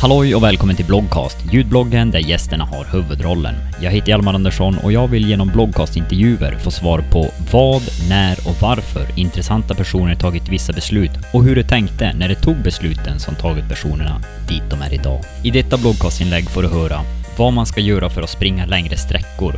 [0.00, 3.54] Halloj och välkommen till Bloggcast, ljudbloggen där gästerna har huvudrollen.
[3.82, 8.56] Jag heter Hjalmar Andersson och jag vill genom bloggcastintervjuer få svar på vad, när och
[8.62, 13.34] varför intressanta personer tagit vissa beslut och hur de tänkte när de tog besluten som
[13.34, 15.20] tagit personerna dit de är idag.
[15.44, 17.00] I detta bloggcastinlägg får du höra
[17.38, 19.54] vad man ska göra för att springa längre sträckor,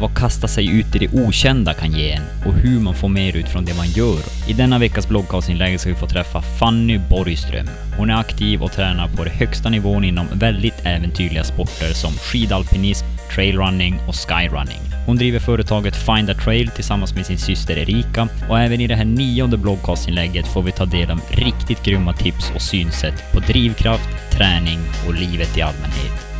[0.00, 3.36] vad kasta sig ut i det okända kan ge en och hur man får mer
[3.36, 4.18] ut från det man gör.
[4.48, 7.66] I denna veckas bloggcastinlägg ska vi få träffa Fanny Borgström.
[7.98, 13.06] Hon är aktiv och tränar på den högsta nivån inom väldigt äventyrliga sporter som skidalpinism,
[13.34, 14.80] trailrunning och skyrunning.
[15.06, 18.94] Hon driver företaget Find a Trail tillsammans med sin syster Erika och även i det
[18.94, 24.08] här nionde bloggcastinlägget får vi ta del av riktigt grymma tips och synsätt på drivkraft,
[24.30, 26.31] träning och livet i allmänhet.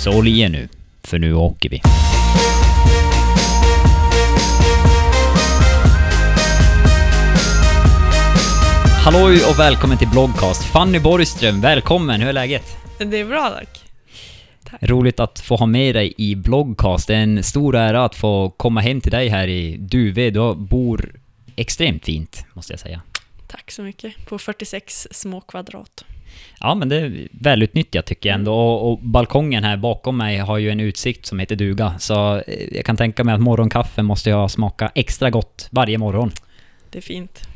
[0.00, 0.68] Så håll i er nu,
[1.02, 1.80] för nu åker vi.
[9.04, 10.64] Halloj och välkommen till Bloggcast.
[10.64, 12.20] Fanny Borgström, välkommen.
[12.20, 12.76] Hur är läget?
[12.98, 13.84] Det är bra tack.
[14.80, 17.06] Roligt att få ha med dig i Bloggcast.
[17.06, 20.30] Det är en stor ära att få komma hem till dig här i Duve.
[20.30, 21.12] Du bor
[21.56, 23.00] extremt fint, måste jag säga.
[23.46, 24.26] Tack så mycket.
[24.26, 26.04] På 46 små kvadrat.
[26.60, 28.54] Ja, men det är välutnyttjat tycker jag ändå.
[28.54, 31.94] Och, och balkongen här bakom mig har ju en utsikt som heter duga.
[31.98, 36.30] Så eh, jag kan tänka mig att morgonkaffe måste jag smaka extra gott varje morgon.
[36.90, 37.48] Det är fint.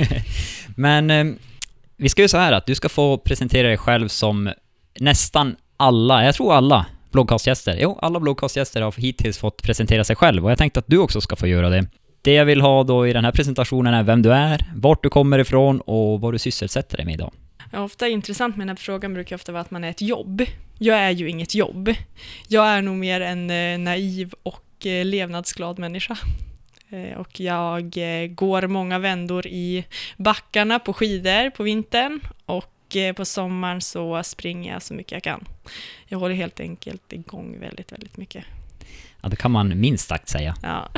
[0.76, 1.26] Men eh,
[1.96, 4.50] vi ska ju så här att du ska få presentera dig själv som
[5.00, 7.78] nästan alla, jag tror alla, bloggcastgäster.
[7.80, 11.20] Jo, alla bloggcastgäster har hittills fått presentera sig själv och jag tänkte att du också
[11.20, 11.86] ska få göra det.
[12.22, 15.10] Det jag vill ha då i den här presentationen är vem du är, vart du
[15.10, 17.32] kommer ifrån och vad du sysselsätter dig med idag.
[17.72, 20.42] Ofta intressant med den här frågan brukar ofta vara att man är ett jobb.
[20.78, 21.94] Jag är ju inget jobb.
[22.48, 26.18] Jag är nog mer en eh, naiv och eh, levnadsglad människa.
[26.90, 27.92] Eh, och jag
[28.30, 29.84] går många vändor i
[30.16, 32.74] backarna på skidor på vintern och
[33.16, 35.44] på sommaren så springer jag så mycket jag kan.
[36.06, 38.44] Jag håller helt enkelt igång väldigt, väldigt mycket.
[39.20, 40.54] Ja, det kan man minst sagt säga.
[40.62, 40.88] Ja.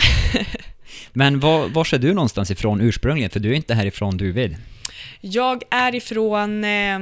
[1.12, 3.31] Men var, var är du någonstans ifrån ursprungligen?
[3.31, 4.56] För du är inte härifrån Duved.
[5.20, 6.98] Jag är ifrån, eh,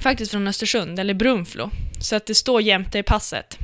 [0.00, 1.70] faktiskt från Östersund, eller Brunflo.
[2.00, 3.58] Så att det står jämte i passet.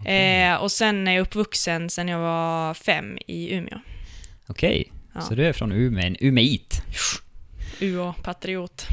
[0.00, 0.42] Okay.
[0.42, 3.78] Eh, och sen är jag uppvuxen sen jag var fem i Umeå.
[4.46, 5.00] Okej, okay.
[5.14, 5.20] ja.
[5.20, 6.82] så du är från Umeå, en Umeåit?
[7.80, 8.86] UA-patriot.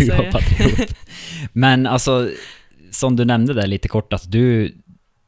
[0.00, 0.94] UA-patriot.
[1.52, 2.30] Men alltså,
[2.90, 4.74] som du nämnde där lite kort, att du,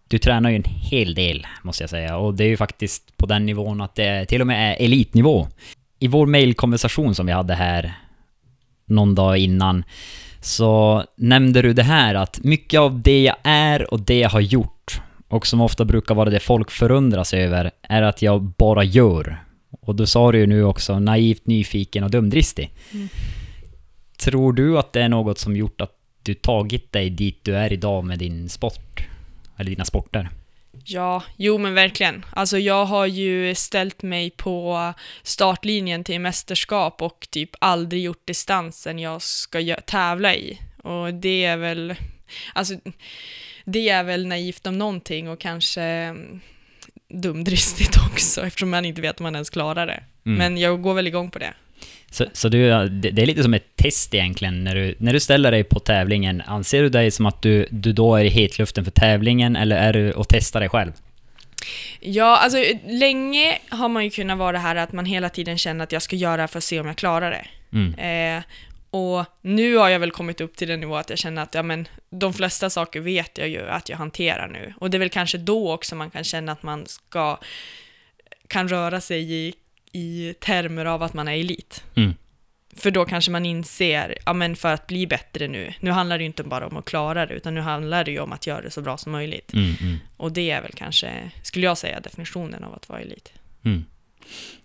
[0.09, 2.17] du tränar ju en hel del, måste jag säga.
[2.17, 5.49] Och det är ju faktiskt på den nivån att det till och med är elitnivå.
[5.99, 7.95] I vår mailkonversation som vi hade här
[8.93, 9.85] någon dag innan
[10.41, 14.41] så nämnde du det här att mycket av det jag är och det jag har
[14.41, 19.45] gjort och som ofta brukar vara det folk förundras över är att jag bara gör.
[19.81, 22.71] Och då sa du ju nu också naivt, nyfiken och dumdristig.
[22.93, 23.09] Mm.
[24.17, 25.93] Tror du att det är något som gjort att
[26.23, 29.07] du tagit dig dit du är idag med din sport?
[29.57, 30.29] Eller dina sporter?
[30.85, 32.25] Ja, jo men verkligen.
[32.31, 38.99] Alltså jag har ju ställt mig på startlinjen till mästerskap och typ aldrig gjort distansen
[38.99, 40.59] jag ska tävla i.
[40.83, 41.95] Och det är väl,
[42.55, 42.75] alltså
[43.65, 46.41] det är väl naivt om någonting och kanske mm,
[47.09, 50.03] dumdristigt också eftersom man inte vet om man ens klarar det.
[50.27, 50.39] Mm.
[50.39, 51.55] Men jag går väl igång på det.
[52.11, 55.51] Så, så du, det är lite som ett test egentligen, när du, när du ställer
[55.51, 56.43] dig på tävlingen.
[56.47, 59.93] Anser du dig som att du, du då är i hetluften för tävlingen, eller är
[59.93, 60.93] du och testar dig själv?
[62.01, 65.85] Ja, alltså länge har man ju kunnat vara det här att man hela tiden känner
[65.85, 67.47] att jag ska göra för att se om jag klarar det.
[67.73, 67.95] Mm.
[68.39, 68.43] Eh,
[68.91, 71.63] och nu har jag väl kommit upp till den nivå att jag känner att ja,
[71.63, 74.75] men, de flesta saker vet jag ju att jag hanterar nu.
[74.79, 77.39] Och det är väl kanske då också man kan känna att man ska
[78.49, 79.55] kan röra sig i
[79.93, 81.85] i termer av att man är elit.
[81.95, 82.15] Mm.
[82.77, 86.23] För då kanske man inser, ja men för att bli bättre nu, nu handlar det
[86.23, 88.63] ju inte bara om att klara det, utan nu handlar det ju om att göra
[88.63, 89.53] det så bra som möjligt.
[89.55, 89.99] Mm, mm.
[90.17, 93.33] Och det är väl kanske, skulle jag säga, definitionen av att vara elit.
[93.65, 93.85] Mm.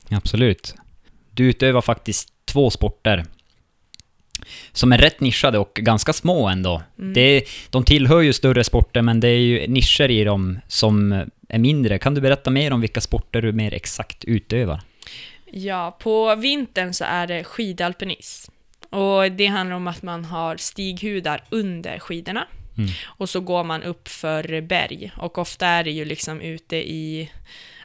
[0.10, 0.76] Absolut.
[1.32, 3.26] Du utövar faktiskt två sporter
[4.72, 6.82] som är rätt nischade och ganska små ändå.
[7.00, 7.14] Mm.
[7.14, 11.12] Det, de tillhör ju större sporter, men det är ju nischer i dem som
[11.50, 12.00] är mindre.
[12.00, 14.82] Kan du berätta mer om vilka sporter du mer exakt utövar?
[15.52, 18.52] Ja, på vintern så är det skidalpinism.
[18.90, 22.48] Och det handlar om att man har stighudar under skidorna.
[22.78, 22.90] Mm.
[23.06, 25.12] Och så går man upp för berg.
[25.18, 27.32] Och ofta är det ju liksom ute i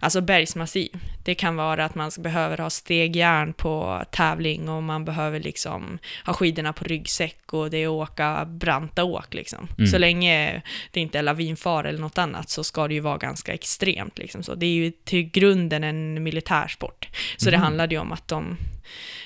[0.03, 0.99] alltså bergsmassiv.
[1.25, 6.33] Det kan vara att man behöver ha stegjärn på tävling och man behöver liksom ha
[6.33, 9.69] skidorna på ryggsäck och det är åka branta åk liksom.
[9.79, 9.91] Mm.
[9.91, 13.55] Så länge det inte är lavinfar eller något annat så ska det ju vara ganska
[13.55, 14.43] extremt liksom.
[14.43, 17.09] Så det är ju till grunden en militärsport.
[17.37, 17.59] Så mm.
[17.59, 18.57] det handlade ju om att de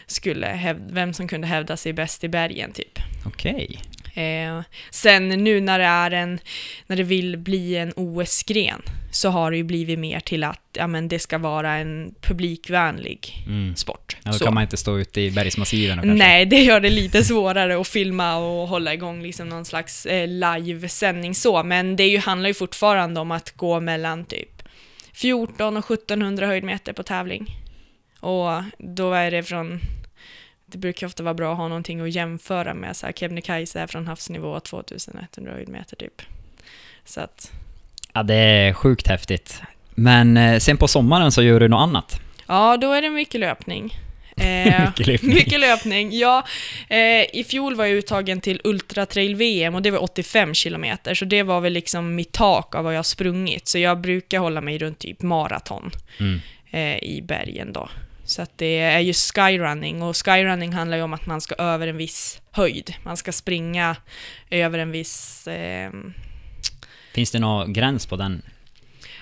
[0.07, 2.99] skulle, vem som kunde hävda sig bäst i bergen typ.
[3.27, 3.81] Okej.
[4.17, 4.61] Eh,
[4.91, 6.39] sen nu när det är en,
[6.87, 10.87] när det vill bli en OS-gren så har det ju blivit mer till att ja,
[10.87, 13.77] men det ska vara en publikvänlig Mm.
[13.77, 14.17] sport.
[14.25, 14.45] Ja, då Så.
[14.45, 16.15] kan man inte stå ute i bergsmassiven kanske.
[16.15, 20.29] Nej, det gör det lite svårare att filma och hålla igång liksom någon slags eh,
[20.29, 24.63] livesändning så, men det ju, handlar ju fortfarande om att gå mellan typ
[25.13, 27.57] 14 och 1700 höjdmeter på tävling.
[28.21, 29.81] Och då är det från,
[30.67, 33.87] det brukar ofta vara bra att ha någonting att jämföra med, så här Kebnekaise är
[33.87, 36.23] från havsnivå 2100 höjdmeter typ.
[37.05, 37.53] Så att,
[38.13, 39.63] Ja, det är sjukt häftigt.
[39.95, 42.21] Men eh, sen på sommaren så gör du något annat.
[42.47, 43.95] ja, då är det mycket löpning.
[44.39, 45.35] Eh, Mycket löpning.
[45.35, 46.45] Mycket löpning, ja.
[46.89, 51.15] Eh, I fjol var jag uttagen till Ultra Trail VM och det var 85 kilometer,
[51.15, 53.69] så det var väl liksom mitt tak av vad jag sprungit.
[53.69, 55.91] Så jag brukar hålla mig runt typ maraton
[56.21, 56.41] Mm.
[56.71, 57.89] eh, i bergen då.
[58.27, 61.87] Så att det är ju skyrunning och skyrunning handlar ju om att man ska över
[61.87, 62.95] en viss höjd.
[63.03, 63.97] Man ska springa
[64.51, 65.47] över en viss...
[65.47, 65.91] Eh,
[67.15, 68.43] Finns det någon gräns på den?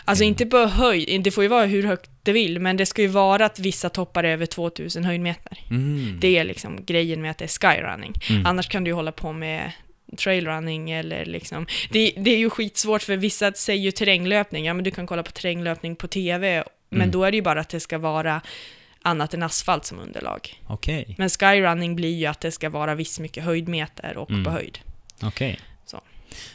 [0.06, 3.02] alltså inte på höjd, det får ju vara hur högt det vill, men det ska
[3.02, 5.58] ju vara att vissa toppar över 2000 höjdmeter.
[5.70, 6.16] Mm.
[6.20, 8.12] Det är liksom grejen med att det är skyrunning.
[8.30, 8.46] Mm.
[8.46, 9.72] Annars kan du ju hålla på med
[10.18, 11.66] trailrunning eller liksom...
[11.90, 15.22] Det, det är ju skitsvårt för vissa säger ju terränglöpning, ja men du kan kolla
[15.22, 17.10] på terränglöpning på TV, men Mm.
[17.10, 18.40] då är det ju bara att det ska vara
[19.04, 20.60] annat än asfalt som underlag.
[20.66, 24.44] Okej, Men skyrunning blir ju att det ska vara viss mycket höjdmeter och Mm.
[24.44, 24.78] på höjd.
[25.22, 25.58] okej.
[25.86, 26.00] Så.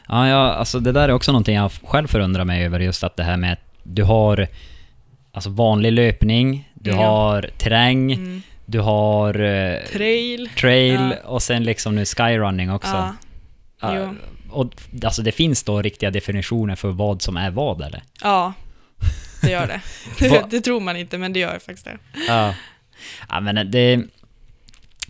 [0.08, 3.18] Ja, ja, alltså det där är också någonting jag själv förundrar mig över, just att
[3.18, 4.48] det här med att du har
[5.32, 6.96] alltså vanlig löpning, du Ja.
[6.98, 8.42] har terräng, Mm.
[8.66, 10.50] du har eh, Trail.
[10.58, 11.30] trail Ja.
[11.30, 13.14] och sen liksom nu skyrunning också.
[13.82, 13.96] Ja.
[13.96, 14.16] Jo.
[14.52, 14.74] och
[15.04, 18.04] alltså det finns då riktiga definitioner för vad som är vad eller?
[18.22, 18.54] ja,
[19.42, 19.82] det gör det.
[20.30, 20.46] Det.
[20.50, 21.98] Det tror man inte, men det gör faktiskt det.
[22.28, 22.54] Ja.
[23.30, 24.02] ja men det...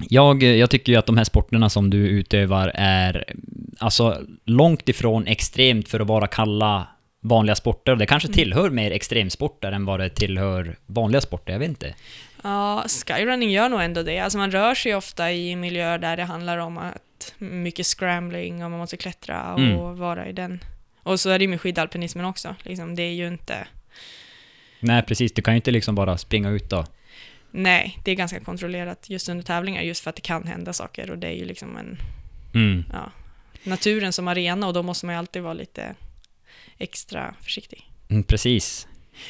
[0.10, 3.34] Jag, jag tycker ju att de här sporterna som du utövar är
[3.80, 6.88] alltså långt ifrån extremt för att vara kalla
[7.22, 7.96] vanliga sporter.
[7.96, 8.36] Det kanske Mm.
[8.36, 11.96] tillhör mer extremsporter än vad det tillhör vanliga sporter, jag vet inte.
[12.44, 14.20] Ja, skyrunning gör nog ändå det.
[14.20, 18.72] Alltså man rör sig ofta i miljöer där det handlar om att mycket scrambling och
[18.72, 19.98] man måste klättra och Mm.
[19.98, 20.60] vara i den.
[21.04, 22.56] Och så är det ju med skidalpinismen också.
[22.64, 23.68] Liksom, det är ju inte...
[24.80, 26.86] Nej precis, du kan ju inte liksom bara springa ut då.
[27.52, 31.12] Nej, det är ganska kontrollerat just under tävlingar just för att det kan hända saker
[31.12, 31.98] och det är ju liksom en...
[32.54, 32.84] Mm.
[32.94, 33.12] Ja,
[33.64, 35.96] naturen som arena och då måste man ju alltid vara lite
[36.78, 37.90] extra försiktig.
[38.10, 38.88] Mm, precis.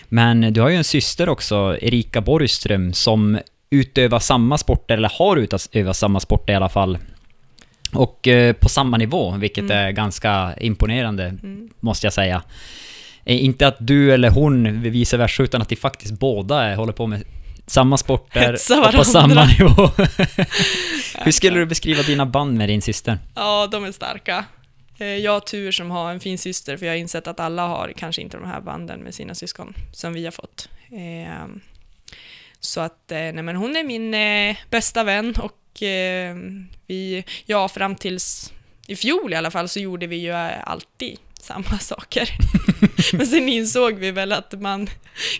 [0.09, 5.37] Men du har ju en syster också, Erika Borgström, som utövar samma sporter, eller har
[5.37, 6.97] utövat samma sporter i alla fall.
[7.93, 9.77] Och eh, på samma nivå, vilket Mm.
[9.77, 11.69] är ganska imponerande, Mm.
[11.79, 12.43] måste jag säga.
[13.29, 16.93] Eh, inte att du eller hon vice versa, utan att de faktiskt båda är, håller
[16.93, 17.23] på med
[17.67, 18.53] samma sporter
[18.87, 19.91] och på samma nivå.
[21.19, 23.17] Hur skulle du beskriva dina band med din syster?
[23.35, 24.45] Ja, de är starka.
[24.99, 27.67] Eh, Jag har tur som har en fin syster, för jag har insett att alla
[27.67, 30.69] har kanske inte de här banden med sina syskon som vi har fått.
[30.91, 31.45] Eh,
[32.59, 34.15] Så att, eh, nej men hon är min
[34.69, 36.35] bästa vän och eh,
[36.87, 38.53] vi, ja fram tills
[38.87, 40.31] i fjol i alla fall så gjorde vi ju
[40.63, 42.29] alltid samma saker.
[43.17, 44.87] men sen insåg vi väl att man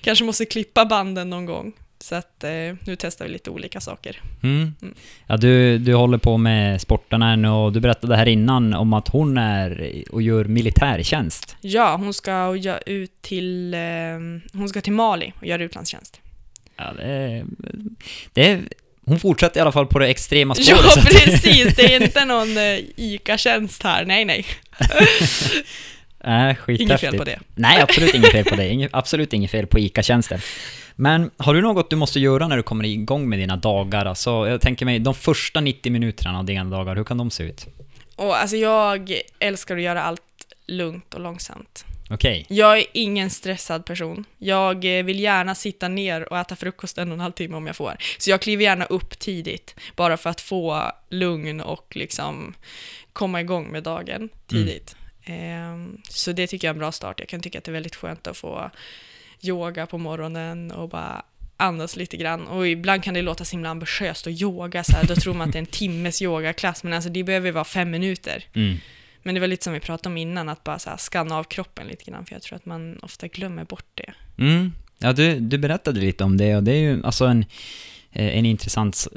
[0.01, 1.74] kanske måste klippa banden någon gång.
[2.01, 2.50] Så att eh,
[2.86, 4.22] nu testar vi lite olika saker.
[4.44, 4.75] Mm.
[4.81, 4.94] Mm.
[5.28, 9.07] Ja, du, du håller på med sporterna nu och du berättade här innan om att
[9.07, 11.56] hon är och gör militärtjänst.
[11.62, 13.79] Ja, hon ska ut till, eh,
[14.53, 16.22] hon ska till Mali och göra utlandstjänst.
[16.75, 17.46] Ja, det är,
[18.34, 18.62] det är,
[19.10, 20.82] hon fortsätter i alla fall på det extrema spåret.
[20.96, 21.75] Ja, precis!
[21.75, 24.46] Det är inte någon eh, ICA-tjänst här, nej nej.
[26.56, 26.82] Skithäftigt.
[26.82, 27.39] Inget fel på det.
[27.56, 28.68] Nej, absolut inget fel på det.
[28.68, 30.39] Inget, absolut inget fel på ICA-tjänsten.
[30.96, 34.06] Men har du något du måste göra när du kommer igång med dina dagar?
[34.06, 37.44] Alltså, jag tänker mig, de första 90 minuterna av dina dagar, hur kan de se
[37.44, 37.68] ut?
[38.16, 40.22] Och alltså jag älskar att göra allt
[40.68, 41.86] lugnt och långsamt.
[42.10, 42.46] Okej.
[42.50, 44.25] Jag är ingen stressad person.
[44.38, 47.68] Jag eh, vill gärna sitta ner och äta frukost en och en halv timme om
[47.68, 47.98] jag får.
[48.18, 52.54] Så jag kliver gärna upp tidigt, bara för att få lugn och liksom
[53.13, 54.96] komma igång med dagen tidigt.
[55.24, 57.20] Ehm, så det tycker jag är en bra start.
[57.20, 58.72] Jag kan tycka att det är väldigt skönt att få
[59.42, 61.25] yoga på morgonen och bara
[61.58, 62.48] andas lite grann.
[62.48, 65.48] Och ibland kan det låta så himla ambitiöst att yoga, så här, då tror man
[65.48, 68.44] att det är en timmes yogaklass, men alltså det behöver vara fem minuter.
[68.54, 68.78] Mm.
[69.24, 71.88] Men det var lite som vi pratade om innan, att bara så skanna av kroppen
[71.88, 74.14] lite grann, för jag tror att man ofta glömmer bort det.
[74.38, 74.74] Mm.
[74.98, 77.46] Ja, du, du berättade lite om det och det är ju alltså en,
[78.12, 79.08] eh, en intressant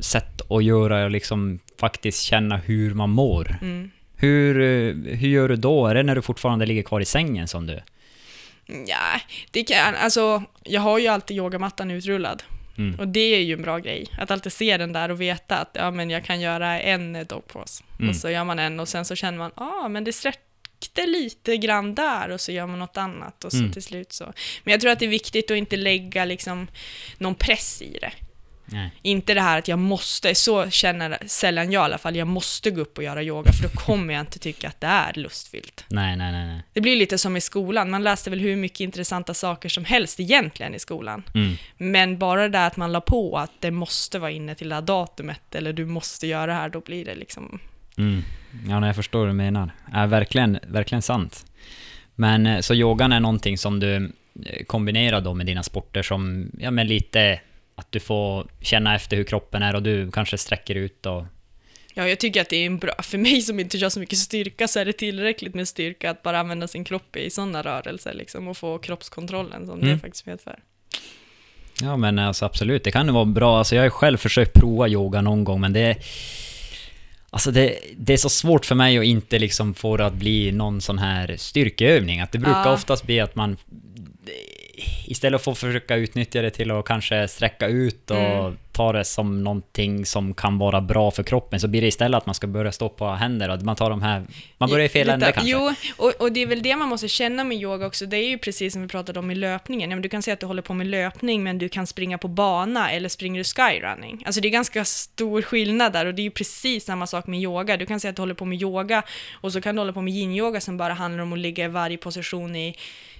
[0.00, 3.58] sätt att göra och liksom faktiskt känna hur man mår.
[3.62, 3.90] Mm.
[4.16, 5.86] Hur, eh, hur gör du då?
[5.86, 7.80] Är det när du fortfarande ligger kvar i sängen som du...
[8.86, 12.42] Ja, det kan, alltså, jag har ju alltid yogamattan utrullad.
[12.78, 13.00] Mm.
[13.00, 15.70] Och det är ju en bra grej, att alltid se den där och veta att
[15.72, 17.84] ja, men jag kan göra en dogpose.
[17.98, 18.10] Mm.
[18.10, 21.06] Och så gör man en och sen så känner man, ja ah, men det sträckte
[21.06, 23.72] lite grann där och så gör man något annat och så mm.
[23.72, 24.32] till slut så.
[24.64, 26.66] Men jag tror att det är viktigt att inte lägga liksom
[27.18, 28.12] någon press i det.
[28.72, 28.90] Nej.
[29.02, 32.70] Inte det här att jag måste, så känner sällan jag i alla fall, jag måste
[32.70, 35.84] gå upp och göra yoga för då kommer jag inte tycka att det är lustfyllt.
[35.88, 36.46] Nej, nej, nej.
[36.46, 36.62] nej.
[36.72, 40.20] Det blir lite som i skolan, man läste väl hur mycket intressanta saker som helst
[40.20, 41.22] egentligen i skolan.
[41.34, 41.56] Mm.
[41.76, 44.74] Men bara det där att man la på att det måste vara inne till det
[44.74, 47.60] här datumet eller du måste göra det här, då blir det liksom...
[47.98, 48.22] Mm.
[48.68, 49.70] Ja, jag förstår vad du menar.
[49.92, 51.46] Är verkligen, verkligen sant.
[52.14, 54.12] Men eh, så yogan är någonting som du
[54.46, 57.40] eh, kombinerar då med dina sporter som, ja men lite
[57.78, 61.24] att du får känna efter hur kroppen är och du kanske sträcker ut och...
[61.94, 62.92] Ja, jag tycker att det är en bra...
[63.02, 66.22] För mig som inte kör så mycket styrka så är det tillräckligt med styrka att
[66.22, 69.92] bara använda sin kropp i sådana rörelser liksom och få kroppskontrollen som mm.
[69.92, 70.58] det faktiskt medför.
[71.80, 73.58] Ja, men alltså absolut, det kan ju vara bra.
[73.58, 75.96] Alltså jag har själv försökt prova yoga någon gång, men det...
[77.30, 80.52] Alltså det, det är så svårt för mig att inte liksom få det att bli
[80.52, 82.20] någon sån här styrkeövning.
[82.20, 82.72] Att det brukar ja.
[82.72, 83.56] oftast bli att man
[85.06, 88.56] istället för att försöka utnyttja det till att kanske sträcka ut och mm.
[88.72, 92.26] ta det som någonting som kan vara bra för kroppen, så blir det istället att
[92.26, 94.26] man ska börja stå på händer och man tar de här...
[94.58, 95.50] Man börjar i fel ände kanske.
[95.50, 98.06] Jo, och, och, det är väl det man måste känna med yoga också.
[98.06, 99.90] Det är ju precis som vi pratade om i löpningen.
[99.90, 102.18] Ja, men du kan säga att du håller på med löpning, men du kan springa
[102.18, 104.22] på bana eller springer du skyrunning.
[104.26, 107.40] Alltså det är ganska stor skillnad där och det är ju precis samma sak med
[107.40, 107.76] yoga.
[107.76, 110.02] Du kan säga att du håller på med yoga och så kan du hålla på
[110.02, 112.76] med yin-yoga som bara handlar om att ligga i varje position i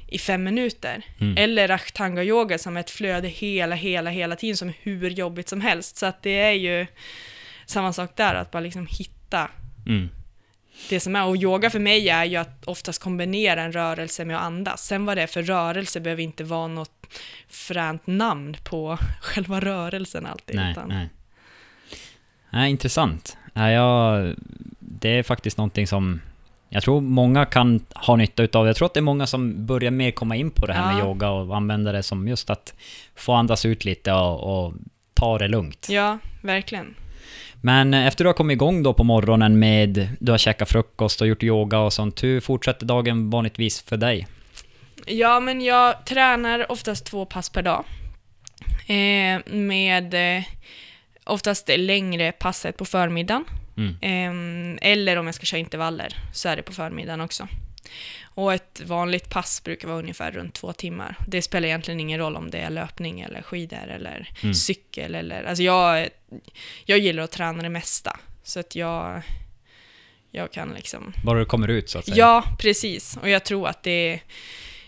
[0.09, 1.05] i fem minuter.
[1.21, 1.37] Mm.
[1.39, 5.49] Eller ashtanga yoga som är ett flöde hela, hela, hela tiden som är hur jobbigt
[5.49, 5.97] som helst.
[5.97, 6.87] Så att det är ju
[7.67, 9.51] samma sak där, att bara liksom hitta
[9.87, 10.09] mm.
[10.89, 11.27] det som är.
[11.27, 14.87] Och yoga för mig är ju att oftast kombinera en rörelse med att andas.
[14.87, 17.07] Sen vad det är för rörelse behöver inte vara något
[17.49, 20.57] fränt namn på själva rörelsen alltid.
[20.57, 20.89] Nej, utan...
[20.89, 21.09] nej.
[22.51, 23.37] nej intressant.
[23.55, 24.35] Ja, jag,
[24.79, 26.21] det är faktiskt någonting som
[26.69, 28.69] jag tror många kan ha nytta utav det.
[28.69, 30.97] Jag tror att det är många som börjar mer komma in på det här ja.
[30.97, 32.75] med yoga och använda det som just att
[33.17, 34.75] få andas ut lite och, och
[35.15, 35.87] ta det lugnt.
[35.91, 36.95] Ja, verkligen.
[37.61, 41.27] Men efter du har kommit igång då på morgonen med, du har käkat frukost och
[41.27, 44.27] gjort yoga och sånt, hur fortsätter dagen vanligtvis för dig?
[45.07, 47.85] Ja, men jag tränar oftast två pass per dag.
[48.87, 50.45] Eh, med eh,
[51.25, 53.45] oftast längre passet på förmiddagen
[53.79, 54.79] Mm.
[54.83, 57.49] eller om jag ska köra intervaller så är det på förmiddagen också.
[58.23, 61.17] Och ett vanligt pass brukar vara ungefär runt två timmar.
[61.27, 64.55] Det spelar egentligen ingen roll om det är löpning eller skidor eller mm.
[64.55, 65.45] cykel eller...
[65.45, 66.09] Alltså jag,
[66.85, 68.21] jag gillar att träna det mesta.
[68.43, 69.23] Så att jag,
[70.31, 71.13] jag kan liksom...
[71.25, 72.17] Bara du kommer ut så att säga?
[72.17, 73.17] Ja, precis.
[73.23, 74.21] Och jag tror att det,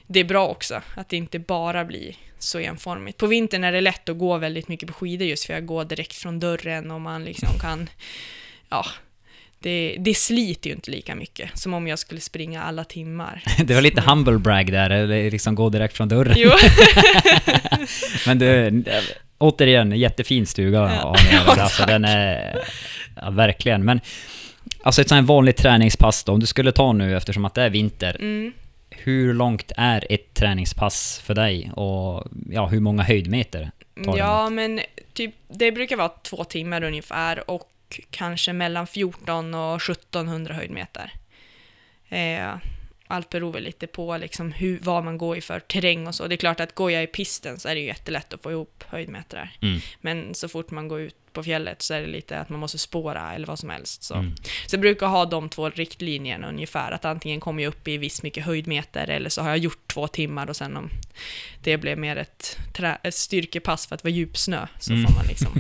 [0.07, 0.83] det är bra också.
[0.97, 3.19] Att det inte bara blir så enformigt.
[3.19, 5.85] På vintern är det lätt att gå väldigt mycket på skidor just för jag går
[5.85, 7.89] direkt från dörren och man liksom kan
[8.71, 8.87] ja,
[9.63, 13.43] det, det sliter ju inte lika mycket som om jag skulle springa alla timmar.
[13.65, 16.35] Det var lite humble brag där, eller liksom gå direkt från dörren.
[16.37, 16.51] Jo.
[18.27, 18.85] Men du,
[19.39, 21.17] återigen, jättefin stuga ja.
[21.33, 22.59] ja alltså, den är,
[23.17, 23.85] ja, verkligen.
[23.85, 24.01] Men
[24.83, 27.63] alltså ett sånt här vanligt träningspass då, om du skulle ta nu eftersom att det
[27.63, 28.53] är vinter, mm.
[28.91, 33.71] hur långt är ett träningspass för dig och ja, hur många höjdmeter?
[34.05, 34.81] Tar ja, men
[35.13, 37.71] typ, det brukar vara två timmar ungefär och
[38.11, 41.13] kanske mellan 14 och 1700 höjdmeter.
[42.09, 42.57] Eh,
[43.11, 46.27] allt beror väl lite på liksom hur, vad man går i för terräng och så.
[46.27, 48.51] Det är klart att går jag i pisten så är det ju jättelätt att få
[48.51, 49.53] ihop höjdmetrar.
[49.63, 49.81] Mm.
[50.01, 52.79] Men så fort man går ut på fjället så är det lite att man måste
[52.79, 54.03] spåra eller vad som helst.
[54.03, 54.35] Så, mm.
[54.67, 58.23] så jag brukar ha de två riktlinjerna ungefär, att antingen kommer jag upp i viss
[58.23, 60.91] mycket höjdmeter eller så har jag gjort två timmar och sen om
[61.63, 62.59] det blev mer ett,
[63.03, 65.07] ett styrkepass för att vara djupsnö så mm.
[65.07, 65.53] får man liksom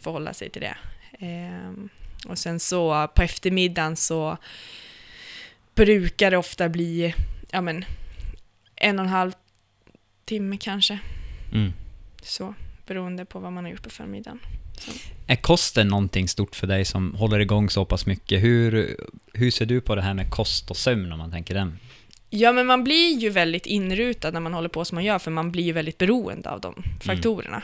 [0.00, 0.76] förhålla sig till det.
[1.18, 1.72] Eh,
[2.26, 4.36] och sen så på eftermiddagen så
[5.74, 7.14] brukar det ofta bli
[7.50, 7.84] ja, men,
[8.76, 9.32] en och en halv
[10.24, 10.98] timme kanske.
[11.52, 11.72] Mm.
[12.22, 12.54] Så,
[12.86, 14.40] beroende på vad man har gjort på förmiddagen.
[14.78, 14.90] Så.
[15.26, 18.42] Är kosten någonting stort för dig som håller igång så pass mycket?
[18.42, 18.96] Hur,
[19.32, 21.78] hur ser du på det här med kost och sömn om man tänker den?
[22.30, 25.30] Ja, men man blir ju väldigt inrutad när man håller på som man gör, för
[25.30, 27.00] man blir ju väldigt beroende av de mm.
[27.00, 27.62] faktorerna.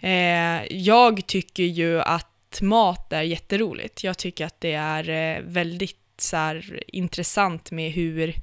[0.00, 0.60] Mm.
[0.60, 4.04] Eh, jag tycker ju att mat är jätteroligt.
[4.04, 8.34] Jag tycker att det är eh, väldigt så här, intressant med hur,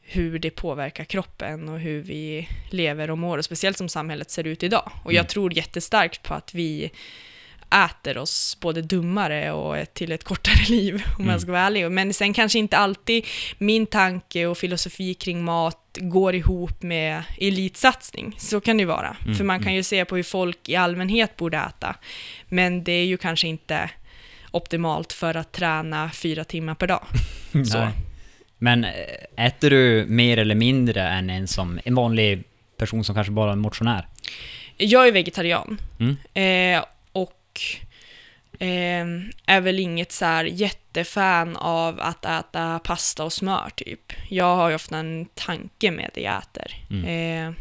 [0.00, 4.46] hur det påverkar kroppen och hur vi lever och mår, och speciellt som samhället ser
[4.46, 4.90] ut idag.
[5.04, 5.28] Och jag mm.
[5.28, 6.90] tror jättestarkt på att vi
[7.70, 11.32] äter oss både dummare och till ett kortare liv, om Mm.
[11.32, 11.90] jag ska vara ärlig.
[11.90, 13.24] Men sen kanske inte alltid
[13.58, 18.34] min tanke och filosofi kring mat går ihop med elitsatsning.
[18.38, 19.16] Så kan det ju vara.
[19.24, 21.94] Mm, För man kan ju se på hur folk i allmänhet borde äta.
[22.48, 23.90] Men det är ju kanske inte
[24.50, 27.06] optimalt för att träna fyra timmar per dag.
[27.72, 27.88] Så.
[28.58, 32.44] Men eh, äter du mer eller mindre än en, som, en vanlig
[32.78, 34.06] person som kanske bara är motionär?
[34.76, 35.78] Jag är vegetarian.
[36.00, 36.16] Mm.
[36.78, 36.84] Eh,
[38.58, 39.06] eh,
[39.46, 44.12] är väl inget så här jättefan av att äta pasta och smör typ.
[44.28, 46.74] Jag har ju ofta en tanke med det jag äter.
[46.90, 47.04] Mm.
[47.48, 47.54] Eh,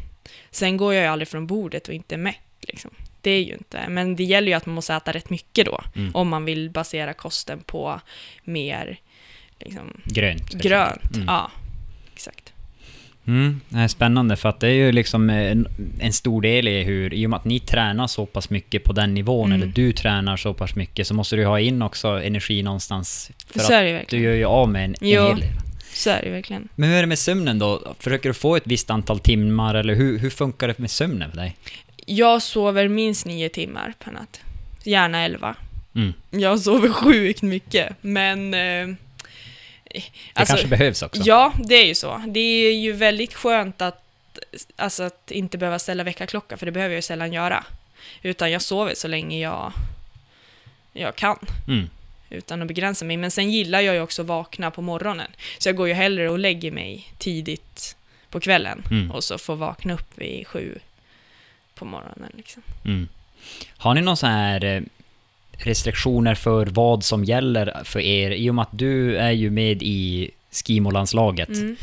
[0.52, 2.92] sen går jag ju aldrig från bordet och inte mätt liksom.
[3.22, 5.82] Det är ju inte, men det gäller ju att man måste äta rätt mycket då.
[5.96, 6.16] Mm.
[6.16, 8.02] Om man vill basera kosten på
[8.44, 9.00] mer
[9.60, 10.54] liksom, Grönt.
[10.54, 11.16] grönt.
[11.16, 11.28] Mm.
[11.28, 11.52] Ja.
[13.27, 15.67] Mm, det är spännande för att det är ju liksom en,
[16.00, 18.94] en stor del i hur, i och med att ni tränar så pass mycket på
[18.94, 19.62] den nivån, Mm.
[19.62, 23.32] eller du tränar så pass mycket, så måste du ha in också energi någonstans.
[23.51, 24.24] För Så att är det du verkligen.
[24.25, 25.27] gör ju av med en, en Jo.
[25.27, 25.50] hel del.
[25.94, 26.67] Så är det verkligen.
[26.75, 27.96] Men hur är det med sömnen då?
[28.00, 31.38] Försöker du få ett visst antal timmar, eller hur, hur funkar det med sömnen för
[31.38, 31.55] dig?
[32.05, 34.41] Jag sover minst nio timmar per natt.
[34.84, 35.55] Gärna elva.
[35.96, 36.13] Mm.
[36.29, 38.53] Jag sover sjukt mycket, men...
[38.53, 38.96] Eh,
[40.00, 41.22] Det alltså, kanske behövs också?
[41.25, 42.24] Ja, det är ju så.
[42.28, 44.04] Det är ju väldigt skönt att,
[44.75, 47.64] alltså att inte behöva ställa väckarklocka, för det behöver jag ju sällan göra.
[48.22, 49.74] Utan jag sover så länge jag,
[50.94, 51.38] jag kan,
[51.68, 51.90] Mm.
[52.30, 53.18] utan att begränsa mig.
[53.18, 55.32] Men sen gillar jag ju också att vakna på morgonen.
[55.58, 57.96] Så jag går ju hellre och lägger mig tidigt
[58.30, 59.12] på kvällen Mm.
[59.12, 60.80] och så får vakna upp vid sju
[61.75, 62.32] på morgonen.
[62.38, 62.64] Liksom.
[62.86, 63.08] Mm.
[63.78, 64.82] Har ni någon sån här eh,
[65.58, 68.32] restriktioner för vad som gäller för er?
[68.32, 71.50] I och med att du är ju med i Skimo-landslaget.
[71.50, 71.76] Mm.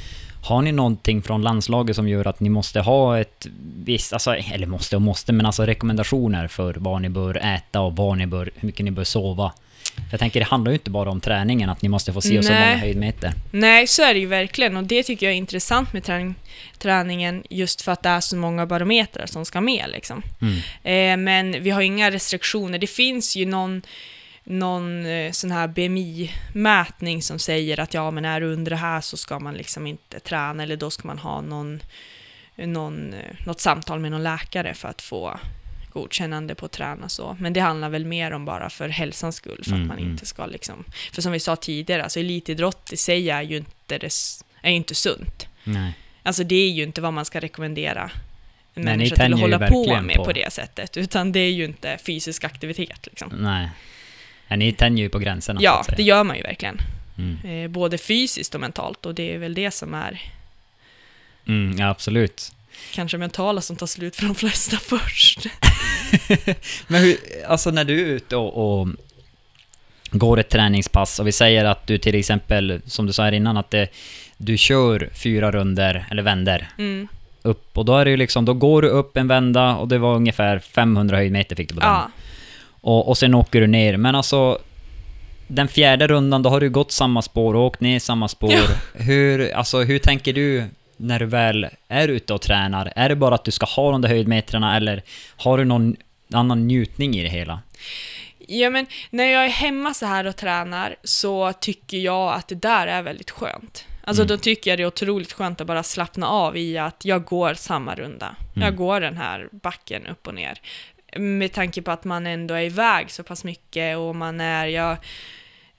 [0.44, 3.46] Har ni någonting från landslaget som gör att ni måste ha ett
[3.84, 7.96] visst, alltså, eller måste och måste, men alltså rekommendationer för vad ni bör äta och
[7.96, 9.52] vad ni bör, hur mycket ni bör sova?
[10.10, 12.44] Jag tänker, det handlar ju inte bara om träningen, att ni måste få se och
[12.44, 12.66] så Nej.
[12.66, 13.32] många höjdmeter.
[13.50, 16.34] Nej, så är det ju verkligen och det tycker jag är intressant med träning,
[16.78, 19.84] träningen just för att det är så många barometrar som ska med.
[19.92, 20.22] Liksom.
[20.40, 20.56] Mm.
[20.82, 22.78] Eh, men vi har inga restriktioner.
[22.78, 23.82] Det finns ju någon,
[24.44, 29.00] någon eh, sån här BMI-mätning som säger att ja, men är du under det här
[29.00, 31.80] så ska man liksom inte träna eller då ska man ha någon,
[32.56, 35.38] någon, eh, något samtal med någon läkare för att få
[35.92, 37.36] godkännande på att träna så.
[37.40, 40.10] Men det handlar väl mer om bara för hälsans skull, för Mm, att man mm.
[40.10, 40.84] inte ska liksom...
[41.12, 44.10] För som vi sa tidigare, alltså elitidrott i sig är ju inte, det,
[44.62, 45.46] är ju inte sunt.
[45.64, 45.92] Nej.
[46.22, 48.02] Alltså det är ju inte vad man ska rekommendera
[48.74, 50.24] en Nej, ni människa till att hålla på med på.
[50.24, 53.32] på- det sättet, utan det är ju inte fysisk aktivitet liksom.
[53.38, 53.68] Nej.
[54.48, 56.78] Ja, ni tänjer ju på gränserna Ja, det gör man ju verkligen.
[57.18, 57.64] Mm.
[57.64, 60.22] Eh, både fysiskt och mentalt, och det är väl det som är
[61.46, 62.52] Mm, ja, absolut.
[62.94, 65.46] Kanske mentala som tar slut för de flesta först.
[66.88, 67.16] Men hur,
[67.46, 68.88] alltså när du är ute och, och
[70.10, 73.56] går ett träningspass och vi säger att du till exempel, som du sa här innan,
[73.56, 73.88] att det,
[74.36, 77.08] du kör fyra runder eller vänder Mm.
[77.42, 79.98] upp och då är det ju liksom, då går du upp en vända och det
[79.98, 81.88] var ungefär 500 höjdmeter fick du på den.
[81.88, 82.10] Ja,
[82.80, 84.58] Och, och sen åker du ner, men alltså
[85.48, 88.52] den fjärde rundan, då har du gått samma spår och åkt ner samma spår.
[88.52, 88.66] Ja.
[88.94, 90.64] Hur, alltså, hur tänker du
[90.96, 92.92] när du väl är ute och tränar?
[92.96, 95.02] Är det bara att du ska ha de där höjdmetrarna eller
[95.36, 95.96] har du någon
[96.32, 97.60] annan njutning i det hela?
[98.46, 102.54] Ja, men när jag är hemma så här och tränar så tycker jag att det
[102.54, 103.84] där är väldigt skönt.
[104.04, 104.28] Alltså Mm.
[104.28, 107.54] då tycker jag det är otroligt skönt att bara slappna av i att jag går
[107.54, 108.36] samma runda.
[108.56, 108.66] Mm.
[108.66, 110.60] Jag går den här backen upp och ner.
[111.16, 114.96] Med tanke på att man ändå är iväg så pass mycket och man är, jag,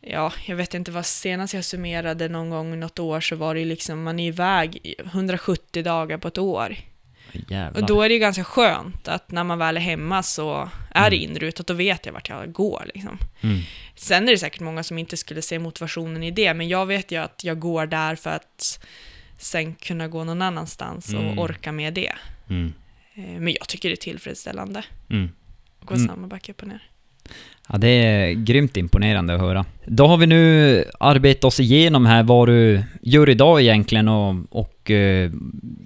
[0.04, 3.60] ja, jag vet inte vad senast jag summerade någon gång något år så var det
[3.60, 6.76] ju liksom, man är iväg i 170 dagar på ett år.
[7.50, 7.82] Jävlar.
[7.82, 11.10] Och då är det ju ganska skönt att när man väl är hemma så är
[11.10, 11.32] det Mm.
[11.32, 13.18] inrutat, då vet jag vart jag går liksom.
[13.42, 13.60] Mm.
[13.96, 17.12] Sen är det säkert många som inte skulle se motivationen i det, men jag vet
[17.12, 18.80] ju att jag går där för att
[19.38, 21.26] sen kunna gå någon annanstans Mm.
[21.40, 22.14] och orka med det.
[22.50, 22.74] Mm.
[23.16, 25.30] Eh, Men jag tycker det är tillfredsställande Mm.
[25.80, 26.08] att gå Mm.
[26.08, 26.90] samma backe upp och ner.
[27.70, 29.66] Ja, det är grymt imponerande att höra.
[29.86, 34.92] Då har vi nu arbetat oss igenom här vad du gör idag egentligen och, och
[34.92, 35.32] eh,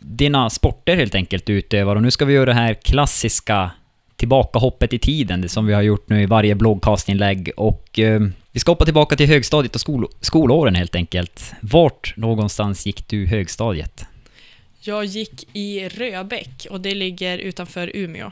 [0.01, 1.95] dina sporter helt enkelt du utövar.
[1.95, 3.71] Och nu ska vi göra det här klassiska
[4.15, 7.51] tillbakahoppet i tiden, det som vi har gjort nu i varje bloggcastinlägg.
[7.57, 8.21] Och eh,
[8.51, 11.53] vi ska hoppa tillbaka till högstadiet och skol skolåren helt enkelt.
[11.61, 14.05] Vart någonstans gick du högstadiet?
[14.79, 18.31] Jag gick i Röbäck och det ligger utanför Umeå.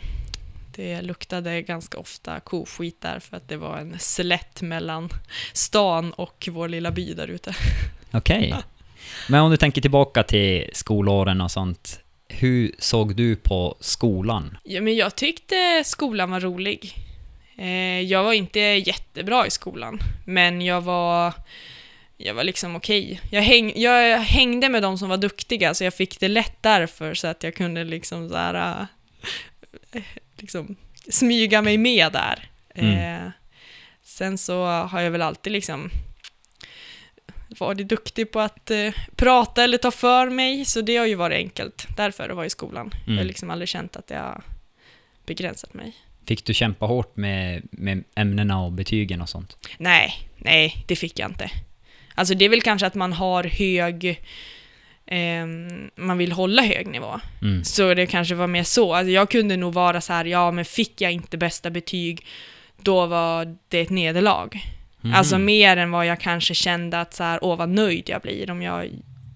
[0.76, 5.10] Det luktade ganska ofta koskit där för att det var en slätt mellan
[5.54, 7.56] stan och vår lilla by där ute.
[8.12, 8.56] Okej.
[9.30, 12.00] Men om du tänker tillbaka till skolåren och sånt.
[12.28, 14.58] Hur såg du på skolan?
[14.64, 16.94] Ja, men jag tyckte skolan var rolig.
[17.58, 21.34] Eh, jag var inte jättebra i skolan, men jag var,
[22.18, 23.06] jag var liksom okej.
[23.06, 23.30] Okay.
[23.32, 27.14] Jag, häng, jag hängde med de som var duktiga, så jag fick det lätt därför,
[27.14, 28.88] så att jag kunde liksom så här,
[29.94, 30.02] äh,
[30.46, 30.76] liksom
[31.10, 32.50] smyga mig med där.
[32.76, 33.26] Mm.
[33.26, 33.32] Eh,
[34.04, 35.90] sen så har jag väl alltid liksom
[37.60, 41.36] varit duktig på att eh, prata eller ta för mig, så det har ju varit
[41.36, 42.88] enkelt därför att vara i skolan.
[42.88, 43.00] Mm.
[43.06, 43.28] Jag har mm.
[43.28, 44.42] liksom aldrig känt att jag har
[45.26, 45.94] begränsat mig.
[46.28, 49.58] Fick du kämpa hårt med, med ämnena och betygen och sånt?
[49.78, 51.52] Nej, nej, det fick jag inte.
[52.16, 54.22] Alltså det är väl kanske att man har hög,
[55.08, 55.46] eh,
[55.96, 57.20] man vill hålla hög nivå.
[57.42, 57.64] Mm.
[57.64, 58.94] Så det kanske var mer så.
[58.94, 62.26] Alltså jag kunde nog vara så här, ja men fick jag inte bästa betyg,
[62.82, 64.50] då var det ett nederlag.
[65.04, 65.16] Mm.
[65.16, 68.52] Alltså mer än vad jag kanske kände att så här, åh vad nöjd jag blir
[68.52, 68.90] om jag...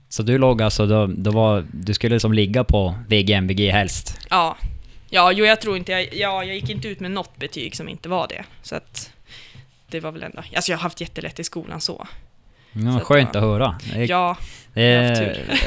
[0.09, 4.19] Så du låg alltså, då, då var, du skulle som ligga på VG, MVG helst?
[4.29, 4.57] Ja.
[5.09, 7.89] Ja, jo jag tror inte, jag, ja, jag gick inte ut med något betyg som
[7.89, 8.43] inte var det.
[8.61, 9.11] Så att
[9.87, 12.07] det var väl ändå, alltså jag har haft jättelätt i skolan så.
[12.73, 13.75] Ja, skönt att höra.
[13.93, 14.37] Det, ja,
[14.73, 15.59] jag har haft tur.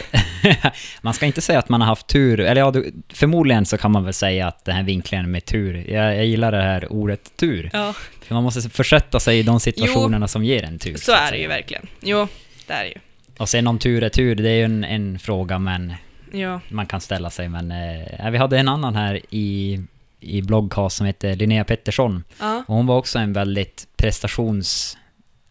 [1.03, 2.73] man ska inte säga att man har haft tur, eller ja,
[3.09, 6.53] förmodligen så kan man väl säga att den här vinklingen med tur, jag, jag gillar
[6.53, 7.71] det här ordet tur.
[7.73, 7.95] Ja.
[8.21, 10.97] För man måste försätta sig i de situationerna jo, som ger en tur.
[10.97, 11.87] Så, så är det ju verkligen.
[12.01, 12.29] Jo,
[12.67, 12.99] det är det ju.
[13.39, 15.95] Och sen om tur är tur, det är ju en, en fråga men
[16.33, 16.61] ja.
[16.69, 17.49] man kan ställa sig.
[17.49, 19.81] Men eh, vi hade en annan här i,
[20.21, 22.25] i bloggcast som heter Linnea Pettersson.
[22.41, 22.65] Ja.
[22.69, 24.99] Och hon var också en väldigt prestations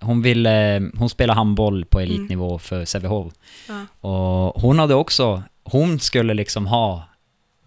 [0.01, 2.59] hon ville, hon spelade handboll på elitnivå mm.
[2.59, 3.33] för Sävehof.
[3.67, 4.09] Ja.
[4.09, 7.03] Och hon hade också, hon skulle liksom ha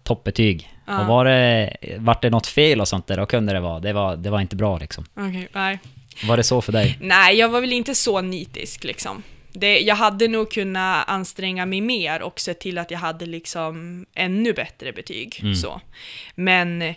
[0.03, 0.71] toppbetyg.
[0.85, 1.01] Ja.
[1.01, 3.79] Och var det, vart det något fel och sånt där, då kunde det vara.
[3.79, 5.05] Det var, det var inte bra liksom.
[5.15, 5.79] Okay, nej.
[6.27, 6.97] Var det så för dig?
[7.01, 9.23] Nej, jag var väl inte så nitisk liksom.
[9.53, 14.05] Det, jag hade nog kunnat anstränga mig mer och se till att jag hade liksom
[14.15, 15.39] ännu bättre betyg.
[15.41, 15.55] Mm.
[15.55, 15.81] Så.
[16.35, 16.93] Men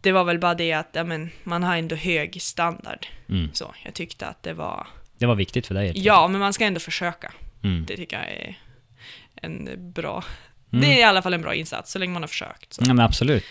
[0.00, 3.06] det var väl bara det att ja, men, man har ändå hög standard.
[3.28, 3.50] Mm.
[3.52, 4.86] Så jag tyckte att det var...
[5.18, 5.92] Det var viktigt för dig?
[5.94, 7.32] Ja, men man ska ändå försöka.
[7.64, 7.84] Mm.
[7.86, 8.58] Det tycker jag är
[9.42, 10.24] en bra...
[10.72, 10.82] Mm.
[10.82, 12.72] Det är i alla fall en bra insats, så länge man har försökt.
[12.72, 12.82] Så.
[12.86, 13.44] Ja, men absolut.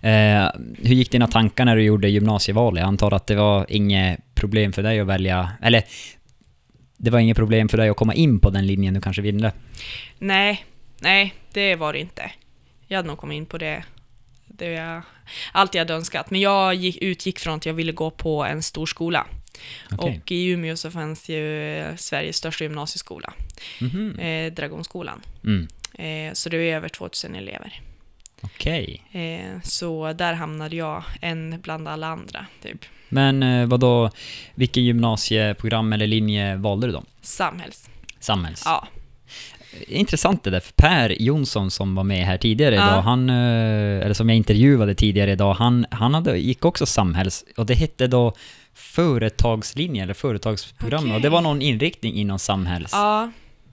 [0.00, 0.48] Eh,
[0.78, 2.76] hur gick dina tankar när du gjorde gymnasieval?
[2.76, 5.82] Jag antar att det var inget problem för dig att välja, eller
[6.96, 9.52] det var inget problem för dig att komma in på den linjen du kanske ville?
[10.18, 10.64] Nej,
[11.00, 12.30] nej, det var det inte.
[12.86, 13.84] Jag hade nog kommit in på det
[14.60, 15.02] det jag
[15.52, 16.30] alltid hade önskat.
[16.30, 19.26] Men jag gick, utgick från att jag ville gå på en stor skola.
[19.92, 20.18] Okay.
[20.18, 23.32] Och i Umeå så fanns ju Sveriges största gymnasieskola,
[23.80, 24.46] mm -hmm.
[24.46, 25.20] eh, Dragonskolan.
[25.44, 25.68] Mm.
[25.94, 27.80] Eh, så det är över 2000 elever.
[28.40, 29.02] Okej.
[29.08, 29.22] Okay.
[29.22, 32.84] Eh, så där hamnade jag, en bland alla andra, typ.
[33.08, 34.10] Men eh, vad då,
[34.54, 37.04] vilket gymnasieprogram eller linje valde du då?
[37.20, 37.90] Samhälls.
[38.20, 38.62] Samhälls?
[38.64, 38.88] Ja
[39.88, 42.86] intressant det där, för Per Jonsson som var med här tidigare ja.
[42.86, 47.44] idag, han, eh, eller som jag intervjuade tidigare idag, han, han hade, gick också samhälls,
[47.56, 48.32] och det hette då
[48.74, 51.16] företagslinje eller företagsprogram, okay.
[51.16, 52.90] och det var någon inriktning inom samhälls.
[52.92, 53.30] Ja,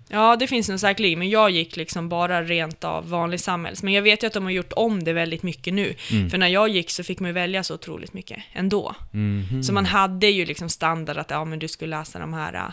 [0.10, 3.84] Ja, det finns nog säkerligen, men jag gick liksom bara rent av vanlig samhälls.
[3.84, 5.96] Men jag vet ju att de har gjort om det väldigt mycket nu.
[6.12, 6.30] Mm.
[6.30, 8.96] För när jag gick så fick man ju välja så otroligt mycket ändå.
[9.14, 9.64] Mm.
[9.64, 12.72] Så man hade ju liksom standard att ja, men du skulle läsa de här uh,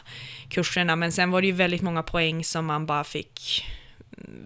[0.49, 3.65] kurserna, men sen var det ju väldigt många poäng som man bara fick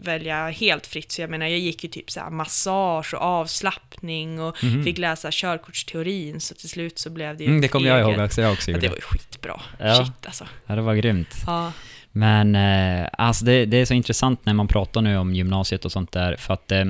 [0.02, 1.12] välja helt fritt.
[1.12, 4.84] Så jag menar, jag gick ju typ så massage och avslappning och mm.
[4.84, 8.24] fick läsa körkortsteorin, så till slut så blev det ju mm, Det kommer jag ihåg
[8.24, 8.78] också, jag också gjorde.
[8.78, 9.60] Ja, det var ju skitbra.
[9.78, 10.04] Ja.
[10.04, 10.46] Shit alltså.
[10.66, 11.34] Ja, det var grymt.
[11.46, 11.72] Ja.
[12.18, 15.92] Men eh, alltså det, det, är så intressant när man pratar nu om gymnasiet och
[15.92, 16.84] sånt där, för att eh,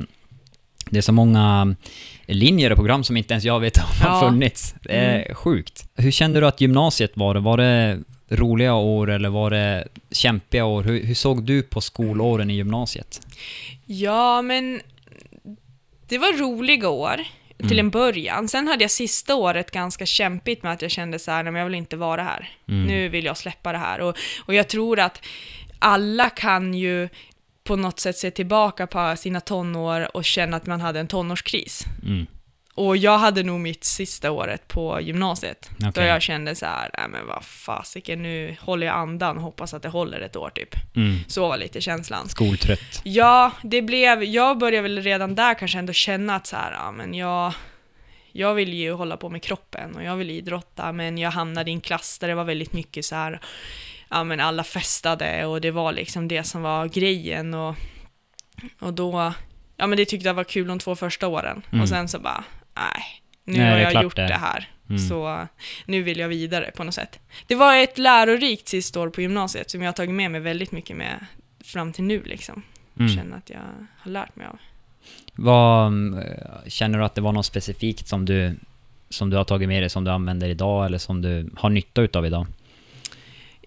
[0.90, 1.74] det är så många
[2.26, 4.08] linjer och program som inte ens jag vet om ja.
[4.08, 4.74] har funnits.
[4.82, 5.34] Det är mm.
[5.34, 5.88] sjukt.
[5.96, 7.34] Hur kände du att gymnasiet var?
[7.34, 10.82] Var det roliga år eller var det kämpiga år?
[10.82, 13.20] Hur, hur såg du på skolåren i gymnasiet?
[13.86, 14.80] Ja, men
[16.08, 17.20] det var roliga år
[17.58, 17.68] mm.
[17.68, 18.48] till en början.
[18.48, 21.60] Sen hade jag sista året ganska kämpigt med att jag kände så här, nej men
[21.60, 22.50] jag vill inte vara här.
[22.68, 22.86] Mm.
[22.86, 24.00] Nu vill jag släppa det här.
[24.00, 24.16] Och,
[24.46, 25.24] och jag tror att
[25.78, 27.08] alla kan ju
[27.64, 31.84] på något sätt se tillbaka på sina tonår och känna att man hade en tonårskris.
[32.02, 32.26] Mm.
[32.78, 35.90] Och jag hade nog mitt sista året på gymnasiet, okay.
[35.94, 39.74] då jag kände så här, nej men vad fasiken, nu håller jag andan och hoppas
[39.74, 40.74] att det håller ett år typ.
[40.96, 41.18] Mm.
[41.28, 42.28] Så var lite känslan.
[42.28, 43.00] Skoltrött.
[43.02, 46.92] Ja, det blev, jag började väl redan där kanske ändå känna att så här, ja
[46.92, 47.52] men jag,
[48.32, 51.74] jag vill ju hålla på med kroppen och jag vill idrotta, men jag hamnade i
[51.74, 53.40] en klass där det var väldigt mycket så här,
[54.08, 57.74] ja men alla festade och det var liksom det som var grejen och,
[58.80, 59.32] och då,
[59.76, 61.82] ja men det tyckte jag var kul de två första åren mm.
[61.82, 62.44] och sen så bara,
[62.78, 64.68] nej, nu nej, har jag gjort det, det här.
[64.88, 64.98] Mm.
[64.98, 65.46] Så
[65.86, 67.18] nu vill jag vidare på något sätt.
[67.46, 70.72] Det var ett lärorikt sista år på gymnasiet som jag har tagit med mig väldigt
[70.72, 71.26] mycket med
[71.64, 72.62] fram till nu liksom.
[72.98, 73.16] Mm.
[73.16, 73.60] Känner att jag
[73.98, 74.58] har lärt mig av.
[75.34, 76.24] Vad, mm,
[76.66, 78.56] känner du att det var något specifikt som du
[79.10, 82.02] som du har tagit med dig, som du använder idag eller som du har nytta
[82.02, 82.46] utav idag?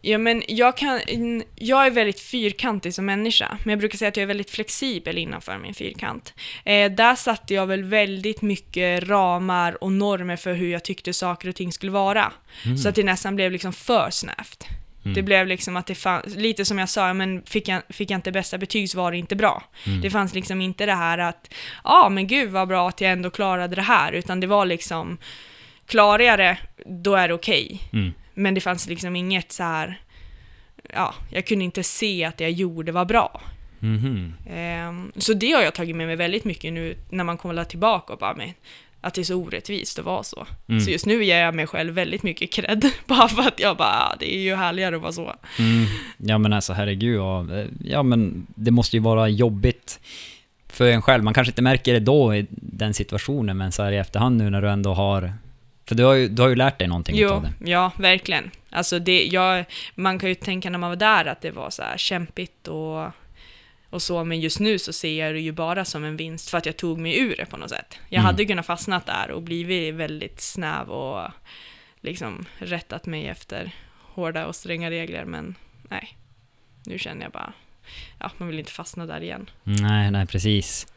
[0.02, 1.02] Ja, men jag, kan,
[1.56, 5.18] jag är väldigt fyrkantig som människa, men jag brukar säga att jag är väldigt flexibel
[5.18, 6.34] innanför min fyrkant.
[6.66, 11.50] Eh, där satte jag väl väldigt mycket ramar och normer för hur jag tyckte saker
[11.50, 12.32] och ting skulle vara.
[12.66, 12.78] Mm.
[12.78, 14.68] Så att det nästan blev liksom för snävt.
[15.04, 15.14] Mm.
[15.14, 18.18] Det blev liksom att det fanns, lite som jag sa, men fick jag, fick jag
[18.18, 19.64] inte bästa betyg så var det inte bra.
[19.88, 20.02] Mm.
[20.02, 23.12] Det fanns liksom inte det här att, ja ah, men gud vad bra att jag
[23.12, 25.18] ändå klarade det här, utan det var liksom,
[25.86, 27.82] klarar jag det, då är det okej.
[27.92, 28.12] Okay.
[28.42, 30.02] Men det fanns liksom inget så här,
[30.94, 33.42] ja, jag kunde inte se att det jag gjorde var bra.
[33.82, 35.12] Mm -hmm.
[35.18, 38.20] så det har jag tagit med mig väldigt mycket nu när man kommer tillbaka och
[38.20, 38.54] bara, men,
[39.02, 40.48] att det är så orättvist att vara så.
[40.68, 40.82] Mm.
[40.82, 43.90] Så just nu ger jag mig själv väldigt mycket cred, bara för att jag bara,
[43.90, 45.36] ah, det är ju härligare att vara så.
[45.60, 45.86] Mm.
[46.18, 47.46] Ja men alltså herregud, ja,
[47.84, 50.00] ja men det måste ju vara jobbigt
[50.68, 51.24] för en själv.
[51.24, 54.50] Man kanske inte märker det då i den situationen, men så här i efterhand nu
[54.50, 55.34] när du ändå har
[55.86, 57.70] för du har ju, du har ju lärt dig någonting jo, av det.
[57.70, 58.52] Ja, verkligen.
[58.70, 59.66] Alltså det, jag,
[59.96, 63.08] man kan ju tänka när man var där att det var så här kämpigt och,
[63.90, 66.58] och så, men just nu så ser jag det ju bara som en vinst för
[66.58, 68.00] att jag tog mig ur det på något sätt.
[68.10, 68.26] Jag mm.
[68.26, 71.32] hade kunnat fastnat där och blivit väldigt snäv och
[72.02, 73.72] liksom rättat mig efter
[74.14, 75.56] hårda och stränga regler, men
[75.90, 76.18] nej.
[76.86, 77.54] Nu känner jag bara,
[78.20, 79.50] ja, man vill inte fastna där igen.
[79.64, 80.88] Nej, nej precis.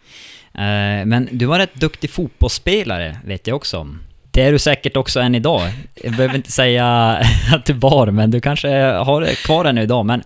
[0.54, 4.00] Uh, men du var rätt duktig fotbollsspelare, vet jag också om.
[4.34, 5.62] Det är du säkert också än idag.
[5.94, 6.86] Jag behöver inte säga
[7.54, 10.06] att du var, men du kanske har det kvar ännu idag.
[10.06, 10.22] Men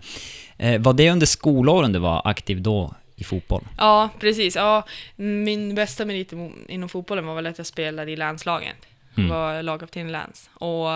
[0.57, 3.65] eh, var det under skolåren du var aktiv då i fotboll?
[3.79, 4.57] Ja, precis.
[4.57, 6.33] Ja, min bästa merit
[6.69, 8.77] inom fotbollen var väl att jag spelade i länslaget.
[9.17, 9.31] Mm.
[9.31, 10.51] var lagkapten i läns.
[10.55, 10.89] Och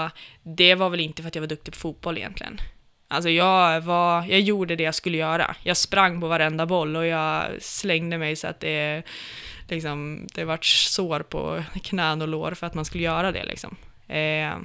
[0.43, 2.61] det var väl inte för att jag var duktig på fotboll egentligen.
[3.09, 5.57] Alltså jag, var, jag gjorde det jag skulle göra.
[5.63, 9.03] Jag sprang på varenda boll och jag slängde mig så att det
[9.69, 13.45] liksom, det vart sår på knän och lår för att man skulle göra det.
[13.45, 13.77] Liksom.
[14.09, 14.57] Eh,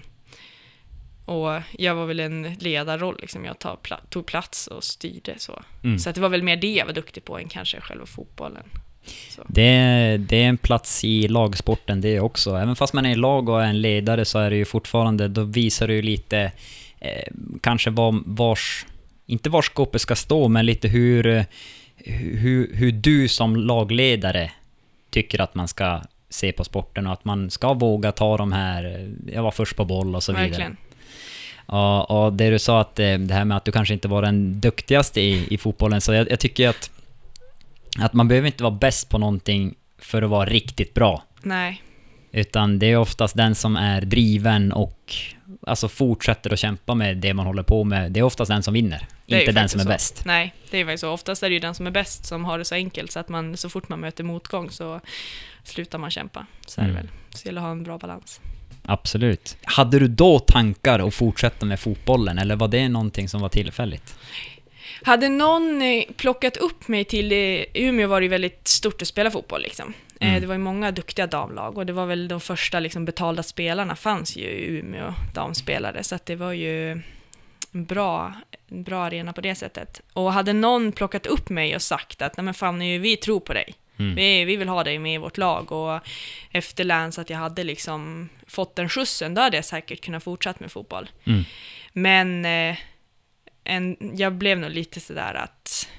[1.26, 3.46] och jag var väl en ledarroll, liksom.
[3.46, 5.64] jag tog, pla tog plats och styrde så.
[5.84, 6.00] Mm.
[6.00, 8.64] Så att det var väl mer det jag var duktig på än kanske själva fotbollen.
[9.48, 12.56] Det, det, är en plats i lagsporten det också.
[12.56, 15.28] Även fast man är i lag och är en ledare så är det ju fortfarande,
[15.28, 16.52] då visar du ju lite
[17.00, 18.86] eh, kanske var, vars,
[19.26, 21.46] inte var skåpet ska stå, men lite hur,
[22.06, 24.52] hur, hur du som lagledare
[25.18, 29.10] tycker att man ska se på sporten och att man ska våga ta de här,
[29.34, 30.48] jag var först på boll och så vidare.
[30.48, 30.78] Verkligen.
[31.68, 34.22] Ja, och det du sa att eh, det här med att du kanske inte var
[34.22, 36.90] den duktigaste i, i fotbollen, så jag, jag tycker att,
[38.00, 41.24] att man behöver inte vara bäst på någonting för att vara riktigt bra.
[41.42, 41.82] Nej.
[42.32, 45.14] Utan det är oftast den som är driven och
[45.68, 48.12] alltså fortsätter att kämpa med det man håller på med.
[48.12, 49.90] Det är oftast den som vinner, inte den som är så.
[49.90, 50.22] bäst.
[50.26, 51.10] Nej, det är faktiskt så.
[51.10, 53.30] Oftast är det ju den som är bäst som har det så enkelt så att
[53.30, 55.02] man så fort man möter motgång så
[55.64, 56.46] slutar man kämpa.
[56.68, 57.02] Så är det mm.
[57.02, 57.12] väl.
[57.30, 58.42] Så det gäller att ha en bra balans.
[58.86, 59.58] Absolut.
[59.64, 64.16] Hade du då tankar att fortsätta med fotbollen eller var det någonting som var tillfälligt?
[65.04, 67.34] Hade någon eh, plockat upp mig till
[67.74, 69.94] Umeå var det väldigt stort att spela fotboll liksom.
[70.20, 70.42] Eh, mm.
[70.42, 73.96] Det var ju många duktiga damlag och det var väl de första liksom betalda spelarna
[73.96, 77.02] fanns ju i Umeå, damspelare, så att det var ju
[77.86, 78.34] bra,
[78.68, 80.02] bra arena på det sättet.
[80.14, 83.54] Och hade någon plockat upp mig och sagt att nej men Fanny, vi tror på
[83.54, 83.76] dig.
[84.00, 84.16] Mm.
[84.16, 86.00] Vi, vi vill ha dig med i vårt lag och
[86.52, 90.58] efter Lans att jag hade liksom fått den skjutsen, då hade jag säkert kunnat fortsätta
[90.60, 91.10] med fotboll.
[91.24, 91.44] Mm.
[91.94, 92.78] Men eh,
[93.64, 95.90] en, jag blev nog lite sådär att,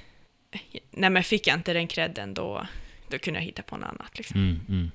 [0.91, 2.67] nej men fick jag inte den credden då,
[3.09, 4.19] då kunde jag hitta på något annat.
[4.19, 4.41] Liksom.
[4.41, 4.91] Mm, mm.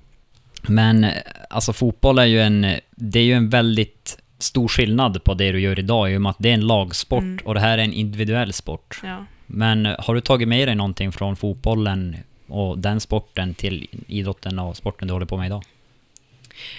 [0.68, 1.08] Men
[1.50, 5.60] alltså fotboll är ju en, det är ju en väldigt stor skillnad på det du
[5.60, 7.46] gör idag i och med att det är en lagsport mm.
[7.46, 9.00] och det här är en individuell sport.
[9.04, 9.26] Ja.
[9.46, 14.78] Men har du tagit med dig någonting från fotbollen och den sporten till idrotten och
[14.78, 15.64] sporten du håller på med idag?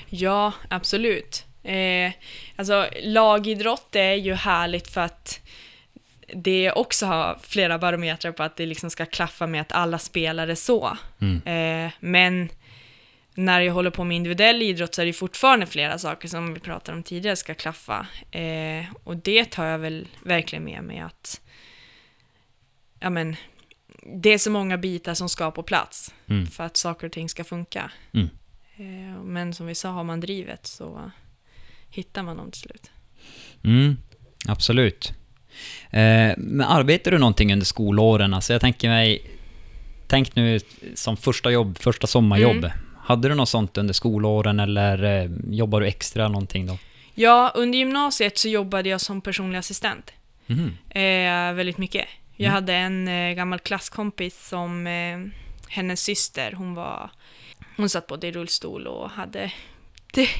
[0.08, 1.44] Ja, absolut.
[1.62, 2.12] Eh,
[2.56, 5.40] alltså lagidrott är ju härligt för att
[6.34, 10.56] det också har flera barometrar på att det liksom ska klaffa med att alla spelare
[10.56, 10.96] så.
[11.20, 11.42] Mm.
[11.46, 12.48] Eh, men
[13.34, 16.60] när jag håller på med individuell idrott så är det fortfarande flera saker som vi
[16.60, 18.06] pratade om tidigare ska klaffa.
[18.30, 21.40] Eh, och det tar jag väl verkligen med mig att
[23.00, 23.36] ja, men,
[24.16, 26.46] det är så många bitar som ska på plats mm.
[26.46, 27.90] för att saker och ting ska funka.
[28.12, 28.28] Mm.
[28.76, 31.10] Eh, men som vi sa, har man drivet så
[31.90, 32.90] hittar man dem till slut.
[33.64, 33.96] Mm,
[34.48, 35.12] absolut.
[35.90, 38.34] Eh, men arbetar du någonting under skolåren?
[38.34, 39.30] Alltså jag tänker mig,
[40.06, 40.60] tänk nu
[40.94, 42.64] som första jobb, första sommarjobb.
[42.64, 42.70] Mm.
[43.04, 46.78] Hade du något sånt under skolåren eller eh, jobbar du extra någonting då?
[47.14, 50.12] Ja, under gymnasiet så jobbade jag som personlig assistent.
[50.46, 50.68] Mm.
[50.90, 52.06] Eh, väldigt mycket.
[52.36, 52.54] Jag mm.
[52.54, 55.18] hade en eh, gammal klasskompis som, eh,
[55.68, 57.10] hennes syster, hon var,
[57.76, 59.52] hon satt både i rullstol och hade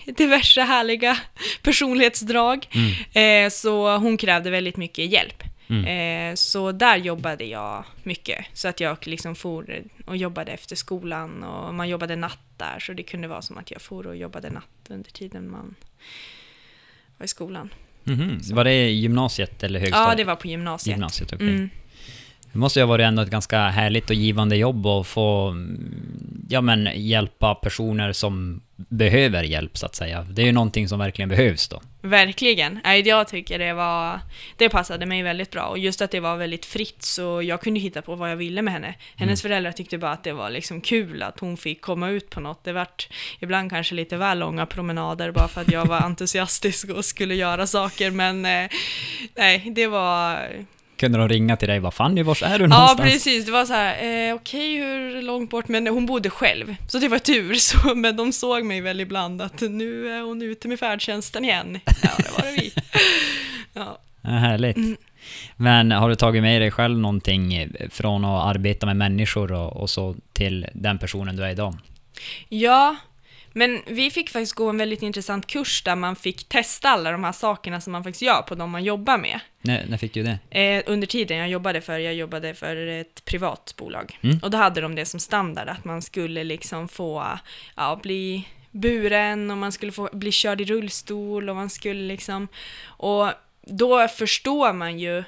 [0.06, 1.16] diverse härliga
[1.62, 2.68] personlighetsdrag.
[3.12, 5.42] Eh, så hon krävde väldigt mycket hjälp.
[5.68, 8.46] Eh, så där jobbade jag mycket.
[8.52, 12.78] Så att jag liksom for och jobbade efter skolan och man jobbade natt där.
[12.80, 15.74] Så det kunde vara som att jag for och jobbade natt under tiden man
[17.16, 17.70] var i skolan.
[18.04, 18.40] Mhm.
[18.52, 20.08] Var det gymnasiet eller högstadiet?
[20.08, 20.96] Ja, det var på gymnasiet.
[20.96, 21.48] Gymnasiet, okej.
[21.48, 21.70] Mm.
[22.52, 26.46] Det måste ju ha varit ändå ett ganska härligt och givande jobb att få mm,
[26.48, 30.26] ja, men, hjälpa personer som behöver hjälp, så att säga.
[30.30, 31.82] Det är ju någonting som verkligen behövs då.
[32.02, 32.80] Verkligen.
[33.04, 34.20] Jag tycker det var...
[34.56, 35.66] Det passade mig väldigt bra.
[35.66, 38.62] Och just att det var väldigt fritt, så jag kunde hitta på vad jag ville
[38.62, 38.94] med henne.
[39.16, 42.40] Hennes föräldrar tyckte bara att det var liksom kul att hon fick komma ut på
[42.40, 42.64] något.
[42.64, 43.08] Det vart
[43.40, 47.66] ibland kanske lite väl långa promenader bara för att jag var entusiastisk och skulle göra
[47.66, 48.10] saker.
[48.10, 48.70] Men eh,
[49.34, 50.48] nej, det var...
[51.04, 53.00] Kunde de ringa till dig bara Fanny, var är du Ja, någonstans?
[53.00, 53.46] precis.
[53.46, 55.68] Det var så här, eh, okej, hur långt bort?
[55.68, 57.54] Men hon bodde själv, så det var tur.
[57.64, 61.80] Så, men de såg mig väl ibland att nu är hon ute med färdtjänsten igen.
[61.86, 62.72] Ja, det var det vi.
[63.72, 63.98] Ja.
[64.22, 64.76] Ja, härligt.
[64.76, 64.96] Mm.
[65.56, 69.90] Men har du tagit med dig själv någonting från att arbeta med människor och, och
[69.90, 71.74] så till den personen du är idag?
[72.48, 72.96] Ja,
[73.56, 77.24] men vi fick faktiskt gå en väldigt intressant kurs där man fick testa alla de
[77.24, 79.40] här sakerna som man faktiskt gör på de man jobbar med.
[79.60, 80.60] När, när fick du det?
[80.60, 84.18] Eh, under tiden jag jobbade för, jag jobbade för ett privat bolag.
[84.22, 84.38] Mm.
[84.42, 87.38] Och då hade de det som standard, att man skulle liksom få
[87.76, 92.48] ja, bli buren och man skulle få bli körd i rullstol och man skulle liksom...
[92.84, 93.30] Och
[93.62, 95.24] då förstår man ju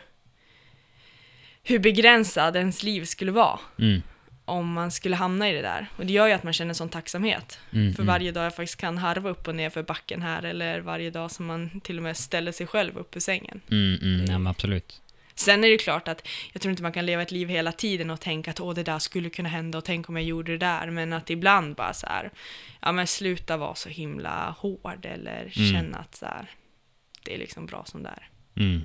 [1.62, 4.02] hur begränsad ens liv skulle vara Mm.
[4.46, 5.86] Om man skulle hamna i det där.
[5.96, 7.58] Och det gör ju att man känner sån tacksamhet.
[7.72, 8.14] Mm, för mm.
[8.14, 11.30] varje dag jag faktiskt kan harva upp och ner för backen här, eller varje dag
[11.30, 13.60] som man till och med ställer sig själv upp ur sängen.
[13.70, 15.02] Mm, mm, ja, absolut.
[15.34, 18.10] Sen är det klart att jag tror inte man kan leva ett liv hela tiden
[18.10, 20.58] och tänka att åh, det där skulle kunna hända och tänk om jag gjorde det
[20.58, 20.90] där.
[20.90, 22.30] Men att ibland bara så här,
[22.80, 25.72] ja men sluta vara så himla hård eller Mm.
[25.72, 26.50] känna att så här,
[27.24, 28.28] det är liksom bra som det är.
[28.62, 28.84] Mm.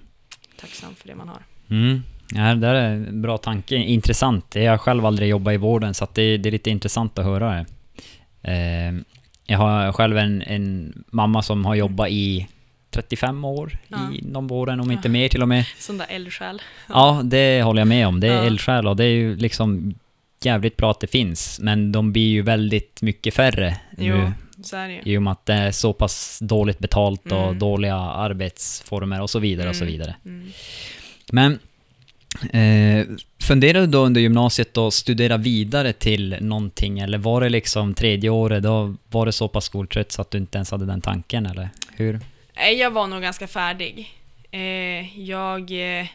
[0.58, 1.44] Tacksam för det man har.
[2.36, 2.46] Mm.
[2.48, 3.76] Ja, det där är en bra tanke.
[3.76, 4.56] Intressant.
[4.56, 7.26] Jag har själv aldrig jobbat i vården, så att det, det är lite intressant att
[7.26, 7.66] höra det.
[8.52, 8.94] Eh,
[9.46, 12.48] jag har själv en, en mamma som har jobbat i
[12.92, 13.98] 35 år Ja.
[14.14, 15.12] inom vården, om inte Ja.
[15.12, 15.66] mer till och med.
[15.80, 16.62] Sån där eldsjäl.
[16.90, 18.20] Ja, det håller jag med om.
[18.20, 18.44] Det är Ja.
[18.44, 19.94] eldsjäl och det är ju liksom
[20.44, 24.32] jävligt bra att det finns, men de blir ju väldigt mycket färre Jo, nu.
[24.64, 25.02] så är det ju.
[25.14, 27.60] I och med att det är så pass dåligt betalt och Mm.
[27.60, 29.92] dåliga arbetsformer och så vidare och så Mm.
[29.94, 30.16] vidare.
[30.26, 30.52] Mm.
[31.32, 31.60] Men
[32.54, 33.06] eh,
[33.42, 38.30] funderade du då under gymnasiet att studera vidare till någonting eller var det liksom tredje
[38.30, 41.46] året, då var det så pass skoltrött så att du inte ens hade den tanken
[41.46, 42.20] eller hur?
[42.56, 44.14] Nej, jag var nog ganska färdig.
[44.52, 46.06] Eh, jag eh,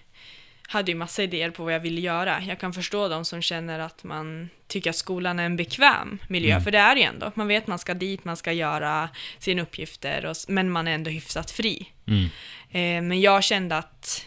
[0.68, 2.42] hade ju massa idéer på vad jag ville göra.
[2.48, 6.50] Jag kan förstå de som känner att man tycker att skolan är en bekväm miljö,
[6.52, 6.64] Mm.
[6.64, 7.32] för det är det ju ändå.
[7.34, 11.10] Man vet man ska dit, man ska göra sina uppgifter, och, men man är ändå
[11.10, 11.86] hyfsat fri.
[12.06, 12.24] Mm.
[12.70, 14.24] Eh, men jag kände att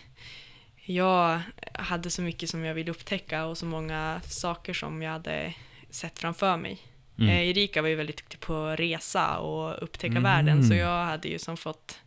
[0.89, 1.41] jag
[1.73, 5.54] hade så mycket som jag ville upptäcka och så många saker som jag hade
[5.89, 6.78] sett framför mig.
[7.17, 7.30] Mm.
[7.30, 10.23] Eh, Erika var ju väldigt duktig på att resa och upptäcka Mm.
[10.23, 11.99] världen, så jag hade ju som fått,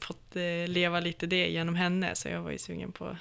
[0.00, 3.16] fått eh, leva lite det genom henne, så jag var ju sugen på att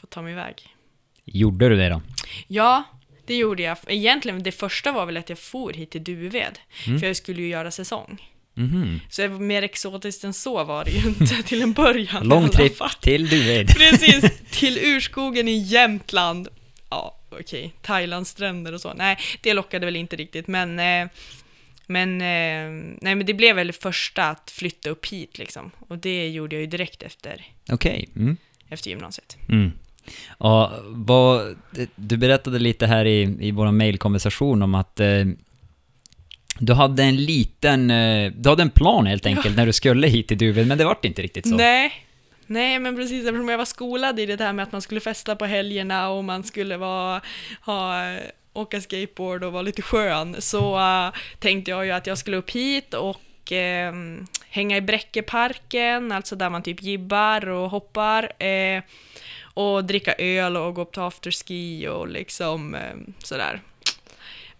[0.00, 0.76] få ta mig iväg.
[1.24, 2.02] Gjorde du det då?
[2.46, 2.82] Ja,
[3.26, 3.78] det gjorde jag.
[3.86, 7.00] Egentligen, det första var väl att jag for hit till Duved, Mm.
[7.00, 8.31] för jag skulle ju göra säsong.
[8.54, 9.00] Mhm.
[9.08, 12.24] Så mer exotiskt än så var det ju inte till en början.
[12.28, 12.90] Lång fall.
[13.00, 13.68] till Duved.
[13.76, 16.48] Precis, till urskogen i Jämtland.
[16.90, 18.94] Ja, okej, Thailandstränder och så.
[18.94, 21.08] Nej, det lockade väl inte riktigt, men, eh,
[21.86, 25.70] men, eh, nej, men det blev väl första att flytta upp hit liksom.
[25.88, 28.08] Och det gjorde jag ju direkt efter, Okej.
[28.16, 28.36] Mm.
[28.68, 29.36] efter gymnasiet.
[29.48, 29.72] Mm.
[30.28, 31.56] Och vad,
[31.96, 35.24] du berättade lite här i, i vår mailkonversation om att eh,
[36.58, 40.28] du hade en liten, eh, du hade en plan helt enkelt när du skulle hit
[40.28, 41.56] till Duved, men det vart inte riktigt så.
[41.56, 41.92] Nej,
[42.46, 45.36] nej, men precis eftersom jag var skolad i det här med att man skulle festa
[45.36, 47.20] på helgerna och man skulle vara,
[47.60, 48.16] ha,
[48.52, 52.50] åka skateboard och vara lite skön, så eh, tänkte jag ju att jag skulle upp
[52.50, 53.94] hit och eh,
[54.48, 58.82] hänga i Bräckeparken, alltså där man typ gibbar och hoppar, eh,
[59.54, 63.60] och dricka öl och gå upp till afterski och liksom eh, sådär.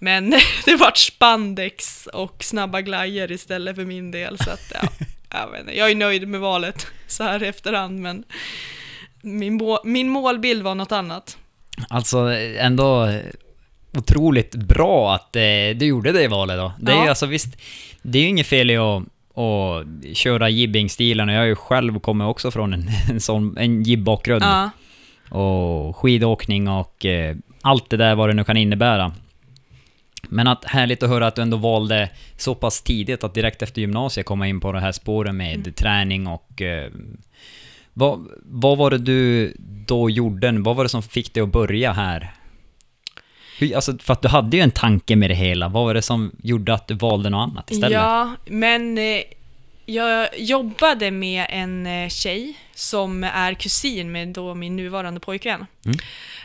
[0.02, 0.30] Men
[0.64, 4.88] det vart spandex och snabba glajer istället för min del, så att ja,
[5.40, 8.24] jag, vet inte, jag är nöjd med valet så här efterhand, men
[9.22, 11.38] min, min målbild var något annat.
[11.88, 12.18] Alltså
[12.58, 13.08] ändå
[13.98, 15.42] otroligt bra att eh,
[15.76, 16.72] du gjorde det valet då.
[16.80, 17.02] Det är Ja.
[17.02, 17.56] ju alltså visst,
[18.02, 19.02] det är ju inget fel i att,
[19.38, 23.82] att köra jibbing-stilen och jag har ju själv kommit också från en, en sån, en
[23.82, 24.42] jibb-bakgrund.
[24.44, 24.70] Ja,
[25.38, 29.12] och skidåkning och eh, allt det där vad det nu kan innebära.
[30.32, 33.80] Men att härligt att höra att du ändå valde så pass tidigt att direkt efter
[33.80, 35.72] gymnasiet komma in på det här spåret med Mm.
[35.72, 36.62] träning och...
[36.62, 36.90] Eh,
[37.94, 39.54] vad, vad var det du
[39.86, 40.52] då gjorde?
[40.52, 42.32] Vad var det som fick dig att börja här?
[43.58, 45.68] Hur, alltså, för att du hade ju en tanke med det hela.
[45.68, 47.92] Vad var det som gjorde att du valde något annat istället?
[47.92, 49.22] Ja, men eh,
[49.86, 55.66] jag jobbade med en eh, tjej som är kusin med då min nuvarande pojkvän.
[55.84, 55.98] Mm.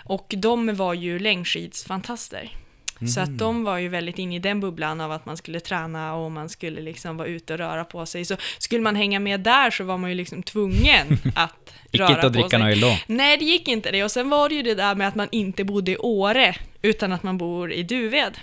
[0.03, 2.51] Och de var ju längdskidsfantaster.
[2.99, 3.33] Så Mm.
[3.33, 6.31] att de var ju väldigt inne i den bubblan av att man skulle träna och
[6.31, 8.25] man skulle liksom vara ute och röra på sig.
[8.25, 12.09] Så skulle man hänga med där så var man ju liksom tvungen att Gick röra
[12.09, 12.59] inte på att dricka sig.
[12.59, 12.97] någon då?
[13.07, 14.03] Nej, det gick inte det.
[14.03, 17.11] Och sen var det ju det där med att man inte bodde i Åre, utan
[17.11, 18.37] att man bor i Duved.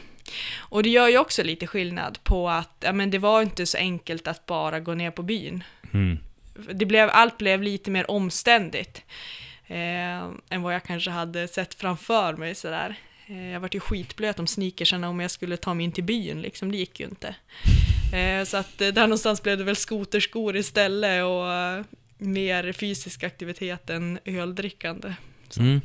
[0.59, 3.79] Och det gör ju också lite skillnad på att ja, men det var inte så
[3.79, 5.65] enkelt att bara gå ner på byn.
[5.95, 6.19] Mm.
[6.75, 9.03] Det blev, allt blev lite mer omständigt
[9.67, 12.55] eh, än vad jag kanske hade sett framför mig.
[12.55, 12.95] Sådär.
[13.27, 16.43] Eh, jag vart ju skitblöt om sneakersarna om jag skulle ta mig in till byn,
[16.43, 16.73] liksom.
[16.73, 17.35] det gick ju inte.
[18.15, 21.87] Eh, så att eh, där någonstans blev det väl skoterskor istället och
[22.19, 25.15] mer fysisk aktivitet än öldrickande.
[25.59, 25.81] Mm.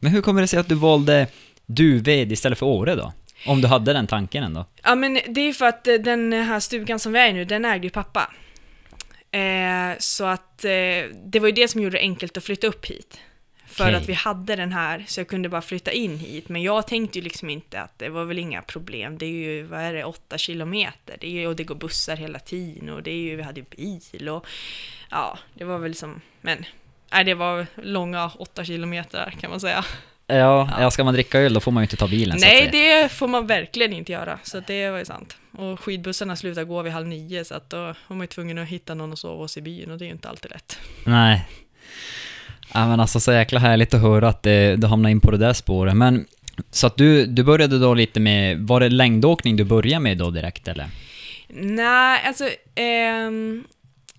[0.00, 1.26] Men hur kommer det sig att du valde
[1.66, 3.12] Duved istället för Åre då?
[3.46, 4.66] Om du hade den tanken ändå?
[4.82, 7.64] Ja men det är för att den här stugan som vi är i nu, den
[7.64, 8.30] ägde ju pappa.
[9.30, 10.70] Eh, så att eh,
[11.24, 13.20] det var ju det som gjorde det enkelt att flytta upp hit.
[13.74, 13.94] För Okej.
[13.94, 16.48] att vi hade den här, så jag kunde bara flytta in hit.
[16.48, 19.18] Men jag tänkte ju liksom inte att det var väl inga problem.
[19.18, 21.16] Det är ju, vad är det, åtta kilometer.
[21.20, 23.66] Det är och det går bussar hela tiden och det är ju, vi hade ju
[23.76, 24.46] bil och
[25.10, 26.64] ja, det var väl som, men
[27.12, 29.84] nej, det var långa åtta kilometer kan man säga.
[30.26, 33.12] Ja, ja, ska man dricka öl då får man ju inte ta bilen Nej, det
[33.12, 34.38] får man verkligen inte göra.
[34.42, 35.36] Så det var ju sant.
[35.58, 38.68] Och skidbussarna slutar gå vid halv nio, så att då var man ju tvungen att
[38.68, 40.78] hitta någon att sova hos i byn och det är ju inte alltid lätt.
[41.04, 41.48] Nej.
[42.72, 45.36] Ja, men alltså så jäkla härligt att höra att det, du hamnade in på det
[45.36, 45.96] där spåret.
[45.96, 46.26] Men
[46.70, 50.30] så att du, du började då lite med, var det längdåkning du började med då
[50.30, 50.86] direkt eller?
[51.48, 52.48] Nej, alltså...
[52.74, 53.64] ehm,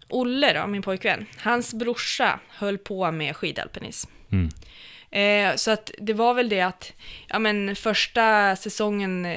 [0.09, 4.09] Olle då, min pojkvän, hans brorsa höll på med skidalpinism.
[4.31, 4.49] Mm.
[5.11, 6.93] Eh, så att det var väl det att,
[7.27, 9.27] ja men första säsongen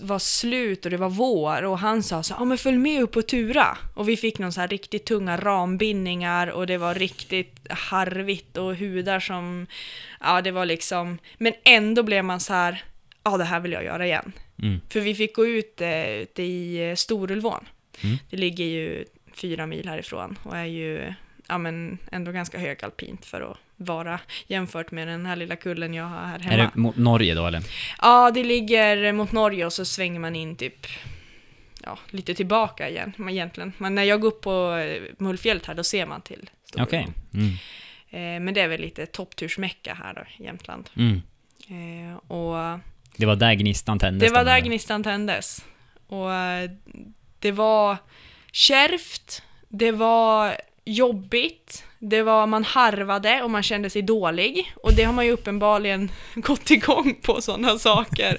[0.00, 3.12] var slut och det var vår och han sa så ja men följ med upp
[3.12, 3.78] på Tura.
[3.94, 8.76] Och vi fick någon så här riktigt tunga rambindningar och det var riktigt harvigt och
[8.76, 9.66] hudar som,
[10.20, 12.84] ja det var liksom, men ändå blev man så här,
[13.24, 14.32] ja det här vill jag göra igen.
[14.62, 14.80] Mm.
[14.88, 17.64] För vi fick gå ut eh, ute i eh, Storulvån.
[18.02, 18.16] Mm.
[18.30, 19.04] Det ligger ju
[19.34, 21.14] fyra mil härifrån och är ju
[21.48, 26.04] ja, men ändå ganska högalpint för att vara jämfört med den här lilla kullen jag
[26.04, 26.70] har här Är hemma.
[26.74, 27.62] det mot Norge då eller?
[28.02, 30.86] Ja, det ligger mot Norge och så svänger man in typ
[31.82, 33.72] ja, lite tillbaka igen men egentligen.
[33.78, 36.86] Men när jag går upp på eh, Mullfjället här då ser man till Storulvån.
[36.86, 37.08] Okej.
[37.34, 37.48] Mm.
[38.10, 40.90] Eh, men det är väl lite topptursmecka här då, i Jämtland.
[40.96, 41.22] Mm.
[41.68, 42.80] Eh, och
[43.16, 44.28] Det var där gnistan tändes?
[44.28, 45.64] Det var där gnistan tändes.
[46.06, 46.28] Och
[47.38, 47.96] det var
[48.52, 54.72] kärvt, det var jobbigt, det var, man harvade och man kände sig dålig.
[54.76, 58.38] Och det har man ju uppenbarligen gått igång på sådana saker.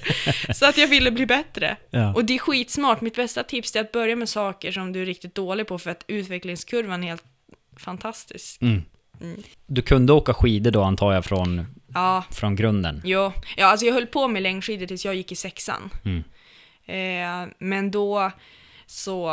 [0.53, 1.78] Så att jag ville bli bättre.
[1.89, 2.13] Ja.
[2.13, 3.01] Och det är skitsmart.
[3.01, 5.89] Mitt bästa tips är att börja med saker som du är riktigt dålig på för
[5.89, 7.24] att utvecklingskurvan är helt
[7.78, 8.61] fantastisk.
[8.61, 8.82] Mm.
[9.22, 9.43] Mm.
[9.66, 13.01] Du kunde åka skidor då antar jag från, Ja, från grunden?
[13.05, 15.89] Jo, ja, alltså jag höll på med längdskidor tills jag gick i sexan.
[16.05, 16.24] Mm.
[16.86, 18.32] Eh, men då
[18.86, 19.26] så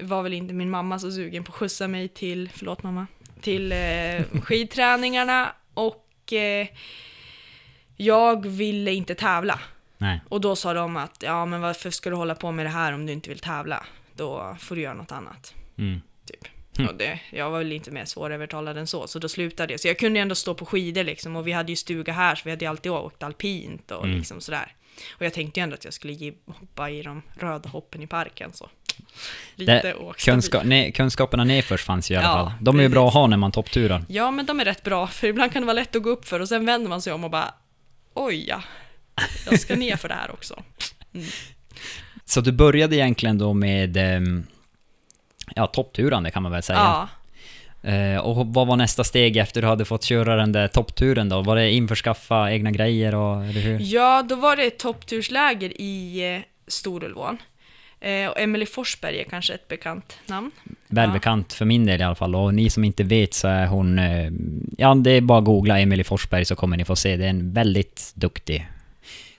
[0.00, 3.06] var väl inte min mamma så sugen på att skjutsa mig till, förlåt mamma,
[3.42, 6.66] till eh, skidträningarna och eh,
[7.96, 9.60] jag ville inte tävla.
[9.98, 10.20] Nej.
[10.28, 12.92] Och då sa de att ja men varför ska du hålla på med det här
[12.92, 13.86] om du inte vill tävla?
[14.16, 15.54] Då får du göra något annat.
[15.78, 16.00] Mm.
[16.78, 16.88] Mm.
[16.90, 19.80] Och det, jag var väl inte mer svårövertalad än så, så då slutade jag.
[19.80, 22.42] Så jag kunde ändå stå på skidor liksom, och vi hade ju stuga här, så
[22.44, 24.16] vi hade ju alltid åkt alpint och Mm.
[24.16, 24.74] liksom sådär.
[25.10, 28.06] Och jag tänkte ju ändå att jag skulle ge, hoppa i de röda hoppen i
[28.06, 28.68] parken, så.
[29.56, 30.34] Lite Det- åkstabil.
[30.34, 32.52] Kunska, nej, kunskaperna nedförs fanns ju i alla Ja, fall.
[32.60, 34.04] De är ju bra att ha när man toppturar.
[34.08, 36.28] Ja, men de är rätt bra, för ibland kan det vara lätt att gå upp
[36.28, 37.54] för och sen vänder man sig om och bara
[38.14, 38.62] oj ja,
[39.50, 40.62] jag ska ner för det här också.
[42.24, 44.46] Så du började egentligen då med ehm,
[45.54, 46.78] ja, toppturande kan man väl säga.
[46.78, 47.08] Ja,
[47.84, 51.42] Eh, och vad var nästa steg efter du hade fått köra den där toppturen då?
[51.42, 53.78] Var det införskaffa egna grejer och eller hur?
[53.80, 57.38] ja då var det ett topptursläger i eh, Storulvån.
[58.04, 60.50] Eh, och Emily Forsberg är kanske ett bekant namn.
[60.88, 62.34] Välbekant för min del i alla fall.
[62.34, 63.98] Och ni som inte vet så är hon...
[63.98, 64.30] eh,
[64.78, 67.16] Ja, det är bara att googla Emily Forsberg så kommer ni få se.
[67.16, 68.66] Det är en väldigt duktig...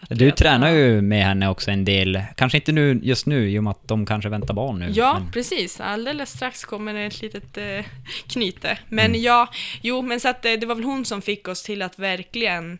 [0.10, 0.76] Du tränar ja.
[0.76, 2.22] ju med henne också en del.
[2.36, 4.92] Kanske inte nu just nu i och med att de kanske väntar barn nu.
[4.94, 5.80] Ja, men- precis.
[5.82, 7.86] Alldeles strax kommer det ett litet eh,
[8.28, 8.78] knyte.
[8.90, 9.22] Men Mm.
[9.22, 9.50] ja,
[9.82, 12.80] jo, men så att eh, det var väl hon som fick oss till att verkligen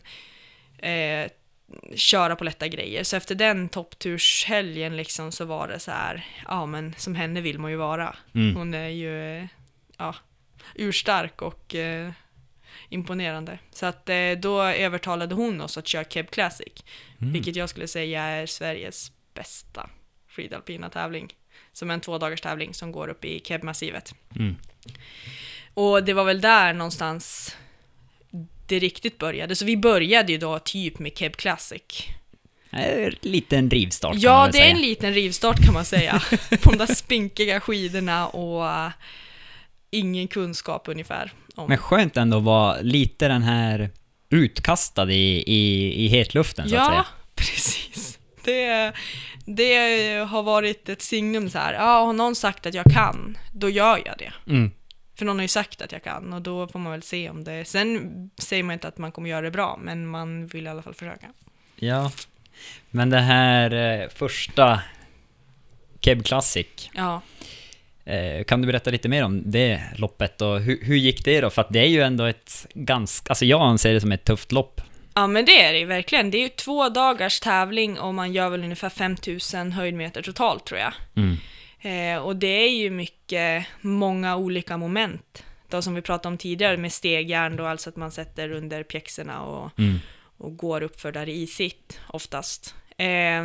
[0.78, 1.30] eh,
[1.94, 3.04] köra på lätta grejer.
[3.04, 7.58] Så efter den toppturshelgen liksom så var det så här, ja men som henne vill
[7.58, 8.16] man ju vara.
[8.34, 8.56] Mm.
[8.56, 9.48] Hon är ju,
[9.96, 10.14] ja,
[10.74, 12.10] urstark och eh,
[12.88, 13.58] imponerande.
[13.70, 16.84] Så att eh, då övertalade hon oss att köra Keb Classic,
[17.20, 17.32] Mm.
[17.32, 19.90] vilket jag skulle säga är Sveriges bästa
[20.28, 21.34] skidalpina tävling.
[21.72, 24.14] Som en två dagars tävling som går upp i Keb-massivet.
[24.36, 24.56] Mm.
[25.74, 27.56] Och det var väl där någonstans
[28.66, 29.56] det riktigt började.
[29.56, 31.82] Så vi började ju då typ med Keb Classic.
[32.70, 34.74] Eh, Liten rivstart kan man Ja, väl det är säga.
[34.74, 36.22] en liten rivstart kan man säga.
[36.62, 38.90] på de där spinkiga skidorna och uh,
[39.90, 41.32] ingen kunskap ungefär.
[41.54, 41.68] Om.
[41.68, 43.90] Men skönt ändå att vara lite den här
[44.30, 47.06] utkastad i, i, i hetluften så att ja, säga.
[47.34, 48.18] precis.
[48.44, 48.92] Det,
[49.46, 49.74] det
[50.28, 51.72] har varit ett signum så här.
[51.74, 54.32] Ja, har någon sagt att jag kan, då gör jag det.
[54.52, 54.70] Mm.
[55.14, 57.44] För någon har ju sagt att jag kan och då får man väl se om
[57.44, 57.64] det...
[57.64, 60.82] Sen säger man inte att man kommer göra det bra, men man vill i alla
[60.82, 61.26] fall försöka.
[61.76, 62.12] Ja.
[62.90, 64.80] Men det här eh, första
[66.00, 67.20] Keb Classic, Ja.
[68.04, 71.50] eh, kan du berätta lite mer om det loppet och hur, hur gick det då?
[71.50, 74.52] För att det är ju ändå ett ganska, alltså jag anser det som ett tufft
[74.52, 74.80] lopp.
[75.14, 76.30] Ja men det är det ju verkligen.
[76.30, 80.80] Det är ju två dagars tävling och man gör väl ungefär 5000 höjdmeter totalt tror
[80.80, 80.92] jag.
[81.16, 81.36] Mm.
[81.84, 85.44] Eh, och det är ju mycket, många olika moment.
[85.68, 89.42] Då som vi pratade om tidigare med stegjärn då, alltså att man sätter under pjäxorna
[89.42, 89.98] och, Mm.
[90.36, 92.74] och går upp för där är isigt oftast.
[92.96, 93.44] Eh,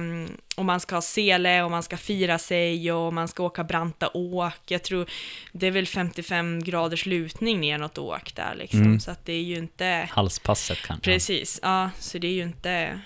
[0.56, 4.10] och man ska ha sele och man ska fira sig och man ska åka branta
[4.14, 4.60] åk.
[4.68, 5.10] Jag tror
[5.52, 8.82] det är väl 55 graders lutning ner något åk där liksom.
[8.82, 9.00] Mm.
[9.00, 10.08] Så att det är ju inte...
[10.12, 11.12] Halspasset kanske.
[11.12, 11.90] Precis, ja.
[12.00, 13.02] Så det är ju inte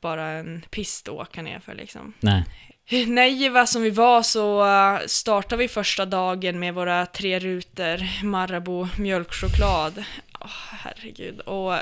[0.00, 2.12] bara en pist att åka ner för liksom.
[2.20, 2.44] Nej.
[3.06, 8.88] Naiva som vi var så eh, startade vi första dagen med våra tre rutor Marabou
[8.98, 10.04] mjölkchoklad.
[10.40, 11.40] Oh, herregud.
[11.40, 11.74] Och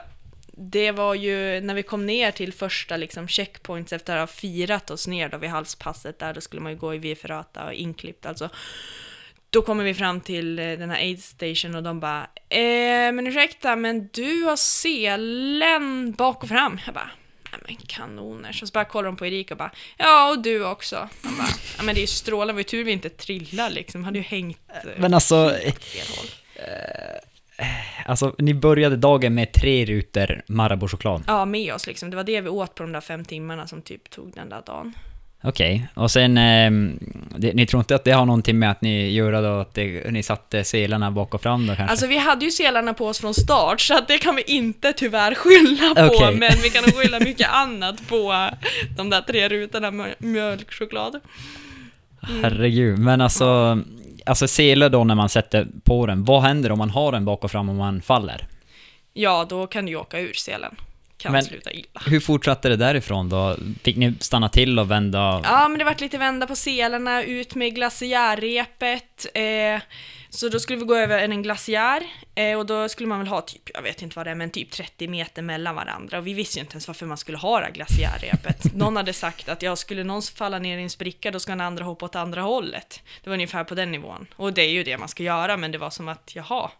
[0.52, 4.90] det var ju när vi kom ner till första liksom, checkpoints efter att ha firat
[4.90, 8.26] oss ner då vid halspasset där, då skulle man ju gå i V-Ferrata och inklippt
[8.26, 8.48] alltså.
[9.50, 13.26] Då kommer vi fram till eh, den här aid station och de bara eh, men
[13.26, 16.80] ursäkta, men du har selen bak och fram.
[16.86, 17.11] Jag bara
[17.53, 18.62] Nej men kanoners.
[18.62, 21.09] Och så bara kollar de på Erika och bara Ja, och du också.
[21.22, 24.05] Man bara, ja men det är ju strålande, var ju tur vi inte trillade liksom.
[24.05, 26.26] Hade ju hängt eh, Men alltså, fel håll.
[28.07, 31.22] alltså, ni började dagen med tre rutor Marabou-choklad.
[31.26, 32.11] Ja, med oss liksom.
[32.11, 34.62] Det var det vi åt på de där fem timmarna som typ tog den där
[34.66, 34.94] dagen.
[35.43, 36.99] Okej, och sen, ehm,
[37.36, 40.11] det, ni tror inte att det har någonting med att ni gjorde då att det,
[40.11, 41.91] ni satte selarna bak och fram då kanske?
[41.91, 44.93] Alltså vi hade ju selarna på oss från start, så att det kan vi inte
[44.93, 46.36] tyvärr skylla på, Okej.
[46.36, 48.51] men vi kan nog skylla mycket annat på
[48.97, 51.20] de där tre rutorna med mjölkchoklad.
[52.43, 53.78] Herregud, men alltså,
[54.26, 57.45] alltså sele då när man sätter på den, vad händer om man har den bak
[57.45, 58.47] och fram och man faller?
[59.12, 60.76] Ja, då kan du ju åka ur selen.
[61.18, 62.02] Kan Men- sluta illa.
[62.06, 63.56] Hur fortsatte det därifrån då?
[63.82, 65.40] Fick ni stanna till och vända?
[65.44, 69.26] Ja, men det vart lite vända på selarna, ut med glaciärrepet.
[69.34, 69.80] Eh,
[70.30, 72.02] så då skulle vi gå över en glaciär
[72.34, 74.50] eh, och då skulle man väl ha typ, jag vet inte vad det är, men
[74.50, 76.18] typ 30 meter mellan varandra.
[76.18, 78.74] Och vi visste ju inte ens varför man skulle ha det här glaciärrepet.
[78.74, 81.60] Någon hade sagt att jag skulle någon falla ner i en spricka, då ska den
[81.60, 83.02] andra hoppa åt andra hållet.
[83.24, 84.26] Det var ungefär på den nivån.
[84.36, 86.70] Och det är ju det man ska göra, men det var som att, jaha,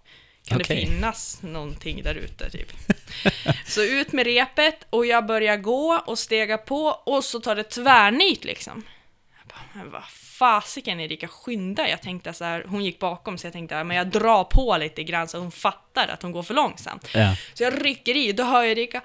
[0.49, 0.77] kan Okej.
[0.77, 2.73] det finnas någonting där ute typ?
[3.67, 7.63] Så ut med repet och jag börjar gå och stega på och så tar det
[7.63, 8.85] tvärnit liksom.
[9.39, 10.05] Jag bara, men vad
[10.39, 11.89] fasiken Erika, skynda.
[11.89, 15.03] Jag tänkte så här, hon gick bakom så jag tänkte, men jag drar på lite
[15.03, 17.09] grann så hon fattar att hon går för långsamt.
[17.15, 17.37] Ja.
[17.55, 19.03] Så jag rycker i, då hör jag Erika.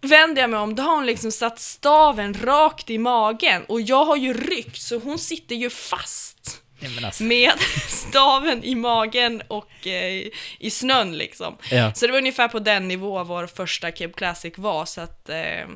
[0.00, 4.04] Vänder jag mig om, då har hon liksom satt staven rakt i magen och jag
[4.04, 6.62] har ju ryckt så hon sitter ju fast
[7.04, 7.52] alltså, med
[7.88, 10.26] staven i magen och eh,
[10.58, 11.56] i snön liksom.
[11.70, 11.94] ja.
[11.94, 15.68] Så det var ungefär på den nivå vår första Keb Classic var, så att eh,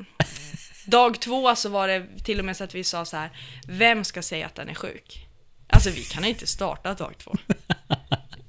[0.85, 3.29] dag två så var det till och med så att vi sa så här,
[3.67, 5.27] vem ska säga att den är sjuk?
[5.67, 7.35] Alltså vi kan inte starta dag två.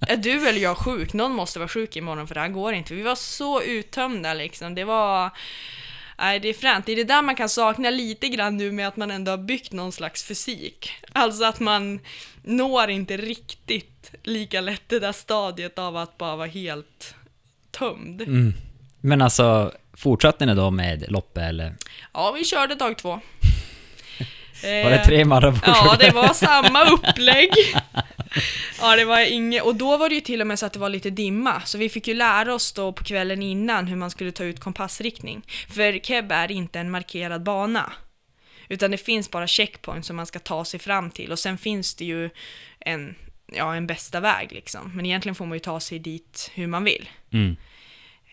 [0.08, 1.12] Är du eller jag sjuk?
[1.12, 2.94] Någon måste vara sjuk imorgon för det här går inte.
[2.94, 4.74] Vi var så uttömda liksom.
[4.74, 5.30] Det var...
[6.18, 6.86] Nej, det är fränt.
[6.86, 9.38] Det är det där man kan sakna lite grann nu med att man ändå har
[9.38, 10.90] byggt någon slags fysik.
[11.12, 12.00] Alltså att man
[12.42, 17.14] når inte riktigt lika lätt det där stadiet av att bara vara helt
[17.70, 18.22] tömd.
[18.22, 18.54] Mm.
[19.00, 21.74] Men alltså, fortsatte ni då med loppet eller?
[22.12, 23.08] Ja, vi körde dag två.
[24.62, 25.60] Var det tre Marabou?
[25.66, 27.50] Ja, det var samma upplägg.
[28.80, 30.78] Ja, det var inget, och då var det ju till och med så att det
[30.78, 34.10] var lite dimma, så vi fick ju lära oss då på kvällen innan hur man
[34.10, 35.42] skulle ta ut kompassriktning.
[35.68, 37.92] För Keb är inte en markerad bana,
[38.68, 41.94] utan det finns bara checkpoints som man ska ta sig fram till och sen finns
[41.94, 42.30] det ju
[42.80, 43.14] en,
[43.52, 44.92] ja, en bästa väg liksom.
[44.96, 47.08] Men egentligen får man ju ta sig dit hur man vill.
[47.32, 47.56] Mm.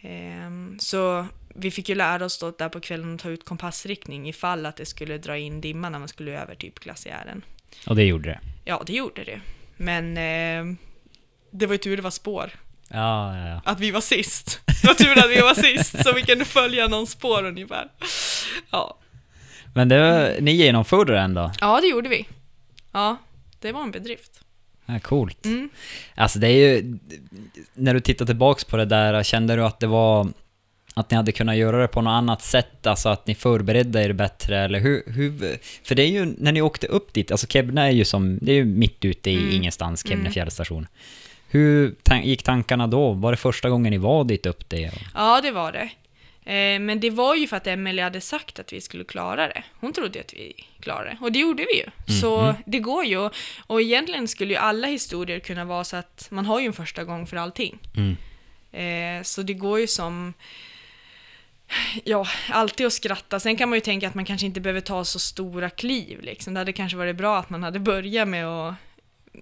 [0.02, 4.30] Ehm, Så vi fick ju lära oss då där på kvällen att ta ut kompassriktning
[4.30, 7.42] ifall att det skulle dra in dimma när man skulle över typ glaciären.
[7.88, 8.40] Och det gjorde det?
[8.66, 9.42] Ja, det gjorde det.
[9.78, 10.76] Men eh,
[11.52, 12.52] det var ju tur det var spår.
[12.90, 13.62] Ja, ja, ja.
[13.66, 14.62] Att vi var sist.
[14.82, 17.88] Det var tur att vi var sist, så vi kunde följa någon spår ungefär.
[18.72, 18.98] Ja.
[19.74, 21.52] Men det var, ni genomförde det ändå?
[21.62, 22.28] Ja, det gjorde vi.
[22.92, 23.18] Ja,
[23.60, 24.40] det var en bedrift.
[24.86, 25.46] Ja, coolt.
[25.46, 25.70] Mm.
[26.16, 27.00] Alltså det är ju...
[27.74, 30.28] När du tittar tillbaks på det där, kände du att det var...
[30.94, 34.14] Att ni hade kunnat göra det på något annat sätt, alltså att ni förberedde er
[34.14, 35.58] bättre, eller hur, hur...
[35.84, 38.52] För det är ju, när ni åkte upp dit, alltså Kebne är ju som, det
[38.52, 39.52] är ju mitt ute i Mm.
[39.56, 40.34] ingenstans, Kebne Mm.
[40.34, 40.88] fjällstation.
[41.50, 43.12] Hur tan- gick tankarna då?
[43.14, 44.92] Var det första gången ni var dit upp det?
[45.14, 45.90] Ja, det var det.
[46.54, 49.64] Eh, men det var ju för att Emelie hade sagt att vi skulle klara det.
[49.80, 51.18] Hon trodde att vi klarade det.
[51.22, 52.16] Och det gjorde vi ju.
[52.20, 52.54] Så Mhm.
[52.66, 53.30] det går ju.
[53.68, 57.04] Och egentligen skulle ju alla historier kunna vara så att man har ju en första
[57.04, 57.80] gång för allting.
[57.98, 58.16] Mm.
[59.20, 60.34] Eh, så det går ju som...
[62.04, 63.40] Ja, alltid att skratta.
[63.40, 66.22] Sen kan man ju tänka att man kanske inte behöver ta så stora kliv.
[66.22, 66.54] Liksom.
[66.54, 68.76] Det hade kanske varit bra att man hade börjat med att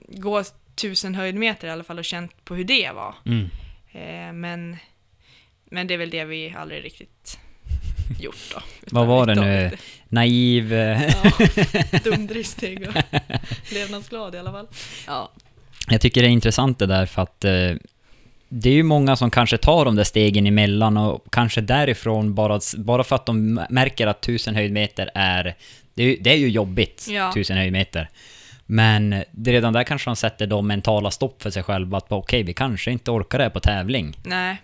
[0.08, 0.44] gå
[0.76, 3.16] tusen höjdmeter i alla fall och känt på hur det var.
[3.26, 3.50] Mm.
[3.92, 4.78] Eh, men,
[5.66, 7.40] men det är väl det vi aldrig riktigt
[8.20, 8.62] gjort då.
[8.92, 9.64] Vad var det nu?
[9.64, 9.78] lite-
[10.10, 10.74] Naiv...
[10.74, 11.32] eh, Ja,
[12.04, 12.94] dumdristig och
[13.74, 14.68] levnadsglad i alla fall.
[15.08, 15.32] Ja.
[15.88, 17.52] Jag tycker det är intressant det där för att eh,
[18.54, 22.60] det är ju många som kanske tar de där stegen emellan och kanske därifrån bara,
[22.78, 25.56] bara för att de märker att tusen höjdmeter är...
[25.94, 27.32] Det är, ju- det är ju jobbigt, Ja.
[27.34, 28.10] tusen höjdmeter.
[28.66, 32.54] Men redan där kanske de sätter de mentala stopp för sig själva att okej, vi
[32.54, 34.16] kanske inte orkar det här på tävling.
[34.24, 34.58] Nej,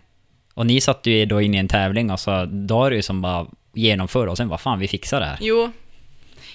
[0.53, 3.01] Och ni satte ju då in i en tävling och så då är det ju
[3.01, 5.37] som bara genomföra och sen vad fan, vi fixar det här.
[5.41, 5.71] jo.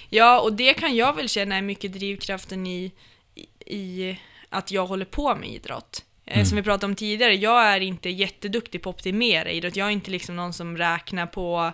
[0.09, 2.91] Ja, och det kan jag väl känna är mycket drivkraften i,
[3.35, 4.19] i, i
[4.49, 6.03] att jag håller på med idrott.
[6.25, 6.45] Eh, Mm.
[6.45, 9.75] Som vi pratade om tidigare, jag är inte jätteduktig på att optimera idrott.
[9.75, 11.71] Jag är inte liksom någon som räknar på,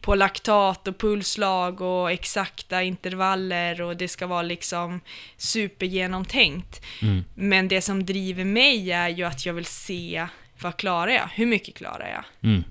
[0.00, 5.00] på laktat och pulsslag och exakta intervaller och det ska vara liksom
[5.36, 6.82] supergenomtänkt.
[7.02, 7.24] Mm.
[7.34, 10.26] Men det som driver mig är ju att jag vill se
[10.60, 11.28] vad klarar jag?
[11.34, 12.50] Hur mycket klarar jag?
[12.50, 12.64] Mm.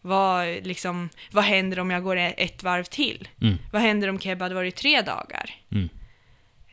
[0.00, 3.28] Vad, liksom, vad händer om jag går ett varv till?
[3.40, 3.56] Mm.
[3.72, 5.50] Vad händer om Keb hade varit tre dagar?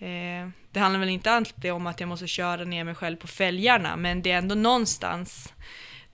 [0.05, 3.27] Eh, det handlar väl inte alltid om att jag måste köra ner mig själv på
[3.27, 5.53] fälgarna, men det är ändå någonstans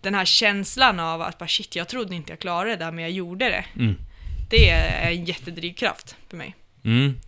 [0.01, 3.03] den här känslan av att bara shit, jag trodde inte jag klarade det där, men
[3.03, 3.65] jag gjorde det.
[3.75, 3.95] Mm.
[4.49, 6.55] Det är en jättedrivkraft för mig.
[6.83, 7.19] Mm.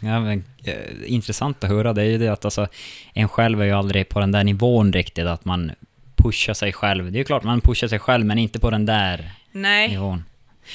[0.00, 0.74] Ja, men, eh,
[1.06, 2.66] intressant att höra, det är ju det att alltså,
[3.12, 5.72] en själv är ju aldrig på den där nivån riktigt, att man
[6.16, 7.12] pushar sig själv.
[7.12, 10.24] Det är ju klart man pushar sig själv, men inte på den där Nej, nivån.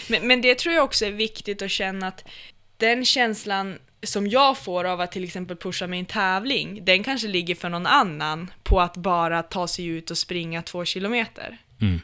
[0.10, 2.28] Men, men det tror jag också är viktigt att känna att
[2.78, 7.04] den känslan som jag får av att till exempel pusha mig i en tävling, den
[7.04, 11.58] kanske ligger för någon annan på att bara ta sig ut och springa två kilometer.
[11.82, 12.02] Mm.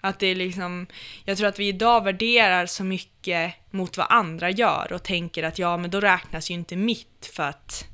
[0.00, 0.86] Att det är liksom,
[1.24, 5.58] jag tror att vi idag värderar så mycket mot vad andra gör och tänker att
[5.58, 7.84] ja, men då räknas ju inte mitt för att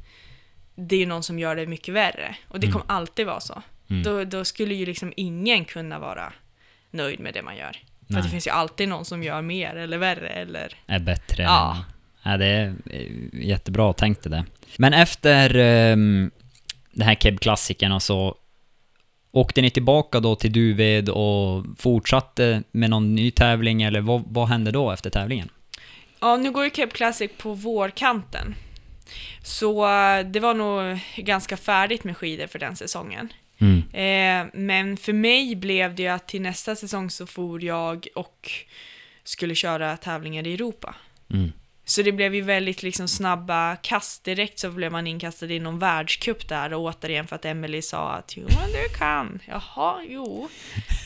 [0.74, 2.36] det är ju någon som gör det mycket värre.
[2.48, 2.80] Och det Mm.
[2.80, 3.62] kommer alltid vara så.
[3.90, 4.02] Mm.
[4.02, 6.32] Då, då skulle ju liksom ingen kunna vara
[6.90, 7.72] nöjd med det man gör.
[7.72, 8.18] För Nej.
[8.18, 10.74] att det finns ju alltid någon som gör mer eller värre eller...
[10.86, 11.42] Är bättre.
[11.42, 11.76] Ja.
[11.76, 11.82] än-
[12.22, 14.44] Ja, det är eh, jättebra tänkt det där.
[14.76, 15.56] Men efter
[15.92, 16.30] um,
[16.92, 18.36] den här Keb-klassikern och så
[19.32, 24.48] åkte ni tillbaka då till Duved och fortsatte med någon ny tävling eller vad, vad
[24.48, 25.48] hände då efter tävlingen?
[26.20, 28.54] Ja, nu går ju Cape Classic på vårkanten.
[29.42, 33.32] Så eh, det var nog ganska färdigt med skidor för den säsongen.
[33.58, 33.78] Mm.
[33.78, 38.50] Eh, men för mig blev det ju att till nästa säsong så for jag och
[39.24, 40.94] skulle köra tävlingar i Europa.
[41.32, 41.52] Mm.
[41.90, 44.24] Så det blev ju väldigt liksom snabba kast.
[44.24, 48.12] Direkt så blev man inkastad i någon världscup där och återigen för att Emily sa
[48.12, 49.40] att jo men du kan.
[49.48, 50.48] Jaha, jo.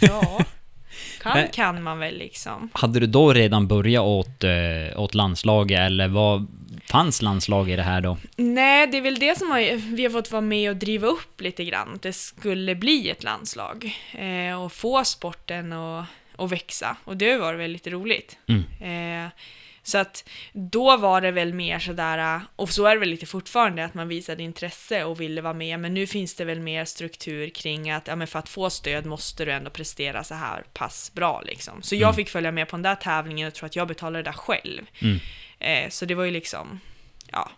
[0.01, 0.41] Ja.
[1.23, 2.71] Kan Men- kan man väl liksom.
[2.73, 6.47] Hade du då redan börjat åt, eh, åt landslaget eller vad
[6.87, 8.17] fanns landslag i det här då?
[8.37, 11.41] Nej, det är väl det som har, vi har fått vara med och driva upp
[11.41, 11.95] lite grann.
[11.95, 13.99] Att det skulle bli ett landslag.
[14.13, 16.97] Eh, och få sporten att växa.
[17.05, 18.37] Och det har varit väldigt roligt.
[18.49, 19.25] Mm.
[19.25, 19.31] Eh,
[19.87, 23.85] så att då var det väl mer sådär, och så är det väl lite fortfarande,
[23.85, 25.81] att man visade intresse och ville vara med.
[25.81, 29.07] Men nu finns det väl mer struktur kring att ja, men för att få stöd
[29.07, 31.43] måste du ändå prestera så här pass bra.
[31.47, 31.83] Liksom.
[31.83, 32.15] Så jag Mm.
[32.17, 34.83] fick följa med på den där tävlingen och tror att jag betalade det där själv.
[34.99, 35.19] Mm.
[35.59, 36.81] Eh, så det var ju liksom,
[37.33, 37.51] ja,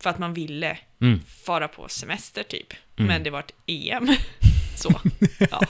[0.00, 1.20] för att man ville Mm.
[1.44, 2.72] fara på semester typ.
[2.98, 3.08] Mm.
[3.08, 4.08] Men det var ett EM.
[4.76, 5.00] så,
[5.50, 5.60] ja.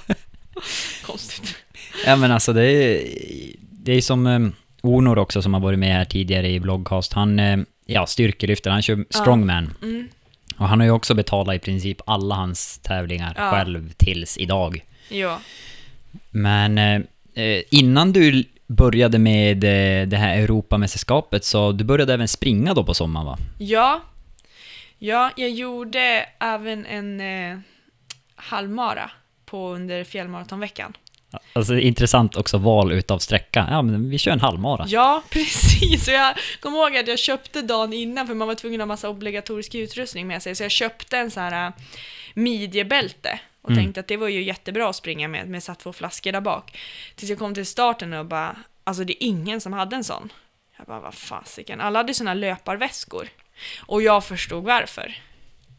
[1.03, 1.57] Konstigt.
[2.07, 3.03] Ja men alltså det är,
[3.61, 4.27] det är som
[4.89, 7.13] Onor också som har varit med här tidigare i vloggcast.
[7.13, 9.75] Han, eh, ja styrkelyfter, han kör strongman.
[9.83, 10.09] Mm.
[10.59, 13.51] Och han har ju också betalat i princip alla hans tävlingar Ja.
[13.51, 14.85] själv tills idag.
[15.09, 15.41] Ja.
[16.31, 17.01] Men eh,
[17.45, 22.85] eh, innan du började med eh, det här Europamästerskapet så du började även springa då
[22.85, 23.39] på sommaren va?
[23.59, 24.03] Ja,
[24.99, 27.59] ja jag gjorde även en eh,
[28.37, 29.11] halvmara
[29.45, 30.93] på under fjällmaratonveckan.
[31.53, 33.67] Alltså intressant också val utav sträcka.
[33.71, 34.85] Ja, men vi kör en halvmara.
[34.89, 36.09] Ja, precis.
[36.09, 38.87] Och jag kommer ihåg att jag köpte dagen innan, för man var tvungen att ha
[38.87, 41.73] massa obligatorisk utrustning med sig, så jag köpte en sån här äh,
[42.35, 43.83] midjebälte och Mm.
[43.85, 46.41] tänkte att det var ju jättebra att springa med, men jag satt två flaskor där
[46.41, 46.79] bak.
[47.15, 50.33] Tills jag kom till starten och bara, alltså det är ingen som hade en sån.
[50.77, 51.81] Jag bara, vad fasiken.
[51.81, 53.29] Alla hade såna löparväskor.
[53.81, 55.15] Och jag förstod varför.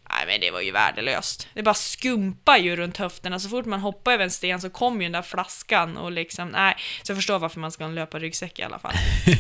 [0.10, 1.48] Nej men det var ju värdelöst.
[1.54, 3.40] Det bara skumpar ju runt höfterna.
[3.40, 6.50] Så fort man hoppar över en sten så kommer ju den där flaskan och liksom,
[6.50, 6.76] nej.
[7.04, 8.94] Så jag förstår varför man ska ha en löparryggsäck i alla fall.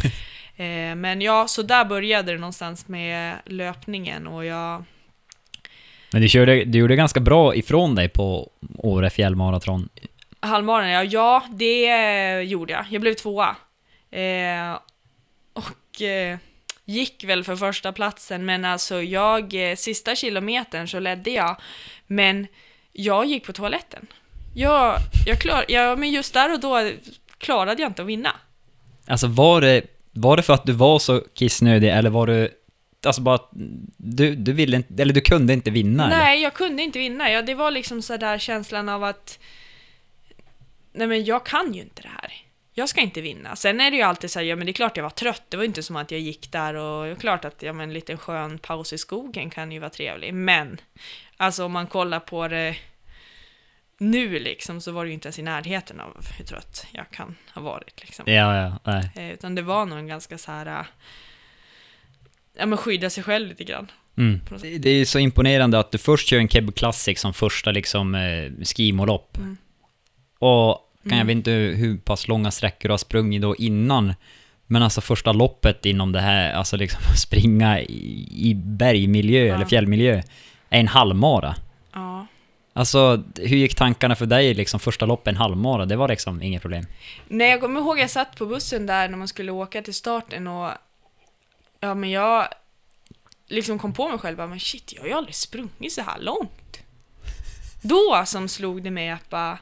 [0.57, 4.83] eh, men ja, så där började det någonstans med löpningen och jag...
[6.11, 9.89] Men du, körde, du gjorde ganska bra ifrån dig på Åre fjällmaraton.
[10.39, 12.85] Halvmaran, ja, ja det gjorde jag.
[12.89, 13.55] Jag blev tvåa.
[14.11, 14.79] Eh,
[15.53, 16.37] och eh,
[16.87, 21.57] gick väl för första platsen men alltså jag, eh, sista kilometern så ledde jag,
[22.07, 22.47] men
[22.93, 24.07] jag gick på toaletten.
[24.55, 26.91] Jag, jag klar, ja, men just där och då
[27.37, 28.35] klarade jag inte att vinna.
[29.07, 29.81] Alltså var det,
[30.11, 32.49] var det för att du var så kissnödig eller var du...
[33.05, 33.39] Alltså bara
[33.97, 36.17] du, du ville inte, eller du kunde inte vinna eller?
[36.17, 37.31] Nej, jag kunde inte vinna.
[37.31, 39.39] Ja, det var liksom så där känslan av att
[40.93, 42.46] nej men jag kan ju inte det här.
[42.79, 43.55] Jag ska inte vinna.
[43.55, 45.43] Sen är det ju alltid så här, ja men det är klart jag var trött.
[45.49, 47.89] Det var inte som att jag gick där och det är klart att ja, men
[47.89, 50.33] en liten skön paus i skogen kan ju vara trevlig.
[50.33, 50.77] Men
[51.37, 52.75] alltså om man kollar på det
[53.97, 57.35] nu liksom så var det ju inte ens i närheten av hur trött jag kan
[57.53, 58.25] ha varit liksom.
[58.27, 59.11] Ja, ja, nej.
[59.15, 60.85] Eh, Utan det var nog en ganska så här, äh,
[62.57, 63.91] ja men skydda sig själv lite grann.
[64.17, 64.41] Mm.
[64.79, 68.51] Det är så imponerande att du först kör en Keb Classic som första liksom eh,
[68.63, 69.37] skimolopp.
[69.37, 69.57] Mm.
[70.39, 71.27] Och kan jag Mm.
[71.27, 74.13] vet inte hur pass långa sträckor du har sprungit då innan.
[74.67, 79.55] Men alltså första loppet inom det här, alltså liksom springa i, i bergmiljö Ja.
[79.55, 80.21] eller fjällmiljö,
[80.69, 81.55] är en halvmara.
[81.93, 82.27] Ja.
[82.73, 85.85] Alltså, hur gick tankarna för dig liksom första loppet, en halvmara?
[85.85, 86.85] Det var liksom inget problem.
[87.27, 90.47] Nej, jag kommer ihåg jag satt på bussen där när man skulle åka till starten
[90.47, 90.71] och
[91.79, 92.47] ja, men jag
[93.47, 96.19] liksom kom på mig själv bara, men shit, jag har ju aldrig sprungit så här
[96.19, 96.79] långt.
[97.81, 99.57] Då som slog det mig att bara,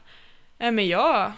[0.57, 1.31] nej men jag,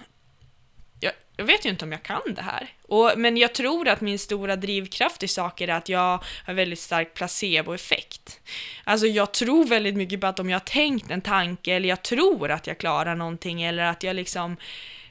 [1.00, 2.68] jag, jag vet ju inte om jag kan det här.
[2.88, 6.80] Och, men jag tror att min stora drivkraft i saker är att jag har väldigt
[6.80, 8.40] stark placeboeffekt.
[8.84, 12.04] Alltså jag tror väldigt mycket på att om jag har tänkt en tanke eller jag
[12.04, 14.58] tror att jag klarar någonting eller att jag liksom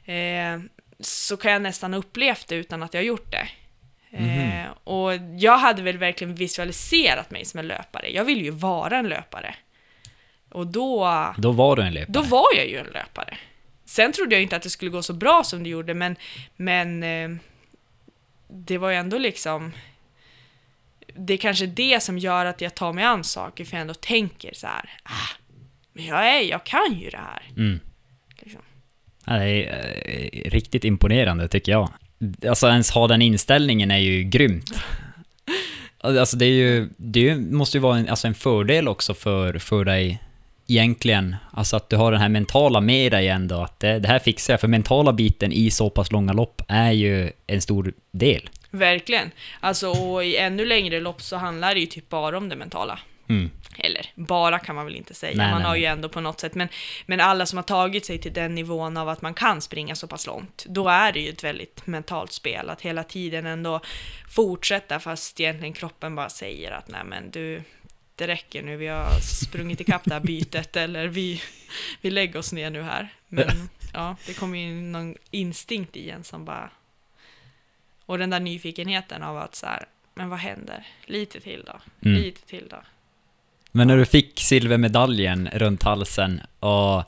[0.05, 0.59] eh,
[0.99, 3.47] så kan jag nästan ha upplevt det utan att jag har gjort det.
[4.11, 8.09] Eh, och jag hade väl verkligen visualiserat mig som en löpare.
[8.13, 9.55] Jag vill ju vara en löpare.
[10.51, 12.13] Och då, Då var du en löpare.
[12.13, 13.37] då var jag ju en löpare.
[13.87, 16.15] Sen trodde jag inte att det skulle gå så bra som det gjorde, men,
[16.55, 17.29] men eh,
[18.47, 19.71] det var ju ändå liksom...
[21.13, 23.93] Det är kanske det som gör att jag tar mig an saker, för jag ändå
[23.93, 25.37] tänker så här, ah,
[25.93, 27.43] men jag, är, jag kan ju det här.
[27.57, 27.79] Mm.
[28.39, 28.61] Liksom.
[29.25, 31.89] Ja, det är eh, riktigt imponerande tycker jag.
[32.47, 34.71] Alltså ens ha den inställningen är ju grymt.
[35.99, 39.85] Alltså det är ju, det måste ju vara en, alltså en fördel också för, för
[39.85, 40.23] dig
[40.67, 41.35] egentligen.
[41.51, 44.53] Alltså att du har den här mentala med dig ändå, att det, det här fixar
[44.53, 44.61] jag.
[44.61, 48.49] För mentala biten i så pass långa lopp är ju en stor del.
[48.71, 49.31] Verkligen.
[49.59, 52.99] Alltså, och i ännu längre lopp så handlar det ju typ bara om det mentala.
[53.29, 53.49] Mm.
[53.77, 56.39] Eller bara kan man väl inte säga, Nej, man nej, har ju ändå på något
[56.39, 56.67] sätt, men,
[57.05, 60.07] men alla som har tagit sig till den nivån av att man kan springa så
[60.07, 63.79] pass långt, då är det ju ett väldigt mentalt spel, att hela tiden ändå
[64.29, 67.63] fortsätta fast egentligen kroppen bara säger att nej men du,
[68.17, 71.41] det räcker nu, vi har sprungit ikapp det här bytet, eller vi,
[72.01, 73.13] vi lägger oss ner nu här.
[73.27, 76.69] Men ja, det kommer ju någon instinkt i en som bara...
[78.05, 80.87] Och den där nyfikenheten av att så här, men vad händer?
[81.05, 82.21] Lite till då, Mm.
[82.21, 82.77] lite till då.
[83.71, 87.03] Men när du fick silvermedaljen runt halsen och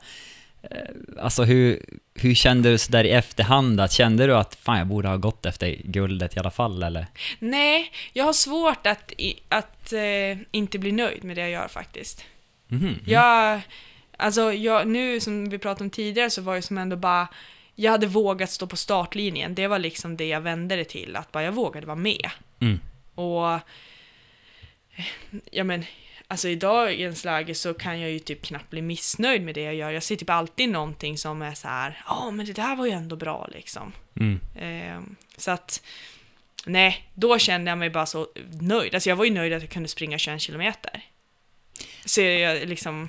[1.18, 1.82] Alltså hur,
[2.14, 3.80] hur kände du så där i efterhand?
[3.80, 7.06] Att, kände du att fan jag borde ha gått efter guldet i alla fall eller?
[7.38, 9.12] Nej, jag har svårt att,
[9.48, 12.24] att eh, inte bli nöjd med det jag gör faktiskt.
[12.68, 12.98] Mhm.
[13.06, 13.60] Jag,
[14.16, 17.28] alltså jag, nu som vi pratade om tidigare så var det som ändå bara,
[17.74, 19.54] jag hade vågat stå på startlinjen.
[19.54, 22.30] Det var liksom det jag vände det till, att bara jag vågade vara med.
[22.60, 22.80] Mm.
[23.14, 23.60] Och,
[25.50, 25.84] ja men,
[26.30, 29.74] alltså i dagens läge så kan jag ju typ knappt bli missnöjd med det jag
[29.74, 29.90] gör.
[29.90, 32.92] Jag ser typ alltid någonting som är så här, ja men det där var ju
[32.92, 33.92] ändå bra liksom.
[34.16, 34.40] Mm.
[34.54, 35.00] Eh,
[35.36, 35.82] så att,
[36.66, 38.28] nej, då kände jag mig bara så
[38.60, 38.94] nöjd.
[38.94, 41.04] Alltså jag var ju nöjd att jag kunde springa 21 kilometer.
[42.04, 43.08] Så jag liksom,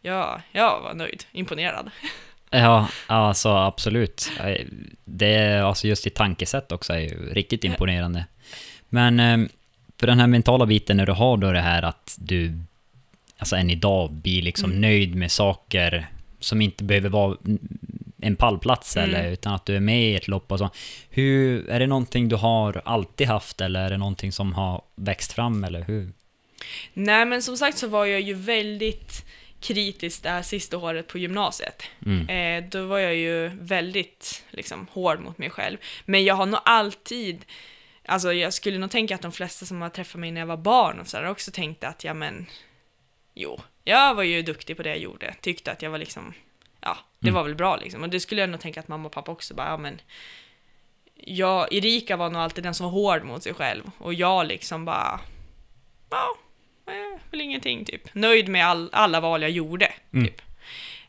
[0.00, 1.90] ja, jag var nöjd, imponerad.
[2.50, 4.30] Ja, alltså absolut.
[5.04, 8.26] Det är alltså just ditt tankesätt också är ju riktigt imponerande.
[8.88, 9.48] Men eh,
[10.00, 12.58] för den här mentala biten när du har då det här att du,
[13.38, 14.80] alltså än idag, blir liksom Mm.
[14.80, 16.06] nöjd med saker
[16.40, 17.36] som inte behöver vara
[18.20, 19.08] en pallplats Mm.
[19.10, 20.70] eller, utan att du är med i ett lopp och så.
[21.10, 25.32] Hur, är det någonting du har alltid haft eller är det någonting som har växt
[25.32, 26.12] fram eller hur?
[26.94, 29.24] Nej men som sagt så var jag ju väldigt
[29.60, 31.82] kritisk det här sista året på gymnasiet.
[32.06, 32.28] Mm.
[32.64, 35.76] Eh, då var jag ju väldigt liksom, hård mot mig själv.
[36.04, 37.44] Men jag har nog alltid,
[38.08, 40.56] alltså jag skulle nog tänka att de flesta som har träffat mig när jag var
[40.56, 42.46] barn och sådär också tänkte att ja men,
[43.34, 45.34] jo, jag var ju duktig på det jag gjorde.
[45.40, 46.34] Tyckte att jag var liksom,
[46.80, 47.34] ja, det Mm.
[47.34, 48.02] var väl bra liksom.
[48.02, 50.00] Och det skulle jag nog tänka att mamma och pappa också bara, ja men,
[51.14, 53.90] jag, Erika var nog alltid den som var hård mot sig själv.
[53.98, 55.20] Och jag liksom bara,
[56.10, 56.36] ja,
[56.86, 58.14] eh, väl ingenting typ.
[58.14, 59.92] Nöjd med all, alla val jag gjorde.
[60.12, 60.26] Mm.
[60.26, 60.42] Typ.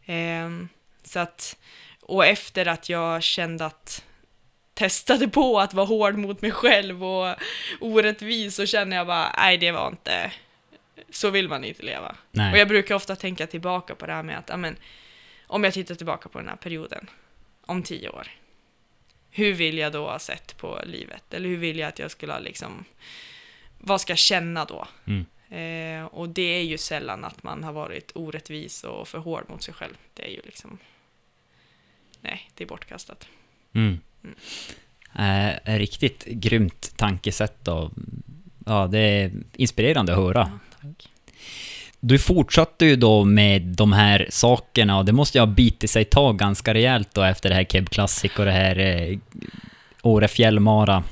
[0.06, 0.70] Ehm,
[1.04, 1.58] så att,
[2.02, 4.04] och efter att jag kände att
[4.78, 7.36] testade på att vara hård mot mig själv och
[7.80, 10.32] orättvis så känner jag bara, nej det var inte,
[11.10, 12.16] så vill man inte leva.
[12.32, 12.52] Nej.
[12.52, 14.76] Och jag brukar ofta tänka tillbaka på det här med att, ja, men,
[15.48, 17.10] om jag tittar tillbaka på den här perioden,
[17.66, 18.28] om tio år,
[19.30, 21.34] hur vill jag då ha sett på livet?
[21.34, 22.86] Eller hur vill jag att jag skulle ha liksom,
[23.78, 24.88] vad ska jag känna då?
[25.06, 25.26] Mm.
[25.50, 29.64] Eh, och det är ju sällan att man har varit orättvis och för hård mot
[29.64, 29.98] sig själv.
[30.14, 30.78] Det är ju liksom,
[32.22, 33.28] nej, det är bortkastat.
[33.74, 34.00] Mm.
[35.20, 37.92] Eh, riktigt grymt tankesätt och
[38.66, 40.52] ja, det är inspirerande att höra.
[40.82, 41.10] tack.
[42.00, 46.06] Du fortsatte ju då med de här sakerna och det måste ju ha bitit sig
[46.06, 49.18] tag ganska rejält då efter det här Keb Classic och det här eh,
[50.02, 51.04] Åre Fjällmara.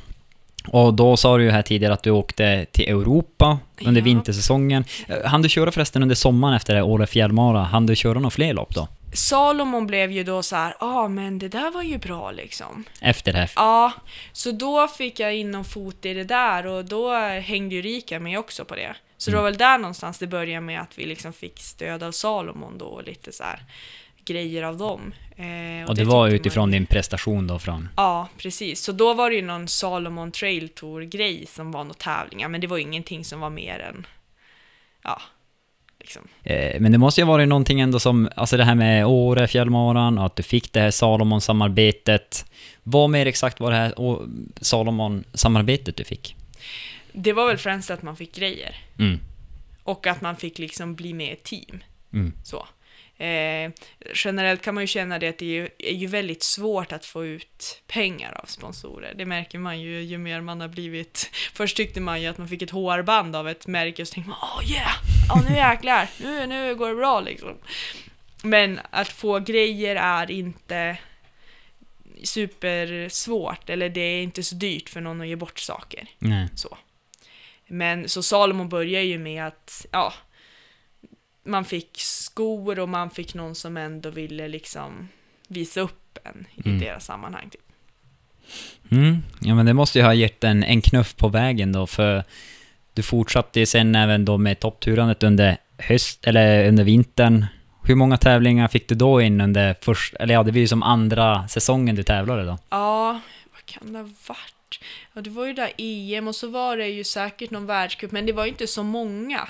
[0.67, 4.05] Och då sa du ju här tidigare att du åkte till Europa under Ja.
[4.05, 4.83] vintersäsongen.
[5.07, 7.63] Eh, hann du köra förresten under sommaren efter det Åre Fjällmara?
[7.63, 8.87] Hann du köra några fler lopp då?
[9.15, 12.83] Salomon blev ju då så här, ja ah, men det där var ju bra liksom.
[13.01, 13.51] Efter det här?
[13.55, 13.91] Ja,
[14.31, 18.19] så då fick jag in någon fot i det där och då hängde ju Rika
[18.19, 18.95] med också på det.
[19.17, 22.11] Så det var väl där någonstans det började med att vi liksom fick stöd av
[22.11, 23.59] Salomon då och lite så här
[24.25, 25.13] grejer av dem.
[25.37, 27.89] Eh, Och det var tyckte utifrån man- din prestation då från...
[27.97, 28.81] Ja, precis.
[28.81, 32.67] Så då var det ju någon Salomon Trail Tour-grej som var några tävlingar, men det
[32.67, 34.07] var ingenting som var mer än,
[35.03, 35.21] ja,
[36.05, 36.27] liksom.
[36.43, 39.47] Eh, Men det måste ju ha varit någonting ändå som, alltså det här med Åre,
[39.47, 42.45] Fjällmaran, och att du fick det här Salomon-samarbetet.
[42.83, 43.93] Vad mer exakt var det här
[44.61, 46.35] Salomon-samarbetet du fick?
[47.13, 48.75] Det var väl främst att man fick grejer.
[48.99, 49.19] Mm.
[49.83, 51.83] Och att man fick liksom bli med i ett team.
[52.13, 52.33] Mm.
[52.43, 52.67] Så.
[53.17, 53.71] Eh,
[54.13, 57.05] generellt kan man ju känna det att det är ju, är ju väldigt svårt att
[57.05, 59.13] få ut pengar av sponsorer.
[59.15, 61.29] Det märker man ju ju mer man har blivit.
[61.53, 64.29] Först tyckte man ju att man fick ett hårband av ett märke och så tänkte
[64.29, 64.95] man åh yeah,
[65.29, 67.57] oh, nu jäklar, nu, nu går det bra liksom.
[68.43, 70.97] Men att få grejer är inte
[72.23, 76.07] supersvårt eller det är inte så dyrt för någon att ge bort saker.
[76.19, 76.47] Nej.
[76.55, 76.77] Så.
[77.67, 80.13] Men så Salomon börjar ju med att, ja,
[81.45, 85.09] man fick skor och man fick någon som ändå ville liksom
[85.47, 86.79] visa upp en i Mm.
[86.79, 87.49] deras sammanhang.
[87.49, 87.61] Typ.
[88.91, 89.23] Mm.
[89.41, 92.23] Ja men det måste ju ha gett en, en knuff på vägen då, för
[92.93, 97.45] du fortsatte ju sen även då med toppturandet under höst, eller under vintern.
[97.83, 100.83] Hur många tävlingar fick du då in under först, eller ja, det blir ju som
[100.83, 102.57] andra säsongen du tävlade då?
[102.69, 103.19] Ja,
[103.53, 104.79] vad kan det ha varit?
[105.13, 108.25] Ja, det var ju där EM och så var det ju säkert någon världscup, men
[108.25, 109.47] det var ju inte så många.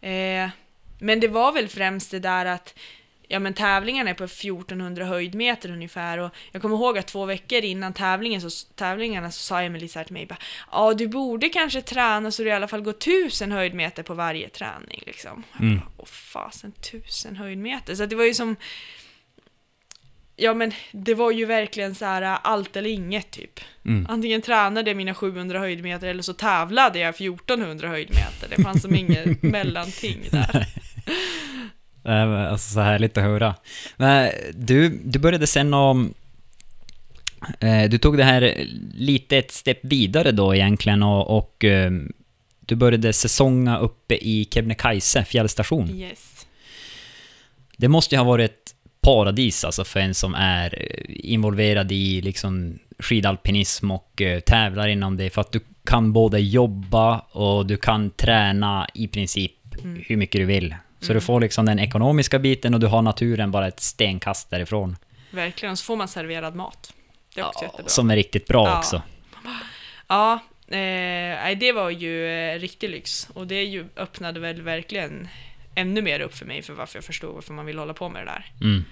[0.00, 0.48] Eh,
[0.98, 2.74] men det var väl främst det där att
[3.30, 7.58] Ja men tävlingarna är på 1400 höjdmeter ungefär och jag kommer ihåg att två veckor
[7.64, 10.38] innan tävlingen så, tävlingarna så sa Emelie så här till mig bara,
[10.72, 14.48] Ja du borde kanske träna så du i alla fall går 1000 höjdmeter på varje
[14.48, 15.44] träning liksom.
[15.52, 15.78] Jag Mm.
[15.78, 17.94] bara, Åh fasen, 1000 höjdmeter.
[17.94, 18.56] Så det var ju som
[20.36, 23.60] Ja men det var ju verkligen så här allt eller inget typ.
[23.84, 24.06] Mm.
[24.10, 28.48] Antingen tränade jag mina 700 höjdmeter eller så tävlade jag 1400 höjdmeter.
[28.56, 30.66] Det fanns som inget mellanting där.
[32.04, 33.54] Alltså så härligt att höra.
[33.96, 36.14] Men du, du började sen om...
[37.60, 41.90] Eh, du tog det här lite ett steg vidare då egentligen och, och eh,
[42.60, 45.90] du började säsonga uppe i Kebnekaise fjällstation.
[45.90, 46.46] Yes.
[47.76, 52.20] Det måste ju ha varit ett paradis alltså för en som är eh, involverad i
[52.20, 57.76] liksom skidalpinism och eh, tävlar inom det för att du kan både jobba och du
[57.76, 59.52] kan träna i princip
[59.84, 60.02] Mm.
[60.06, 60.74] hur mycket du vill.
[61.00, 61.20] Så du Mm.
[61.22, 64.96] får liksom den ekonomiska biten och du har naturen bara ett stenkast därifrån.
[65.30, 66.92] Verkligen, och så får man serverad mat.
[67.34, 67.88] Det är också jättebra.
[67.88, 68.78] Som är riktigt bra Ja.
[68.78, 69.02] också.
[70.06, 70.32] Ja,
[70.68, 73.28] eh, det var ju eh, riktig lyx.
[73.34, 75.28] Och det ju öppnade väl verkligen
[75.74, 78.26] ännu mer upp för mig för varför jag förstod varför man vill hålla på med
[78.26, 78.52] det där.
[78.60, 78.84] Mm.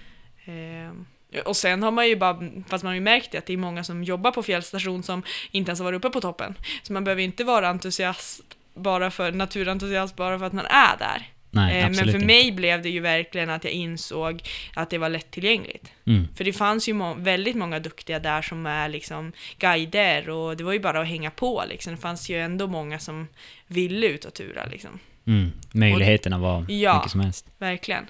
[0.45, 2.39] Eh, Och sen har man ju bara,
[2.69, 5.23] fast man har ju märkt det, att det är många som jobbar på fjällstation som
[5.51, 6.55] inte ens har varit uppe på toppen.
[6.83, 8.41] Så man behöver inte vara entusiast
[8.75, 11.29] bara för, naturentusiast bara för att man är där.
[11.51, 12.27] Nej, Eh, Men för inte.
[12.27, 14.43] mig blev det ju verkligen att jag insåg
[14.75, 15.93] att det var lättillgängligt.
[16.07, 16.29] Mm.
[16.35, 20.65] För det fanns ju må- väldigt många duktiga där som är liksom guider och det
[20.65, 21.95] var ju bara att hänga på liksom.
[21.95, 23.29] Det fanns ju ändå många som
[23.67, 24.99] ville ut och tura liksom.
[25.27, 25.53] Mm.
[25.73, 26.97] Möjligheterna var Ja.
[26.97, 27.47] mycket som helst.
[27.59, 28.07] Verkligen.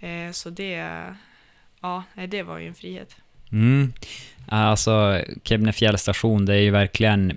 [0.00, 1.04] Eh, så det,
[1.82, 3.16] ja, det var ju en frihet.
[3.52, 3.92] Mm.
[4.48, 7.36] Alltså, Kebne fjällstation, det är ju verkligen...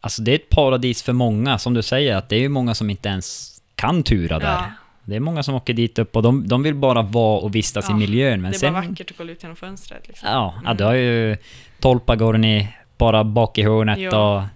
[0.00, 2.74] Alltså det är ett paradis för många, som du säger, att det är ju många
[2.74, 3.53] som inte ens
[3.86, 4.46] kan tura där.
[4.46, 4.64] Ja,
[5.04, 7.88] Det är många som åker dit upp och de, de vill bara vara och vistas
[7.88, 8.42] i Ja, miljön.
[8.42, 10.28] Men det är sen, bara vackert att kolla ut genom fönstret liksom.
[10.28, 10.76] Ja, ja, Mm.
[10.76, 11.36] du har ju
[11.80, 12.68] Tolpagorni
[12.98, 14.48] bara bak i hörnet Ja.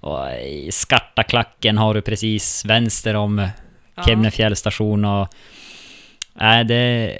[0.00, 3.48] och, och i Skartaklacken har du precis vänster om
[3.94, 4.02] Ja.
[4.02, 5.28] Kebne fjällstation och...
[6.34, 7.12] Nej, det,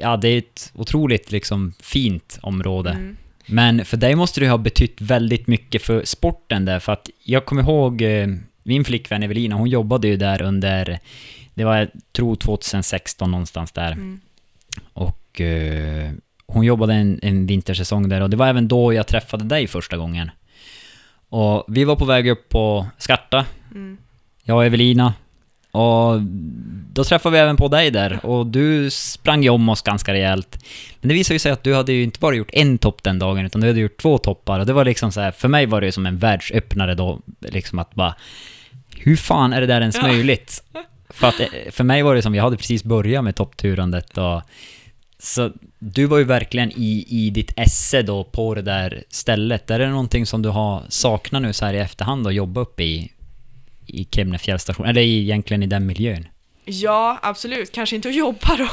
[0.00, 2.90] ja, det är ett otroligt liksom fint område.
[2.90, 3.16] Mm.
[3.46, 7.44] Men för dig måste det ha betytt väldigt mycket för sporten där, för att jag
[7.46, 8.26] kommer ihåg eh,
[8.66, 10.98] min flickvän Evelina, hon jobbade ju där under,
[11.54, 13.92] det var jag tror 2016 någonstans där.
[13.92, 14.20] Mm.
[14.92, 16.12] Och eh,
[16.46, 19.96] hon jobbade en, en vintersäsong där och det var även då jag träffade dig första
[19.96, 20.30] gången.
[21.28, 23.96] Och vi var på väg upp på Skarta, Mm.
[24.44, 25.14] jag och Evelina.
[25.70, 26.20] Och
[26.92, 30.64] då träffade vi även på dig där och du sprang ju om oss ganska rejält.
[31.00, 33.18] Men det visade ju sig att du hade ju inte bara gjort en topp den
[33.18, 35.66] dagen utan du hade gjort två toppar och det var liksom så här, för mig
[35.66, 38.14] var det ju som en världsöppnare då, liksom att bara
[38.98, 40.02] hur fan är det där ens Ja.
[40.02, 40.62] möjligt?
[41.10, 44.42] För att eh, för mig var det som, jag hade precis börjat med toppturandet och
[45.18, 49.70] så du var ju verkligen i, i ditt esse då på det där stället.
[49.70, 52.80] Är det någonting som du har saknat nu så här i efterhand att jobba upp
[52.80, 53.12] i,
[53.86, 54.86] i Kebne fjällstation?
[54.86, 56.26] Eller egentligen i den miljön?
[56.64, 57.72] Ja, absolut.
[57.72, 58.68] Kanske inte att jobba då.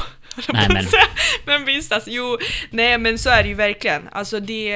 [0.52, 0.84] Nej, men-
[1.46, 2.38] men visst, alltså, jo,
[2.70, 4.08] nej men så är det ju verkligen.
[4.12, 4.72] Alltså det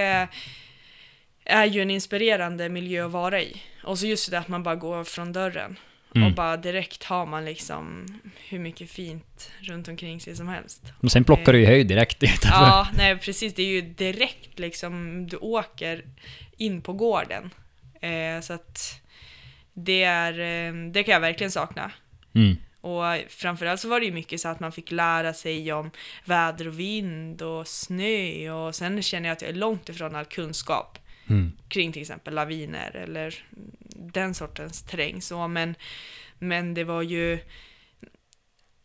[1.44, 3.56] är ju en inspirerande miljö att vara i.
[3.88, 5.78] Och så just det att man bara går från dörren.
[6.14, 6.28] Mm.
[6.28, 8.06] Och bara direkt har man liksom
[8.48, 10.82] hur mycket fint runt omkring sig som helst.
[11.00, 12.48] Och sen plockar du ju höjd direkt utanför.
[12.48, 13.54] Ja, nej precis.
[13.54, 16.04] Det är ju direkt liksom, du åker
[16.56, 17.50] in på gården.
[18.00, 19.00] Eh, så att
[19.72, 21.90] det är, eh, det kan jag verkligen sakna.
[22.34, 22.56] Mm.
[22.80, 25.90] Och framförallt så var det ju mycket så att man fick lära sig om
[26.24, 30.24] väder och vind och snö och sen känner jag att jag är långt ifrån all
[30.24, 30.98] kunskap
[31.28, 31.52] Mm.
[31.68, 33.34] kring till exempel laviner eller
[33.96, 35.22] den sortens terräng.
[35.22, 35.74] Så, men,
[36.38, 37.38] men det var ju...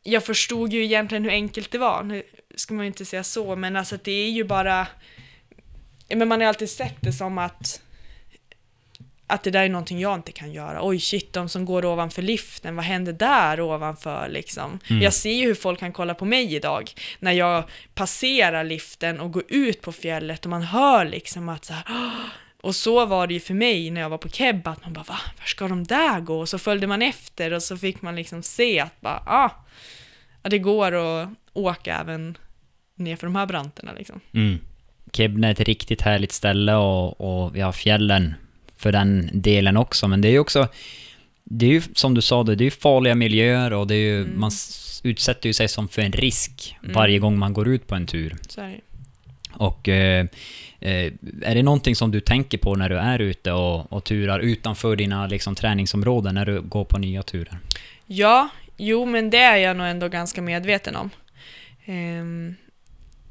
[0.04, 2.04] Jag förstod ju egentligen hur enkelt det var.
[2.04, 2.24] Nu
[2.56, 4.88] ska man ju inte säga så, men alltså det är ju bara...
[6.10, 7.82] Men man har ju alltid sett det som att
[9.28, 10.80] att det där är någonting jag inte kan göra.
[10.88, 14.80] Oj shit, de som går ovanför liften, vad händer där ovanför liksom?
[14.90, 15.02] Mm.
[15.02, 17.64] Jag ser ju hur folk kan kolla på mig idag när jag
[17.94, 22.26] passerar liften och går ut på fjället och man hör liksom att så här, "Åh!"
[22.62, 25.04] och så var det ju för mig när jag var på Kebba, att man bara
[25.08, 26.40] va, var ska de där gå?
[26.40, 29.50] Och så följde man efter och så fick man liksom se att bara, ah,
[30.42, 32.38] det går att åka även
[32.96, 34.20] ner för de här branterna liksom.
[34.34, 34.60] Mm.
[35.12, 38.34] Kebne är ett riktigt härligt ställe och, och vi har fjällen
[38.84, 40.68] för den delen också, men det är ju också
[41.44, 44.22] det är ju som du sa, det är ju farliga miljöer och det är ju,
[44.22, 44.40] Mm.
[44.40, 44.52] man
[45.04, 46.94] utsätter ju sig som för en risk Mm.
[46.96, 48.36] varje gång man går ut på en tur.
[48.58, 48.80] Ju.
[49.54, 50.26] Och eh,
[50.80, 51.12] eh,
[51.42, 54.96] är det någonting som du tänker på när du är ute och, och turar utanför
[54.96, 57.58] dina liksom, träningsområden när du går på nya turer?
[58.08, 61.10] Ja, jo men det är jag nog ändå ganska medveten om.
[61.86, 62.56] Ehm,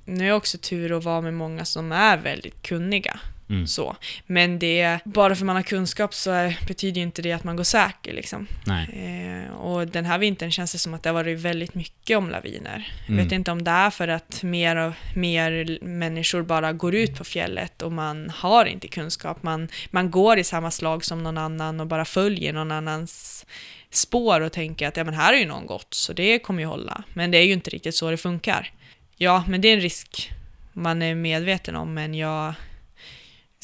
[0.04, 3.20] nu är jag också tur att vara med många som är väldigt kunniga.
[3.50, 3.66] Mm.
[3.66, 3.96] Så.
[4.26, 7.56] Men det, bara för man har kunskap så är, betyder ju inte det att man
[7.56, 8.12] går säker.
[8.12, 8.46] Liksom.
[8.92, 12.30] Eh, och den här vintern känns det som att det har varit väldigt mycket om
[12.30, 12.88] laviner.
[13.00, 13.24] Jag Mm.
[13.24, 17.24] vet inte om det är för att mer och mer människor bara går ut på
[17.24, 19.42] fjället och man har inte kunskap.
[19.42, 23.46] Man, man går i samma slag som någon annan och bara följer någon annans
[23.90, 26.66] spår och tänker att ja, men här är ju någon gått så det kommer ju
[26.68, 27.02] hålla.
[27.14, 28.72] Men det är ju inte riktigt så det funkar.
[29.16, 30.32] Ja, men det är en risk
[30.72, 32.54] man är medveten om, men jag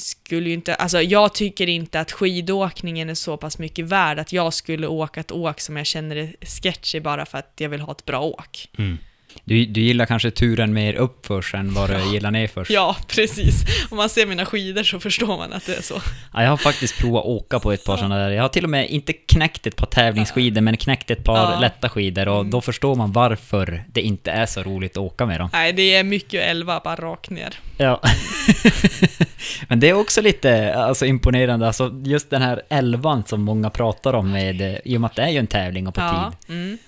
[0.00, 4.32] skulle ju inte, alltså jag tycker inte att skidåkningen är så pass mycket värd att
[4.32, 7.80] jag skulle åka ett åk som jag känner är sketchy bara för att jag vill
[7.80, 8.68] ha ett bra åk.
[8.78, 8.98] Mm.
[9.44, 12.70] Du, du gillar kanske turen mer uppförs än vad du gillar nerförs?
[12.70, 13.64] Ja, precis.
[13.90, 15.94] Om man ser mina skidor så förstår man att det är så.
[16.34, 18.30] Ja, jag har faktiskt provat åka på ett par sådana där.
[18.30, 21.60] Jag har till och med inte knäckt ett par tävlingsskidor, men knäckt ett par Ja.
[21.60, 22.50] lätta skidor och Mm.
[22.50, 25.50] då förstår man varför det inte är så roligt att åka med dem.
[25.52, 27.54] Nej, det är mycket elva bara rakt ner.
[27.76, 28.00] Ja.
[29.68, 34.12] men det är också lite alltså, imponerande, alltså just den här elvan som många pratar
[34.12, 36.54] om med, i och med att det är ju en tävling och på Ja, tid.
[36.56, 36.78] mm.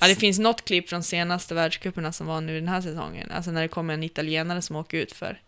[0.00, 3.30] Ja, det finns något klipp från senaste världscuperna som var nu den här säsongen.
[3.30, 5.40] Alltså när det kommer en italienare som åker ut för.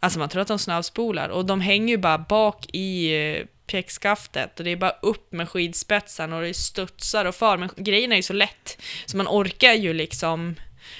[0.00, 4.58] Alltså man tror att de snabbspolar och de hänger ju bara bak i eh, pjäxskaftet
[4.58, 7.56] och det är bara upp med skidspetsen och det studsar och far.
[7.56, 10.54] Men grejen är ju så lätt så man orkar ju liksom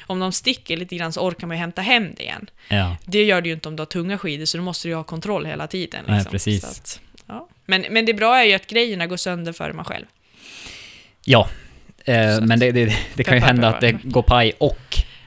[0.06, 2.50] om de sticker lite grann så orkar man ju hämta hem det igen.
[2.68, 4.92] Ja, Det gör det ju inte om du har tunga skidor så då måste du
[4.92, 6.00] ju ha kontroll hela tiden.
[6.00, 6.14] Liksom.
[6.14, 6.64] Nej, precis.
[6.64, 7.48] Att, ja.
[7.66, 10.06] men, men det bra är ju att grejerna går sönder före man själv.
[11.24, 11.48] ja.
[12.08, 14.78] Eh, men det, det, det kan ju hända att det går paj och...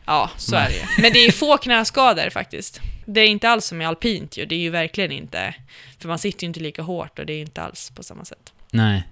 [0.06, 1.02] Ja, så är det ju.
[1.02, 2.82] Men det är få knäskador faktiskt.
[3.06, 5.54] Det är inte alls som i alpint ju, det är ju verkligen inte...
[6.00, 8.54] För man sitter ju inte lika hårt och det är inte alls på samma sätt.
[8.72, 9.04] Nej.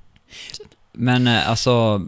[0.92, 2.02] Men eh, alltså,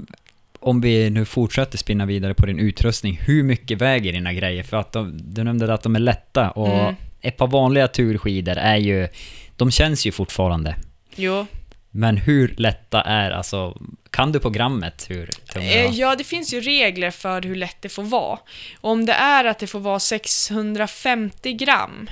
[0.59, 4.63] om vi nu fortsätter spinna vidare på din utrustning, hur mycket väger dina grejer?
[4.63, 6.95] För att de, du nämnde att de är lätta och Mm.
[7.21, 9.07] ett par vanliga turskidor är ju,
[9.55, 10.75] de känns ju fortfarande.
[11.15, 11.45] Jo,
[11.91, 13.77] Men hur lätta är, alltså,
[14.09, 17.89] kan du programmet hur tunga eh, ja det finns ju regler för hur lätt det
[17.89, 18.39] får vara.
[18.81, 22.09] Om det är att det får vara 650 gram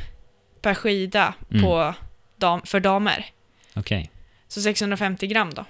[0.62, 1.64] per skida Mm.
[1.64, 1.94] på
[2.38, 3.26] dam, för damer,
[3.76, 4.10] Okej.
[4.48, 5.66] så 650 gram då.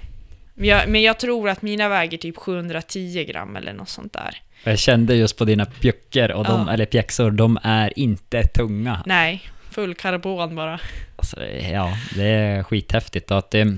[0.53, 4.41] Men jag, men jag tror att mina väger typ 710 gram eller något sånt där.
[4.63, 6.73] Jag kände just på dina pjuckor, och de, Ja.
[6.73, 9.03] eller pjäxor, de är inte tunga.
[9.05, 9.41] Nej,
[9.71, 10.79] full karbon bara.
[11.15, 13.31] Alltså, ja, det är skithäftigt.
[13.31, 13.77] Att det,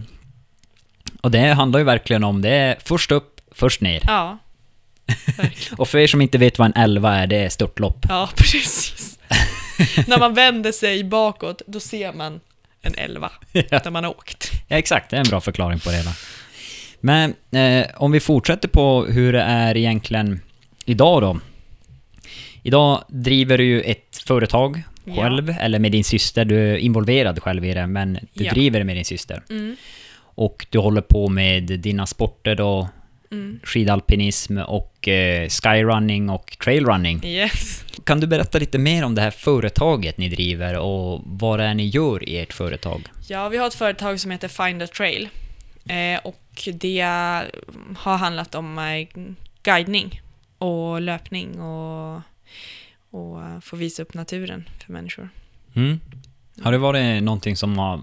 [1.22, 4.01] och det handlar ju verkligen om, det är först upp, först ner.
[4.07, 4.38] Ja,
[5.78, 8.05] Och för er som inte vet vad en 11 är, det är störtlopp.
[8.09, 9.20] ja precis.
[10.07, 12.39] När man vänder sig bakåt, då ser man
[12.82, 14.51] en 11 ja, där man har åkt.
[14.68, 16.12] exakt, det är en bra förklaring på det hela.
[16.99, 20.41] Men eh, om vi fortsätter på hur det är egentligen
[20.86, 21.39] idag då.
[22.64, 25.16] Idag driver du ju ett företag Ja.
[25.16, 26.45] själv, eller med din syster.
[26.45, 28.53] Du är involverad själv i det, men du Ja.
[28.53, 29.43] driver det med din syster.
[29.49, 29.76] Mm,
[30.41, 32.89] Och du håller på med dina sporter då,
[33.31, 33.59] mm.
[33.63, 37.25] skidalpinism och eh, skyrunning och trailrunning.
[37.25, 37.85] Yes.
[38.03, 41.73] Kan du berätta lite mer om det här företaget ni driver och vad det är
[41.73, 43.01] ni gör i ert företag?
[43.27, 45.29] Ja, vi har ett företag som heter Find a Trail.
[45.85, 47.01] Eh, och det
[47.97, 49.23] har handlat om eh,
[49.63, 50.21] guidning
[50.57, 52.21] och löpning och,
[53.09, 55.29] och eh, få visa upp naturen för människor.
[55.75, 55.99] Mm.
[56.61, 57.99] Har det varit någonting som har,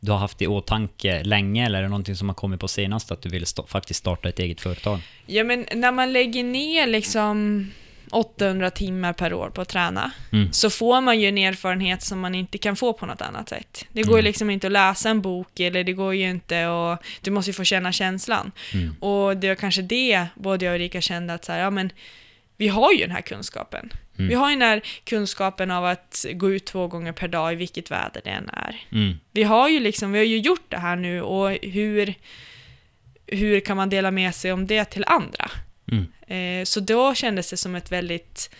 [0.00, 3.10] du har haft i åtanke länge eller är det någonting som har kommit på senast
[3.12, 5.00] att du vill sta- faktiskt starta ett eget företag?
[5.26, 7.66] Ja, men när man lägger ner liksom
[8.10, 10.52] 800 timmar per år på att träna Mm.
[10.52, 13.84] så får man ju en erfarenhet som man inte kan få på något annat sätt.
[13.92, 14.24] Det går ju Mm.
[14.24, 17.54] liksom inte att läsa en bok eller det går ju inte och du måste ju
[17.54, 18.52] få känna känslan.
[18.74, 18.94] Mm.
[19.00, 21.90] Och det var kanske det både jag och Erika kände att så här, ja men
[22.56, 23.90] vi har ju den här kunskapen.
[24.18, 24.28] Mm.
[24.28, 27.56] Vi har ju den här kunskapen av att gå ut två gånger per dag i
[27.56, 28.76] vilket väder det än är.
[28.92, 29.14] Mm.
[29.32, 32.14] Vi har ju liksom, vi har ju gjort det här nu och hur,
[33.26, 35.50] hur kan man dela med sig om det till andra?
[35.92, 36.12] Mm.
[36.60, 38.54] Eh, så då kändes det som ett väldigt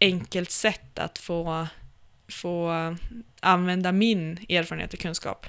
[0.00, 1.66] enkelt sätt att få,
[2.28, 2.96] få
[3.40, 5.46] använda min erfarenhet och kunskap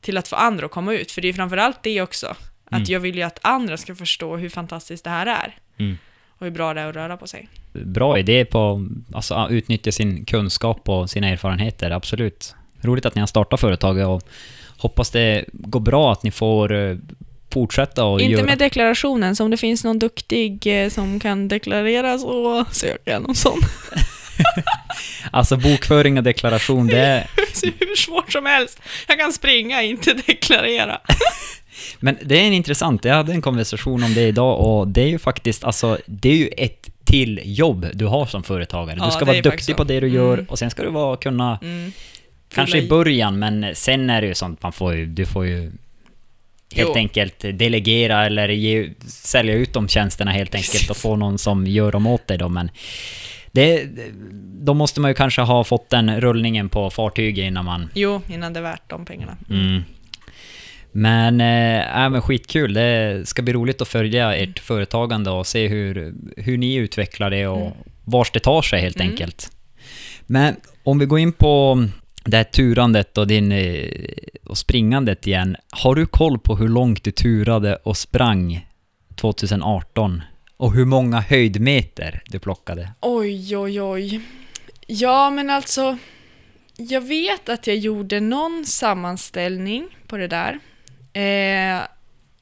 [0.00, 1.12] till att få andra att komma ut.
[1.12, 2.26] För det är framförallt det också,
[2.64, 2.84] att Mm.
[2.88, 5.98] jag vill ju att andra ska förstå hur fantastiskt det här är Mm.
[6.28, 7.48] och hur bra det är att röra på sig.
[7.74, 12.54] Bra idé på alltså, att utnyttja sin kunskap och sina erfarenheter, absolut.
[12.80, 14.22] Roligt att ni har startat företaget och
[14.76, 16.96] hoppas det går bra att ni får eh,
[17.52, 18.44] fortsätta och Inte göra...
[18.44, 23.22] med deklarationen, så om det finns någon duktig eh, som kan deklarera så söker jag
[23.22, 23.60] någon sån.
[25.30, 27.26] Alltså bokföring och deklaration, det är...
[27.78, 28.80] Hur svårt som helst.
[29.08, 31.00] Jag kan springa, inte deklarera.
[32.00, 35.08] Men det är en intressant, jag hade en konversation om det idag och det är
[35.08, 38.96] ju faktiskt, alltså, det är ju ett till jobb du har som företagare.
[38.98, 40.46] Ja, du ska vara duktig på det du gör Mm.
[40.48, 41.92] och sen ska du vara, kunna, Mm.
[42.54, 42.84] kanske i.
[42.84, 45.60] i början, men sen är det ju sånt man får ju, du får ju
[46.74, 46.94] helt Jo.
[46.94, 51.92] enkelt delegera eller ge, sälja ut de tjänsterna helt enkelt och få någon som gör
[51.92, 52.70] dem åt dig då, men
[53.52, 53.86] det,
[54.64, 58.52] då måste man ju kanske ha fått den rullningen på fartyget innan man Jo, innan
[58.52, 59.36] det är värt de pengarna.
[59.50, 59.82] Mm.
[60.96, 62.72] Men, äh, men skitkul.
[62.74, 67.46] Det ska bli roligt att följa ert företagande och se hur, hur ni utvecklar det
[67.46, 67.72] och Mm.
[68.04, 69.08] vars det tar sig helt Mm.
[69.10, 69.50] enkelt.
[70.26, 71.84] Men om vi går in på
[72.24, 73.88] det här turandet och, din, eh,
[74.44, 75.56] och springandet igen.
[75.70, 78.66] Har du koll på hur långt du turade och sprang
[79.16, 80.22] 2018?
[80.56, 82.88] Och hur många höjdmeter du plockade?
[83.00, 84.20] Oj, oj, oj.
[84.86, 85.98] Ja, men alltså,
[86.76, 90.58] jag vet att jag gjorde någon sammanställning på det där.
[91.14, 91.82] Eh,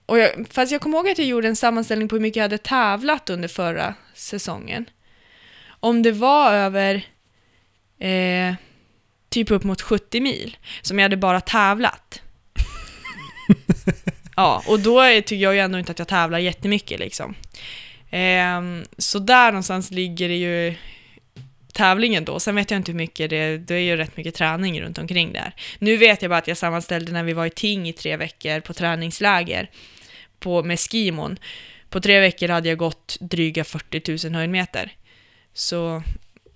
[0.07, 2.45] och jag, fast jag kommer ihåg att jag gjorde en sammanställning på hur mycket jag
[2.45, 4.91] hade tävlat under förra säsongen.
[5.81, 6.95] Om det var över
[7.99, 8.55] eh,
[9.29, 12.23] typ upp mot 70 mil, som jag hade bara tävlat.
[14.37, 17.35] ja, och då är- tycker jag ju ändå inte att jag tävlar jättemycket liksom.
[18.11, 18.63] Eh,
[18.99, 20.75] så där någonstans ligger det ju
[21.73, 22.41] tävlingen då.
[22.41, 25.33] Sen vet jag inte hur mycket det, det är ju rätt mycket träning runt omkring
[25.33, 25.55] där.
[25.79, 28.61] Nu vet jag bara att jag sammanställde när vi var i Ting i tre veckor
[28.61, 29.71] på träningsläger
[30.39, 31.39] på, med skimon.
[31.91, 34.93] På tre veckor hade jag gått dryga 40 000 höjdmeter.
[35.55, 36.03] Så,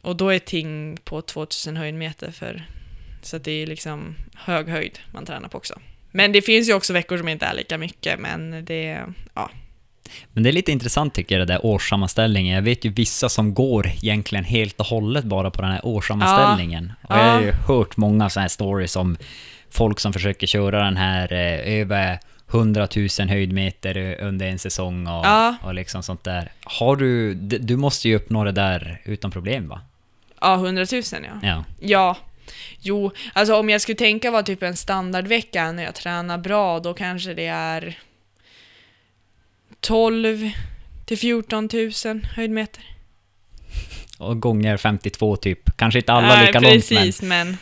[0.02, 2.64] och då är Ting på 2000 höjdmeter för,
[3.22, 5.80] så att det är liksom hög höjd man tränar på också.
[6.10, 9.51] Men det finns ju också veckor som inte är lika mycket, men det, ja,
[10.32, 12.54] men det är lite intressant tycker jag, det där årssammanställningen.
[12.54, 16.92] Jag vet ju vissa som går egentligen helt och hållet bara på den här årssammanställningen.
[17.08, 17.14] Ja.
[17.14, 19.16] Och jag har ju hört många sådana här stories om
[19.70, 22.18] folk som försöker köra den här eh, över
[22.50, 25.56] 100 000 höjdmeter under en säsong och, ja.
[25.62, 26.52] och liksom sånt där.
[26.64, 29.80] Har du, du måste ju uppnå det där utan problem va?
[30.40, 31.18] Ja, 100 000 ja.
[31.42, 31.64] Ja.
[31.80, 32.16] ja.
[32.80, 36.94] Jo, alltså om jag skulle tänka vara typ en standardvecka när jag tränar bra, då
[36.94, 37.98] kanske det är
[39.86, 40.50] 12
[41.04, 41.68] till 14
[42.04, 42.84] 000 höjdmeter.
[44.18, 45.76] Och gånger 52 typ.
[45.76, 47.56] Kanske inte alla Nej, lika precis, långt men,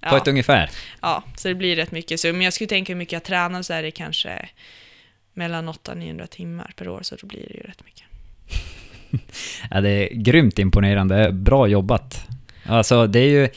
[0.00, 0.70] men på ett ungefär.
[1.00, 2.20] Ja, så det blir rätt mycket.
[2.20, 4.48] Så om jag skulle tänka hur mycket jag tränar så är det kanske
[5.34, 8.04] mellan 800-900 timmar per år, så då blir det ju rätt mycket.
[9.70, 11.32] ja, det är grymt imponerande.
[11.32, 12.26] Bra jobbat.
[12.66, 13.48] Alltså, det är ju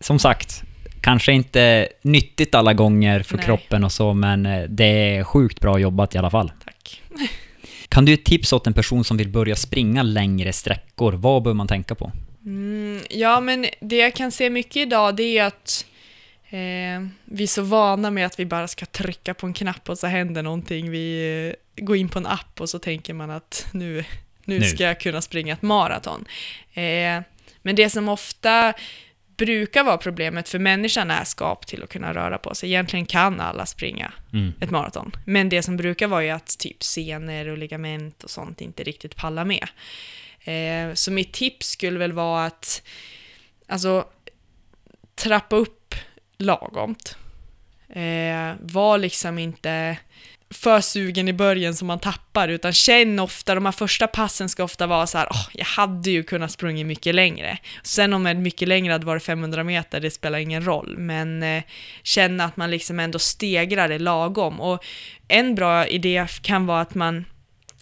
[0.00, 0.62] som sagt,
[1.04, 3.46] kanske inte nyttigt alla gånger för Nej.
[3.46, 6.52] kroppen och så, men eh, det är sjukt bra jobbat i alla fall.
[7.88, 11.12] Kan du ge tips åt en person som vill börja springa längre sträckor?
[11.12, 12.12] Vad bör man tänka på?
[12.44, 15.86] Mm, ja, men det jag kan se mycket idag det är att
[16.50, 19.98] eh, vi är så vana med att vi bara ska trycka på en knapp och
[19.98, 20.90] så händer någonting.
[20.90, 21.38] Vi
[21.76, 24.04] eh, går in på en app och så tänker man att nu,
[24.44, 24.64] nu, nu.
[24.64, 26.24] ska jag kunna springa ett maraton.
[26.74, 27.22] Eh,
[27.62, 28.74] men det som ofta
[29.36, 32.68] brukar vara problemet för människan är skap till att kunna röra på sig.
[32.68, 34.52] Egentligen kan alla springa mm.
[34.60, 35.16] ett maraton.
[35.24, 39.16] Men det som brukar vara är att typ senor och ligament och sånt inte riktigt
[39.16, 39.68] pallar med.
[40.44, 42.82] Eh, så mitt tips skulle väl vara att
[43.66, 44.08] alltså,
[45.14, 45.94] trappa upp
[46.38, 47.16] lagomt.
[47.88, 49.96] Eh, var liksom inte
[50.54, 54.64] för sugen i början som man tappar, utan känn ofta, de här första passen ska
[54.64, 57.58] ofta vara så här, oh, jag hade ju kunnat sprungit mycket längre.
[57.82, 61.62] Sen om det mycket längre hade varit 500 meter, det spelar ingen roll, men eh,
[62.02, 64.60] känna att man liksom ändå stegrar det lagom.
[64.60, 64.84] Och
[65.28, 67.24] en bra idé kan vara att man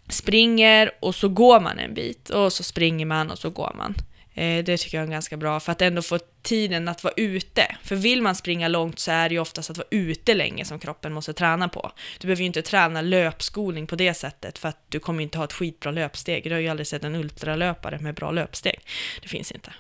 [0.09, 3.95] springer och så går man en bit och så springer man och så går man.
[4.35, 7.77] Eh, det tycker jag är ganska bra för att ändå få tiden att vara ute.
[7.83, 10.79] För vill man springa långt så är det ju oftast att vara ute länge som
[10.79, 11.93] kroppen måste träna på.
[12.19, 15.45] Du behöver ju inte träna löpskolning på det sättet för att du kommer inte ha
[15.45, 16.45] ett skitbra löpsteg.
[16.45, 18.81] Du har ju aldrig sett en ultralöpare med bra löpsteg.
[19.23, 19.73] Det finns inte.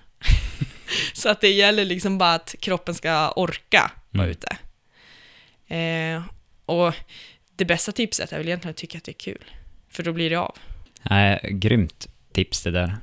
[1.13, 4.31] så att det gäller liksom bara att kroppen ska orka vara mm.
[4.31, 4.57] ute.
[5.75, 6.23] Eh,
[6.67, 6.95] och
[7.57, 9.45] det bästa tipset är väl egentligen att tycka att det är kul.
[9.89, 10.59] För då blir det av.
[11.03, 12.97] Nej, grymt tips det där.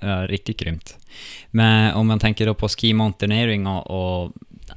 [0.00, 0.96] Ja, riktigt grymt.
[1.50, 4.32] Men om man tänker då på ski mountaineering och, och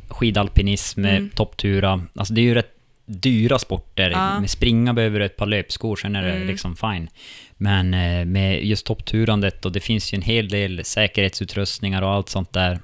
[0.07, 1.29] skidalpinism, mm.
[1.29, 2.75] topptura, alltså det är ju rätt
[3.05, 4.09] dyra sporter.
[4.09, 4.39] Ja.
[4.39, 6.47] Med springa behöver du ett par löpskor, sen är det mm.
[6.47, 7.09] liksom fine.
[7.57, 12.29] Men eh, med just toppturandet, och det finns ju en hel del säkerhetsutrustningar och allt
[12.29, 12.79] sånt där.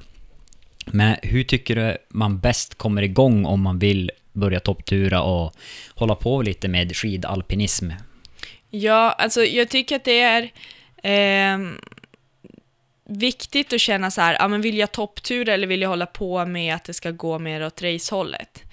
[0.86, 5.54] Men hur tycker du man bäst kommer igång om man vill börja topptura och
[5.96, 7.90] hålla på lite med skidalpinism?
[8.70, 10.44] Ja, alltså jag tycker att det är
[11.04, 11.60] eh,
[13.06, 16.46] viktigt att känna så här, ja men vill jag topptura eller vill jag hålla på
[16.46, 18.64] med att det ska gå mer åt racehållet?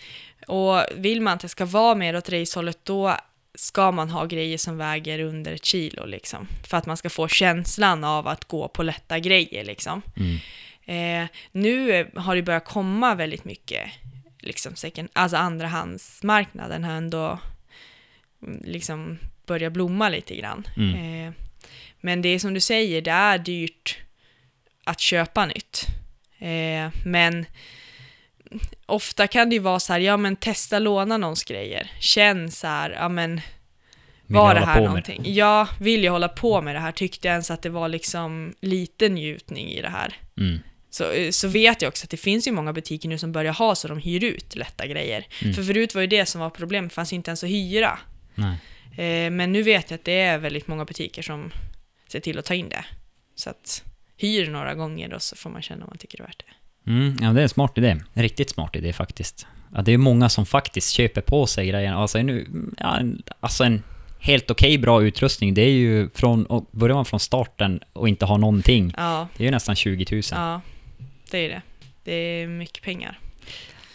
[0.47, 3.17] Och vill man att det ska vara mer åt racehållet, då
[3.55, 6.49] ska man ha grejer som väger under ett kilo liksom.
[6.69, 10.03] För att man ska få känslan av att gå på lätta grejer liksom.
[10.17, 10.39] Mm.
[10.85, 13.91] Eh, nu har det börjat komma väldigt mycket,
[14.39, 17.39] liksom second, alltså andrahandsmarknaden har ändå
[18.43, 20.67] mm, liksom börjat blomma lite grann.
[20.77, 21.27] Mm.
[21.27, 21.33] Eh,
[22.01, 24.02] men det är som du säger, det är dyrt
[24.85, 25.87] att köpa nytt.
[26.39, 27.47] Eh, men
[28.87, 31.91] ofta kan det ju vara så här, ja men testa låna någons grejer.
[32.01, 33.41] Känn så här, ja men
[34.27, 35.23] var det här någonting?
[35.23, 35.31] Det?
[35.31, 36.93] Ja, vill jag hålla på med det här?
[36.93, 40.15] Tyckte jag ens att det var liksom lite njutning i det här?
[40.39, 40.59] Mm.
[40.91, 43.75] Så, så vet jag också att det finns ju många butiker nu som börjar ha
[43.75, 45.27] så de hyr ut lätta grejer.
[45.43, 45.55] Mm.
[45.55, 47.99] För förut var ju det som var problemet, det fanns ju inte ens att hyra.
[48.97, 51.53] Eh, men nu vet jag att det är väldigt många butiker som
[52.09, 52.85] ser till att ta in det.
[53.35, 53.85] Så att
[54.23, 56.91] hyr några gånger och så får man känna om man tycker det är värt det.
[56.91, 57.97] Mm, ja, det är en smart idé.
[58.13, 59.47] En riktigt smart idé faktiskt.
[59.75, 61.97] Ja, det är många som faktiskt köper på sig grejerna.
[61.97, 62.47] Alltså, nu,
[62.79, 63.01] ja,
[63.41, 63.83] alltså en
[64.23, 68.09] helt okej okay, bra utrustning, det är ju från, och börjar man från starten och
[68.09, 69.29] inte ha någonting, ja.
[69.37, 70.23] det är ju nästan 20 000.
[70.31, 70.61] Ja,
[71.31, 71.63] det är det.
[72.05, 73.19] Det är mycket pengar.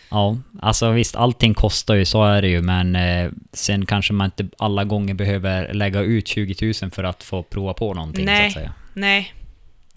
[0.10, 4.26] Ja, alltså visst, allting kostar ju, så är det ju, men eh, sen kanske man
[4.26, 8.41] inte alla gånger behöver lägga ut 20 000 för att få prova på någonting, Nej.
[8.41, 8.74] så att säga.
[8.94, 9.34] Nej,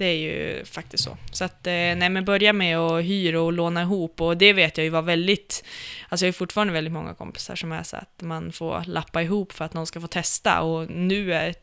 [0.00, 1.16] det är ju faktiskt så.
[1.32, 4.76] Så att, eh, nej men börja med att hyra och låna ihop och det vet
[4.78, 5.64] jag ju var väldigt,
[6.08, 9.52] alltså jag har fortfarande väldigt många kompisar som är så att man får lappa ihop
[9.52, 11.54] för att någon ska få testa och nu är,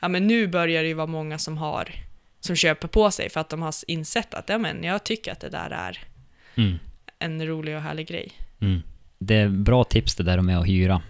[0.00, 1.92] ja men nu börjar det ju vara många som har,
[2.40, 5.40] som köper på sig för att de har insett att, ja men jag tycker att
[5.40, 5.98] det där är
[6.54, 6.78] Mm.
[7.18, 8.32] en rolig och härlig grej.
[8.60, 8.82] Mm.
[9.18, 11.02] Det är bra tips det där med att hyra.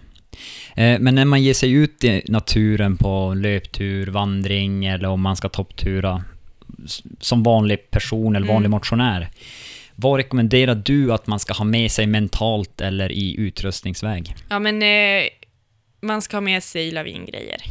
[0.75, 5.35] Eh, Men när man ger sig ut i naturen på löptur, vandring eller om man
[5.35, 6.23] ska topptura
[7.19, 8.71] som vanlig person eller vanlig Mm.
[8.71, 9.29] motionär.
[9.95, 14.35] Vad rekommenderar du att man ska ha med sig mentalt eller i utrustningsväg?
[14.49, 15.27] Ja men eh,
[16.01, 17.61] man ska ha med sig lavingrejer.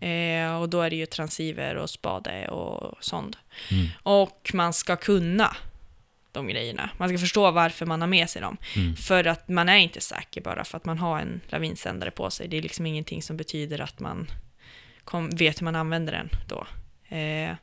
[0.00, 3.36] Eh, och då är det ju transceiver och spade och sånt.
[3.70, 3.86] Mm.
[4.02, 5.56] Och man ska kunna
[6.32, 6.90] de grejerna.
[6.98, 8.56] Man ska förstå varför man har med sig dem.
[8.76, 8.96] Mm.
[8.96, 12.48] För att man är inte säker bara för att man har en lavinsändare på sig.
[12.48, 14.26] Det är liksom ingenting som betyder att man
[15.04, 16.66] kom, vet hur man använder den då.
[17.12, 17.54] Eh,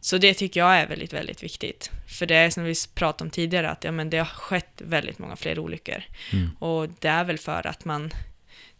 [0.00, 1.90] så det tycker jag är väldigt, väldigt viktigt.
[2.08, 5.18] För det är som vi pratade om tidigare, att ja, men det har skett väldigt
[5.18, 6.02] många fler olyckor.
[6.32, 6.50] Mm.
[6.58, 8.10] Och det är väl för att man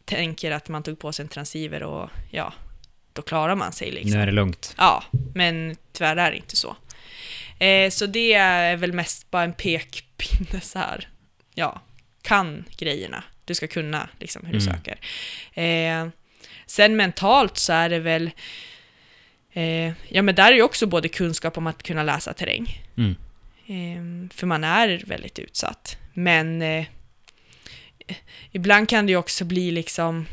[0.04, 2.52] tänker att man tog på sig en transceiver och ja,
[3.12, 4.10] då klarar man sig liksom.
[4.10, 4.74] Nu är det lugnt.
[4.78, 5.04] Ja,
[5.34, 6.76] men tyvärr är det inte så.
[7.58, 11.08] Eh, så det är väl mest bara en pekpinne så här.
[11.54, 11.80] Ja,
[12.22, 13.24] kan grejerna.
[13.44, 14.74] Du ska kunna liksom hur du Mm.
[14.74, 14.98] söker.
[15.62, 16.08] Eh,
[16.66, 18.30] sen mentalt så är det väl
[19.52, 22.82] eh, Ja men där är ju också både kunskap om att kunna läsa terräng.
[22.96, 23.14] Mm.
[23.66, 25.96] Eh, för man är väldigt utsatt.
[26.12, 26.84] Men eh,
[28.52, 30.26] ibland kan det ju också bli liksom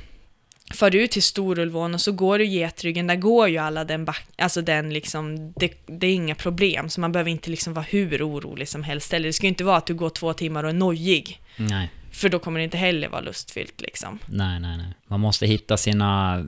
[0.74, 4.28] Far du till Storulvån och så går du getryggen, där går ju alla den back,
[4.38, 8.30] alltså den liksom, det, det är inga problem, så man behöver inte liksom vara hur
[8.30, 9.14] orolig som helst.
[9.14, 11.90] Eller det ska ju inte vara att du går två timmar och är nojig, Nej.
[12.12, 14.20] för då kommer det inte heller vara lustfyllt liksom.
[14.26, 14.94] nej, nej, nej.
[15.08, 16.46] Man måste hitta sina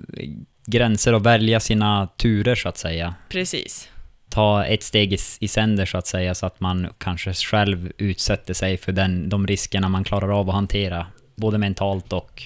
[0.72, 3.16] gränser och välja sina turer så att säga.
[3.30, 3.90] Precis.
[4.30, 8.78] ta ett steg i, sänder så att säga, så att man kanske själv utsätter sig
[8.78, 12.44] för den, de riskerna man klarar av att hantera, både mentalt och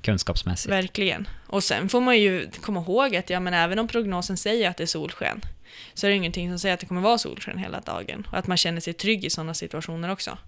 [0.00, 0.72] kunskapsmässigt.
[0.72, 1.28] Verkligen.
[1.46, 4.76] Och sen får man ju komma ihåg att ja, men även om prognosen säger att
[4.76, 5.40] det är solsken,
[5.94, 8.26] så är det ingenting som säger att det kommer vara solsken hela dagen.
[8.30, 10.38] Och att man känner sig trygg i sådana situationer också.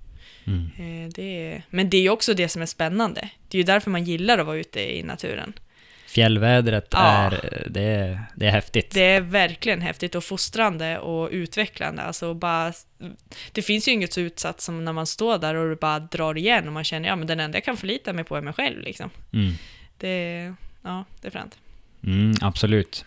[0.47, 0.71] Mm.
[0.79, 3.31] Eh, det är, men det är ju också det som är spännande.
[3.49, 5.53] Det är ju därför man gillar att vara ute i naturen.
[6.11, 6.99] Fjällvädret Ja.
[6.99, 8.91] är, det är, det är häftigt.
[8.95, 12.03] Det är verkligen häftigt och fostrande och utvecklande.
[12.03, 12.73] Alltså bara,
[13.53, 16.67] det finns ju inget så utsatt som när man står där och bara drar igen
[16.67, 18.81] och man känner ja men den enda jag kan förlita mig på är mig själv.
[18.81, 19.11] Liksom.
[19.33, 19.53] Mm.
[19.99, 21.59] Det, ja, det är fränt.
[22.05, 23.05] Mm, absolut.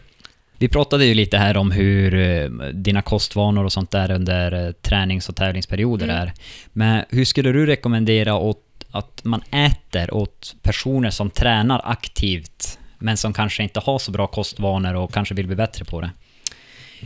[0.58, 4.72] Vi pratade ju lite här om hur eh, dina kostvanor och sånt där under eh,
[4.72, 6.18] tränings och tävlingsperioder Mm.
[6.18, 6.34] är.
[6.74, 13.18] Men hur skulle du rekommendera åt, att man äter åt personer som tränar aktivt men
[13.18, 16.12] som kanske inte har så bra kostvanor och kanske vill bli bättre på det?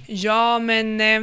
[0.08, 1.22] Ja, men eh,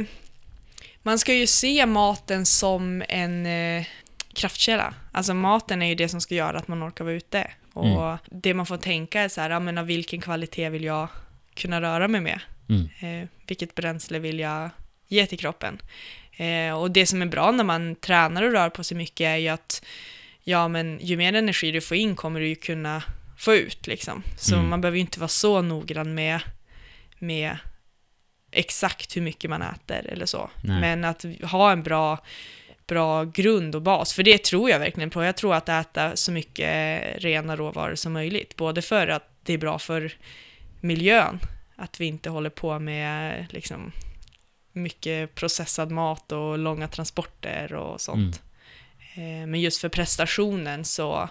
[1.03, 3.85] man ska ju se maten som en eh,
[4.33, 4.93] kraftkälla.
[5.11, 7.51] Alltså maten är ju det som ska göra att man orkar vara ute.
[7.73, 8.17] Och Mm.
[8.31, 11.07] det man får tänka är så här, ja, men av vilken kvalitet vill jag
[11.53, 12.39] kunna röra mig med?
[12.69, 12.89] Mm.
[13.21, 14.69] Eh, vilket bränsle vill jag
[15.07, 15.79] ge till kroppen?
[16.37, 19.35] Eh, och det som är bra när man tränar och rör på sig mycket är
[19.37, 19.85] ju att
[20.43, 23.03] ja, men ju mer energi du får in kommer du ju kunna
[23.37, 24.23] få ut liksom.
[24.37, 24.69] Så Mm.
[24.69, 26.39] man behöver ju inte vara så noggrann med,
[27.19, 27.57] med
[28.51, 30.49] exakt hur mycket man äter eller så.
[30.63, 30.81] Nej.
[30.81, 32.19] Men att ha en bra,
[32.87, 35.23] bra grund och bas, för det tror jag verkligen på.
[35.23, 39.57] Jag tror att äta så mycket rena råvaror som möjligt, både för att det är
[39.57, 40.13] bra för
[40.81, 41.39] miljön,
[41.75, 43.91] att vi inte håller på med liksom
[44.71, 48.41] mycket processad mat och långa transporter och sånt.
[49.15, 51.29] Eh, Men just för prestationen så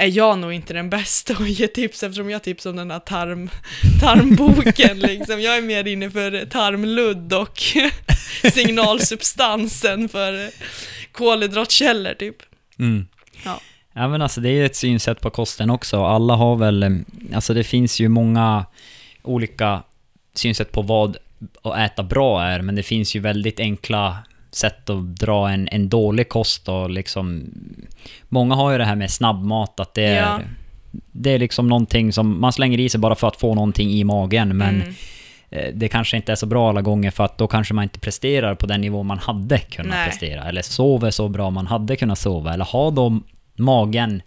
[0.00, 2.98] är jag nog inte den bästa att ge tips eftersom jag tipsar om den här
[2.98, 3.50] tarm,
[4.00, 4.98] tarmboken.
[4.98, 5.40] liksom.
[5.40, 7.62] Jag är mer inne för tarmludd och
[8.52, 10.50] signalsubstansen för
[11.12, 12.36] kolhydratkällor typ.
[12.78, 13.06] Mm.
[13.44, 13.60] Ja.
[13.92, 16.04] Ja men alltså det är ett synsätt på kosten också.
[16.04, 16.90] Alla har väl, eh,
[17.34, 18.66] alltså det finns ju många
[19.22, 19.82] olika
[20.34, 21.16] synsätt på vad
[21.62, 24.16] att äta bra är, men det finns ju väldigt enkla
[24.58, 27.44] sätt att dra en, en dålig kost och liksom...
[28.28, 30.22] Många har ju det här med snabbmat, att det är...
[30.22, 30.40] Ja.
[31.12, 34.04] Det är liksom någonting som man slänger i sig bara för att få någonting i
[34.04, 34.94] magen, men Mm.
[35.50, 37.98] eh, det kanske inte är så bra alla gånger för att då kanske man inte
[38.00, 40.08] presterar på den nivå man hade kunnat Nej.
[40.08, 40.44] prestera.
[40.48, 42.54] Eller sover så bra man hade kunnat sova.
[42.54, 43.20] Eller har då
[43.56, 44.22] magen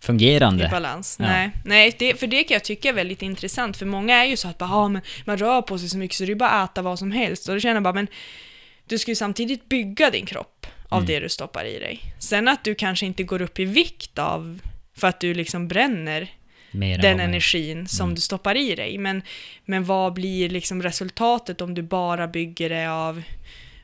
[0.00, 0.66] fungerande.
[0.66, 1.16] I balans.
[1.20, 1.26] Ja.
[1.26, 4.36] Nej, Nej det, för det kan jag tycka är väldigt intressant, för många är ju
[4.36, 6.50] så att bara, ah, men man rör på sig så mycket så det är bara
[6.50, 7.48] att äta vad som helst.
[7.48, 8.06] Och då känner jag bara, men
[8.90, 10.66] du ska ju samtidigt bygga din kropp.
[10.92, 11.06] av Mm.
[11.06, 12.00] det du stoppar i dig.
[12.18, 14.60] Sen att du kanske inte går upp i vikt av,
[14.96, 16.28] för att du liksom bränner
[16.72, 18.14] den energin som Mm.
[18.14, 18.98] du stoppar i dig.
[18.98, 19.22] Men,
[19.64, 23.22] men vad blir liksom resultatet om du bara bygger det av,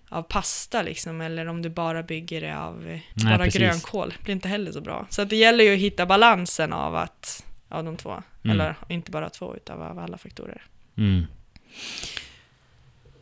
[0.09, 3.61] av pasta liksom, eller om du bara bygger det av eh, Nej, bara precis.
[3.61, 4.15] grönkål?
[4.19, 5.07] Det blir inte heller så bra.
[5.11, 8.11] Så det gäller ju att hitta balansen av att, av de två.
[8.45, 8.55] Mm.
[8.61, 10.63] Eller inte bara två, utan av alla faktorer.
[10.99, 11.27] Mm.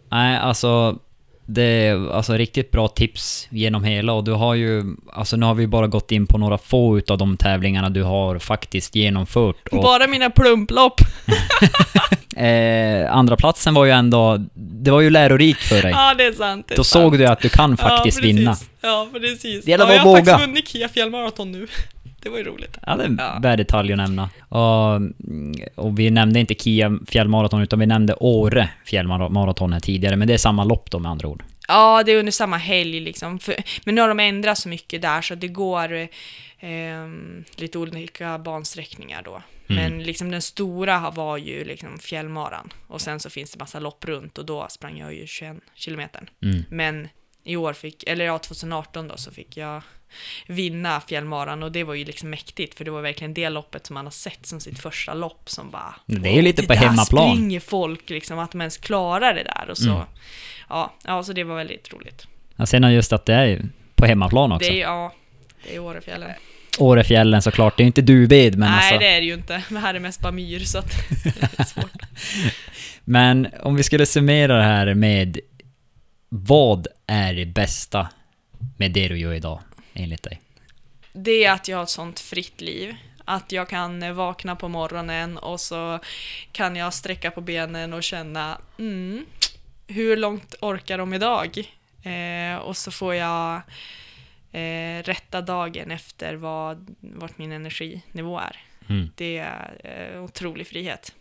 [0.09, 0.98] Nej, alltså
[1.46, 5.54] det är alltså riktigt bra tips genom hela och du har ju, alltså nu har
[5.54, 9.82] vi bara gått in på några få utav de tävlingarna du har faktiskt genomfört och
[9.82, 11.00] Bara mina plumplopp!
[12.36, 15.90] eh, andra platsen var ju ändå, det var ju lärorikt för dig.
[15.90, 16.68] Ja, det är sant.
[16.68, 17.02] Det är Då sant.
[17.02, 18.56] såg du att du kan faktiskt ja, vinna.
[18.80, 19.64] Ja, precis.
[19.64, 21.66] Det gäller ja, bara jag har faktiskt vunnit Kia fjällmaraton nu.
[22.24, 22.78] Det var ju roligt.
[22.86, 23.38] Ja, det är en Ja.
[23.42, 24.30] värd detalj att nämna.
[24.48, 25.01] Och,
[25.84, 30.34] och vi nämnde inte Kia fjällmaraton utan vi nämnde Åre fjällmaraton här tidigare, men det
[30.34, 31.42] är samma lopp då med andra ord.
[31.68, 33.38] Ja, det är under samma helg liksom.
[33.38, 36.09] För, men nu har de ändrat så mycket där så det går eh,
[37.56, 39.42] lite olika bansträckningar då.
[39.68, 39.82] Mm.
[39.92, 42.72] Men liksom den stora var ju liksom fjällmaran.
[42.86, 46.22] Och sen så finns det massa lopp runt och då sprang jag ju 21 kilometer.
[46.42, 46.64] Mm.
[46.70, 47.09] Men
[47.44, 49.82] i år fick, eller ja 2018 då, så fick jag
[50.46, 53.94] vinna fjällmaran och det var ju liksom mäktigt för det var verkligen det loppet som
[53.94, 56.72] man har sett som sitt första lopp som bara Det är ju lite "Wow, på
[56.72, 59.90] det där hemmaplan." springer folk liksom, att de ens klarar det där och så.
[59.90, 60.04] Mm.
[60.68, 62.26] Ja, ja, så det var väldigt roligt.
[62.56, 63.62] Ja, sen just att det är
[63.94, 64.70] på hemmaplan också.
[64.70, 65.14] Det är, ja,
[65.64, 66.30] det är Årefjällen.
[66.78, 68.98] Årefjällen såklart, det är ju inte Duved men Nej, alltså.
[68.98, 69.62] det är det ju inte.
[69.68, 70.90] Det här är mest bara myr, så att
[71.24, 71.92] det är svårt.
[73.04, 75.38] Men om vi skulle summera det här med
[76.36, 78.09] vad är det bästa
[78.77, 79.61] med det du gör idag,
[79.93, 80.40] enligt dig?
[81.12, 82.97] Det är att jag har ett sånt fritt liv.
[83.24, 85.98] Att jag kan eh, vakna på morgonen och så
[86.52, 89.27] kan jag sträcka på benen och känna mm,
[89.86, 91.59] hur långt orkar de idag?
[92.02, 93.55] Eh, och så får jag
[94.52, 98.56] eh, rätta dagen efter vad, vart min energinivå är.
[98.89, 99.11] Mm.
[99.15, 101.15] Det är eh, otrolig frihet.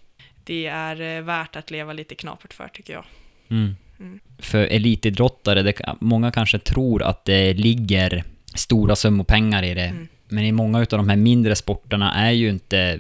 [0.43, 3.05] Det är eh, värt att leva lite knapert för tycker jag.
[3.49, 3.75] Mm.
[3.99, 4.19] Mm.
[4.39, 8.23] För elitidrottare, det, många kanske tror att det ligger
[8.55, 9.81] stora summor pengar i det.
[9.81, 10.07] Mm.
[10.27, 12.99] Men i många av de här mindre sporterna är ju inte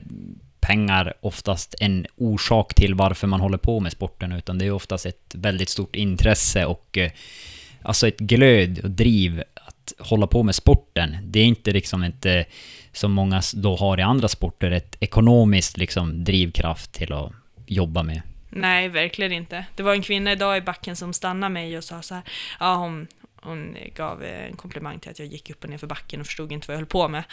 [0.59, 5.05] pengar oftast en orsak till varför man håller på med sporten, utan det är oftast
[5.05, 7.11] ett väldigt stort intresse och eh,
[7.81, 11.17] alltså ett glöd och driv att hålla på med sporten.
[11.23, 12.45] Det är inte liksom inte
[12.91, 17.31] som många då har i andra sporter, ett ekonomiskt liksom drivkraft till att
[17.65, 18.21] jobba med.
[18.55, 19.65] Nej, verkligen inte.
[19.75, 22.23] Det var en kvinna idag i backen som stannade mig och sa så här,
[22.59, 23.07] ja hon,
[23.43, 26.25] hon gav eh, en komplimang till att jag gick upp och ner för backen och
[26.25, 27.23] förstod inte vad jag höll på med.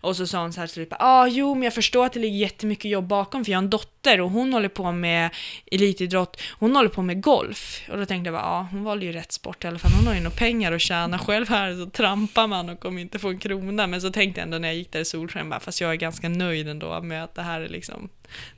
[0.00, 2.20] Och så sa hon så här till ja ah, jo men jag förstår att det
[2.20, 5.30] ligger jättemycket jobb bakom för jag har en dotter och hon håller på med
[5.72, 7.82] elitidrott, hon håller på med golf.
[7.88, 10.06] Och då tänkte jag bara, ja hon valde ju rätt sport i alla fall, hon
[10.06, 11.18] har ju nog pengar att tjäna.
[11.18, 13.86] Själv här så trampar man och kommer inte få en krona.
[13.86, 15.96] Men så tänkte jag ändå när jag gick där i solsken, bara, fast jag är
[15.96, 18.08] ganska nöjd ändå med att det här är liksom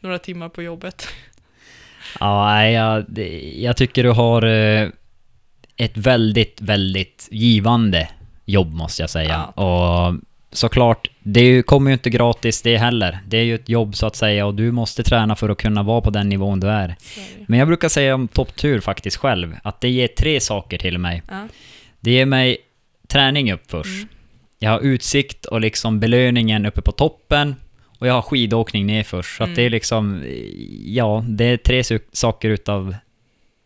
[0.01, 1.09] några timmar på jobbet.
[2.20, 3.04] Ja, jag,
[3.56, 4.88] jag tycker du har eh,
[5.76, 8.08] ett väldigt, väldigt givande
[8.44, 9.44] jobb måste jag säga.
[9.44, 10.14] Och
[10.52, 13.18] såklart, det kommer ju inte gratis det heller.
[13.26, 15.82] Det är ju ett jobb så att säga och du måste träna för att kunna
[15.82, 16.88] vara på den nivån du är.
[16.88, 17.44] Ju.
[17.48, 21.22] Men jag brukar säga om topptur faktiskt själv, att det ger tre saker till mig.
[21.28, 21.48] Ja.
[22.00, 22.56] Det ger mig
[23.08, 23.86] träning upp först.
[23.86, 24.08] Mm.
[24.58, 27.56] Jag har utsikt och liksom belöningen uppe på toppen.
[28.01, 29.36] Och jag har skidåkning ner först.
[29.36, 29.56] Så att Mm.
[29.56, 30.24] det är liksom,
[30.85, 31.82] ja, det är tre
[32.12, 32.94] saker utav...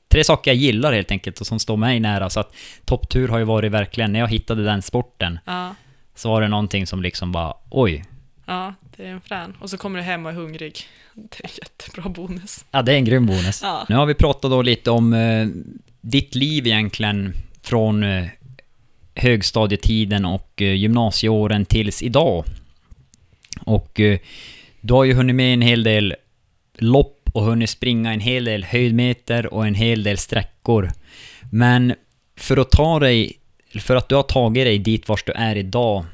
[0.09, 2.31] Tre saker jag gillar helt enkelt och som står mig nära.
[2.31, 2.55] Så att
[2.85, 5.74] topptur har ju varit verkligen, när jag hittade den sporten, Ja,
[6.15, 8.05] så var det någonting som liksom bara, oj.
[8.47, 9.56] ja, det är en frän.
[9.61, 10.78] Och så kommer du hem och är hungrig.
[11.15, 12.65] Det är en jättebra bonus.
[12.70, 13.61] Ja, det är en grym bonus.
[13.62, 13.86] Ja.
[13.89, 15.47] Nu har vi pratat då lite om eh,
[16.01, 17.32] ditt liv egentligen
[17.62, 18.27] från eh,
[19.15, 22.44] högstadietiden och eh, gymnasieåren tills idag.
[23.60, 24.18] Och eh,
[24.81, 26.14] du har ju hunnit med en hel del
[26.78, 30.90] lopp och hunnit springa en hel del höjdmeter och en hel del sträckor.
[31.52, 31.94] Men
[32.36, 33.39] för att ta dig,
[33.81, 36.05] för att du har tagit dig dit vars du är idag,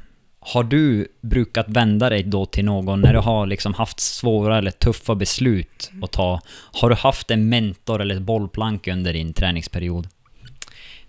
[0.40, 4.70] har du brukat vända dig då till någon när du har liksom haft svåra eller
[4.70, 6.40] tuffa beslut att ta?
[6.72, 10.08] Har du haft en mentor eller ett bollplank under din träningsperiod?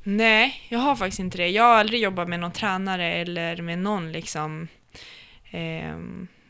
[0.04, 1.50] Nej, jag har faktiskt inte det.
[1.50, 4.68] Jag har aldrig jobbat med någon tränare eller med någon liksom
[5.52, 5.98] eh,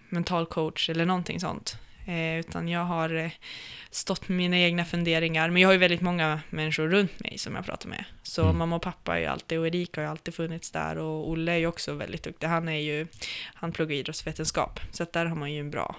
[0.10, 1.78] mental coach eller någonting sånt.
[2.07, 3.32] Eh, utan jag har eh,
[3.90, 5.49] stått med mina egna funderingar.
[5.49, 8.06] Men jag har ju väldigt många människor runt mig som jag pratar med.
[8.23, 8.57] Så Mm.
[8.57, 10.98] mamma och pappa är ju alltid, och Erika har ju alltid funnits där.
[10.98, 12.48] Och Olle är ju också väldigt duktig.
[12.48, 13.07] Han är ju,
[13.53, 14.80] han pluggar idrottsvetenskap.
[14.91, 15.95] Så där har man ju en bra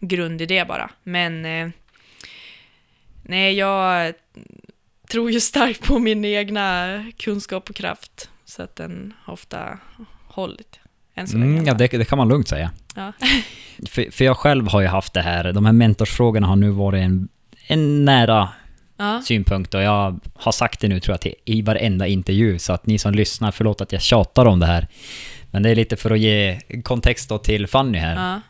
[0.00, 0.90] grund i det bara.
[1.02, 1.68] Men eh,
[3.22, 4.14] nej, jag
[5.08, 8.30] tror ju starkt på min egna kunskap och kraft.
[8.44, 9.78] Så att den har ofta
[10.26, 10.80] hållit
[11.18, 11.52] än så länge.
[11.52, 12.70] Mm, ja, det, det kan man lugnt säga.
[12.96, 13.12] Ja.
[13.88, 17.02] För, för jag själv har ju haft det här, de här mentorsfrågorna har nu varit
[17.04, 17.28] en,
[17.66, 18.48] en nära
[18.96, 19.22] ja.
[19.24, 22.86] synpunkt och jag har sagt det nu tror jag till, i varenda intervju, så att
[22.86, 24.86] ni som lyssnar, förlåt att jag tjatar om det här.
[25.50, 28.14] Men det är lite för att ge kontext då till Fanny här.
[28.16, 28.40] ja.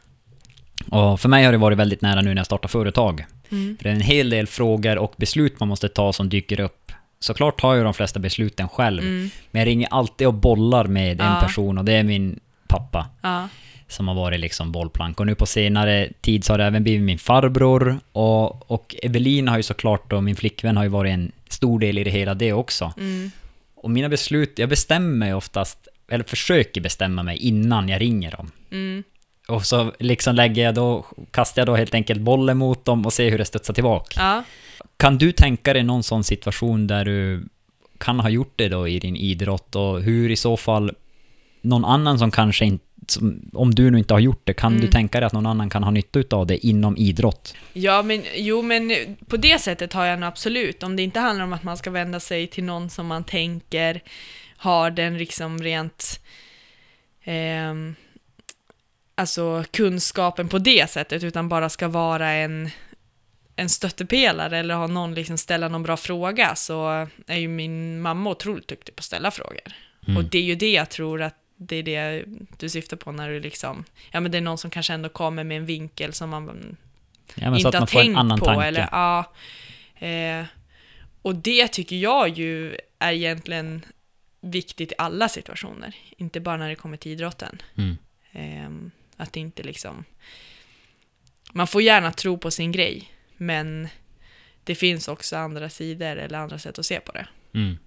[0.98, 3.24] Och för mig har det varit väldigt nära nu när jag startar företag.
[3.50, 3.76] Mm.
[3.76, 6.92] För det är en hel del frågor och beslut man måste ta som dyker upp.
[7.20, 9.30] Såklart tar jag de flesta besluten själv, Mm.
[9.50, 11.40] men jag ringer alltid och bollar med en Ja.
[11.40, 13.48] person och det är min pappa Ja.
[13.88, 15.20] som har varit liksom bollplank.
[15.20, 19.50] Och nu på senare tid så har det även blivit min farbror och, och Evelina
[19.50, 22.34] har ju såklart och min flickvän har ju varit en stor del i det hela
[22.34, 22.92] det också.
[22.98, 23.30] Mm.
[23.74, 28.50] Och mina beslut, jag bestämmer mig oftast, eller försöker bestämma mig innan jag ringer dem.
[28.70, 29.02] Mm.
[29.48, 33.12] Och så liksom lägger jag då, kastar jag då helt enkelt bollen mot dem och
[33.12, 34.20] ser hur det studsar tillbaka.
[34.20, 34.44] Ja.
[34.96, 37.44] Kan du tänka dig någon sån situation där du
[37.98, 40.92] kan ha gjort det då i din idrott och hur i så fall
[41.60, 44.84] någon annan som kanske inte, som, om du nu inte har gjort det, kan Mm.
[44.84, 47.54] du tänka dig att någon annan kan ha nytta av det inom idrott?
[47.72, 48.92] Ja, men jo, men
[49.26, 50.82] på det sättet har jag nog absolut.
[50.82, 54.02] Om det inte handlar om att man ska vända sig till någon som man tänker
[54.56, 56.20] har den liksom rent
[57.24, 57.94] ehm,
[59.14, 62.70] alltså kunskapen på det sättet, utan bara ska vara en,
[63.56, 68.30] en stöttepelare eller ha någon liksom ställa någon bra fråga, så är ju min mamma
[68.30, 69.60] otroligt duktig på att ställa frågor.
[70.06, 70.16] Mm.
[70.16, 72.24] Och det är ju det jag tror att det är det
[72.58, 75.44] du syftar på när du liksom, ja men det är någon som kanske ändå kommer
[75.44, 76.76] med en vinkel som man
[77.34, 78.46] Ja, inte har man tänkt på.
[78.46, 78.66] tanke.
[78.66, 79.32] Eller, ja,
[80.06, 80.44] eh,
[81.22, 83.84] och det tycker jag ju är egentligen
[84.40, 87.62] viktigt i alla situationer, inte bara när det kommer till idrotten.
[87.76, 87.96] Mm.
[88.32, 90.04] Eh, att det inte liksom...
[91.52, 93.88] Man får gärna tro på sin grej, men
[94.64, 97.28] det finns också andra sidor eller andra sätt att se på det.
[97.54, 97.78] Mm.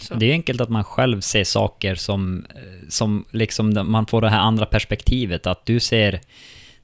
[0.00, 0.14] Så.
[0.14, 2.46] Det är enkelt att man själv ser saker som,
[2.88, 6.20] som liksom, man får det här andra perspektivet, att du ser,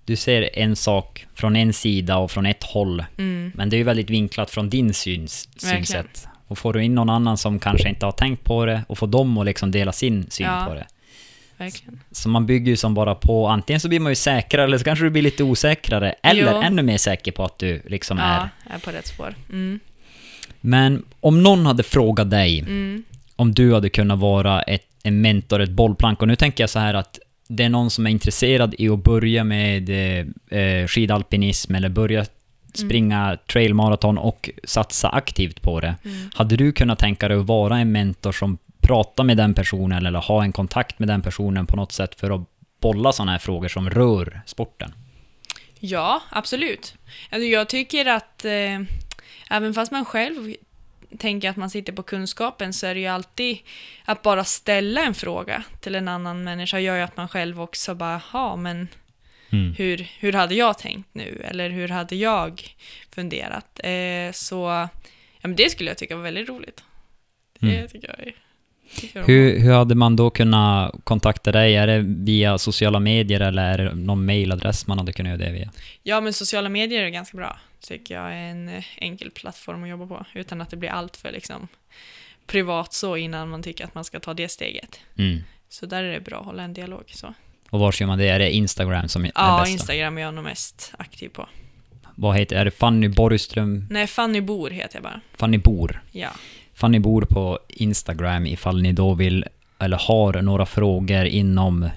[0.04, 3.78] du ser en sak från en sida och från ett håll, Mm, men det är
[3.78, 6.28] ju väldigt vinklat från din syns, synsätt.
[6.46, 9.06] Och får du in någon annan som kanske inte har tänkt på det, och får
[9.06, 10.64] dem att liksom dela sin syn Ja.
[10.68, 10.86] på det.
[11.56, 12.00] verkligen.
[12.10, 14.84] Så man bygger ju som bara på, antingen så blir man ju säkrare, eller så
[14.84, 16.62] kanske du blir lite osäkrare, eller Jo.
[16.62, 18.36] ännu mer säker på att du liksom är.
[18.36, 19.34] Ja, är på rätt spår.
[19.50, 19.80] Mm,
[20.64, 23.04] Men om någon hade frågat dig, mm,
[23.36, 26.22] om du hade kunnat vara ett, en mentor, ett bollplank.
[26.22, 27.18] Och nu tänker jag så här att
[27.48, 32.24] det är någon som är intresserad i att börja med eh, eh, skidalpinism eller börja
[32.74, 35.94] springa trailmaraton och satsa aktivt på det.
[36.04, 36.30] mm.
[36.34, 40.18] Hade du kunnat tänka dig att vara en mentor som pratar med den personen eller
[40.18, 42.40] ha en kontakt med den personen på något sätt för att
[42.80, 44.92] bolla sådana här frågor som rör sporten?
[45.80, 46.94] Ja, absolut.
[47.30, 48.50] Alltså, jag tycker att eh,
[49.52, 50.54] även fast man själv
[51.18, 53.58] tänker att man sitter på kunskapen så är det ju alltid
[54.04, 57.94] att bara ställa en fråga till en annan människa gör ju att man själv också
[57.94, 58.88] bara, ja men
[59.52, 59.74] Mm.
[59.78, 61.42] hur, hur hade jag tänkt nu?
[61.44, 62.76] Eller hur hade jag
[63.14, 63.80] funderat?
[63.84, 64.56] Eh, så
[65.40, 66.84] ja, men det skulle jag tycka var väldigt roligt.
[67.60, 67.88] Det Mm.
[67.88, 68.34] tycker jag är...
[69.26, 71.76] Hur, hur hade man då kunnat kontakta dig?
[71.76, 75.52] Är det via sociala medier eller är det någon mailadress man hade kunnat göra det
[75.58, 75.70] via?
[76.02, 77.58] Ja, men sociala medier är ganska bra.
[77.82, 80.26] Tycker jag är en enkel plattform att jobba på.
[80.34, 81.68] Utan att det blir allt för liksom,
[82.46, 85.00] privat så innan man tycker att man ska ta det steget.
[85.18, 85.40] Mm.
[85.68, 87.04] Så där är det bra att hålla en dialog.
[87.06, 87.34] Så.
[87.70, 88.28] Och var ser man det?
[88.28, 89.72] Är det Instagram som är Ja, bästa?
[89.72, 91.48] Instagram är jag nog mest aktiv på.
[92.14, 93.86] Vad heter Är det Fanny Borgström?
[93.90, 95.20] Nej, Fanny Bor heter jag bara.
[95.34, 96.02] Fanny Bor.
[96.12, 96.30] Ja.
[96.74, 99.44] Fanny Bor på Instagram ifall ni då vill,
[99.78, 101.88] eller har några frågor inom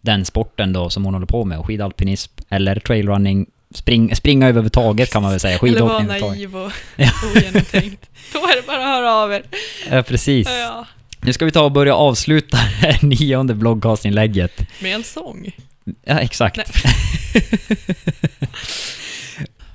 [0.00, 5.22] den sporten då som hon håller på med, skidalpinism eller trailrunning, spring, springa överhuvudtaget kan
[5.22, 6.72] man väl säga, Eller vara skidåkning naiv och
[7.36, 8.10] ogenomtänkt.
[8.32, 9.42] Då är det bara att höra av er.
[9.90, 10.48] Ja, precis.
[10.48, 10.86] Ja.
[11.20, 14.60] Nu ska vi ta och börja avsluta det här nionde bloggcastinlägget.
[14.80, 15.56] Med en sång.
[16.04, 16.58] Ja, exakt.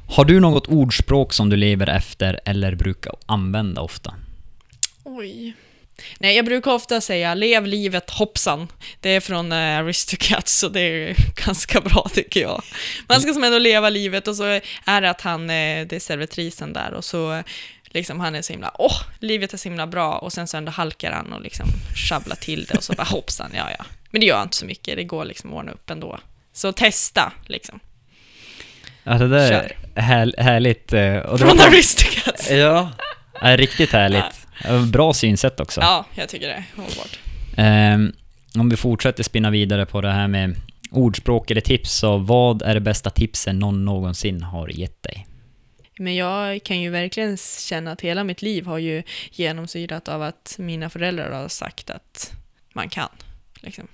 [0.08, 4.14] Har du något ordspråk som du lever efter eller brukar använda ofta?
[5.04, 5.54] Oj.
[6.20, 8.68] Nej, jag brukar ofta säga lev livet hoppsan.
[9.00, 11.16] Det är från uh, Aristocats så det är
[11.46, 12.64] ganska bra tycker jag.
[13.08, 14.44] Man ska som ändå leva livet och så
[14.86, 17.44] är det att han, eh, det är servitrisen där och så eh,
[17.86, 20.72] liksom han är så himla, åh, livet är så himla bra och sen så ändå
[20.72, 21.66] halkar han och liksom
[22.10, 23.86] sjabblar till det och så bara hoppsan, ja ja.
[24.10, 26.20] Men det gör inte så mycket, det går liksom att ordna upp ändå.
[26.54, 27.80] Så testa liksom.
[29.04, 29.76] Ja, det där Kör.
[29.96, 30.94] är här, härligt.
[30.94, 32.52] eh, Och det Från Aristocats.
[32.52, 32.92] ja,
[33.42, 34.43] är riktigt härligt.
[34.64, 35.82] Ja, Bra synsätt också.
[35.82, 37.20] Ja, jag tycker det hållbart.
[37.58, 38.14] Ehm,
[38.58, 40.56] om vi fortsätter spinna vidare på det här med
[40.92, 45.28] ordspråk eller tips, så vad är det bästa tipsen någon någonsin har gett dig?
[46.00, 50.56] Men jag kan ju verkligen känna att hela mitt liv har ju genomsyrat av att
[50.60, 52.34] mina föräldrar har sagt att
[52.74, 53.10] man kan.
[53.56, 53.88] Liksom.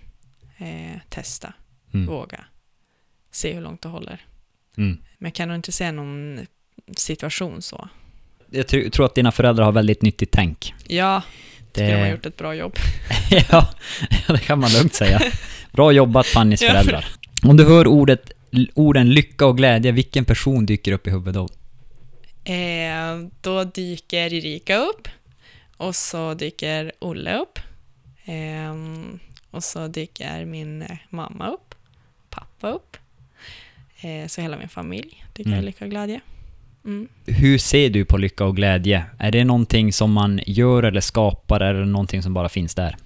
[0.58, 1.54] Eh, testa,
[1.94, 2.08] Mm.
[2.08, 2.46] våga,
[3.32, 4.26] se hur långt det håller.
[4.78, 4.98] Mm.
[5.18, 6.46] Men jag kan nog inte se någon
[6.98, 7.90] situation så.
[8.52, 10.74] Jag tr- tror att dina föräldrar har väldigt nyttigt tänk.
[10.88, 11.22] Ja,
[11.74, 12.76] tycker de har Det, gjort ett bra jobb.
[13.52, 13.70] ja,
[14.28, 15.22] det kan man lugnt säga.
[15.72, 17.06] Bra jobbat Fannys föräldrar.
[17.44, 18.32] Om du hör ordet,
[18.74, 21.50] orden lycka och glädje, vilken person dyker upp i huvudet då?
[22.54, 25.08] Eh, då dyker Erika upp
[25.78, 27.60] och så dyker Olle upp.
[28.26, 29.20] Ehm,
[29.52, 31.76] och så dyker min eh, mamma upp,
[32.30, 32.98] pappa upp.
[34.02, 35.64] Eh, så hela min familj dyker Mm.
[35.66, 36.20] lycka och glädje.
[36.90, 37.08] Mm.
[37.26, 39.06] Hur ser du på lycka och glädje?
[39.20, 42.98] Är det någonting som man gör eller skapar, eller någonting som bara finns där?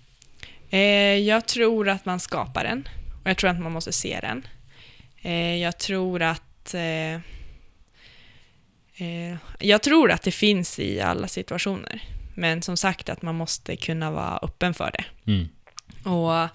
[0.69, 0.80] Eh,
[1.19, 2.88] jag tror att man skapar den
[3.23, 4.47] och jag tror att man måste se den.
[5.22, 7.22] Eh, jag tror att eh,
[9.60, 12.03] jag tror att det finns i alla situationer.
[12.35, 15.31] Men som sagt att man måste kunna vara öppen för det.
[15.31, 15.49] Mm.
[16.03, 16.49] Och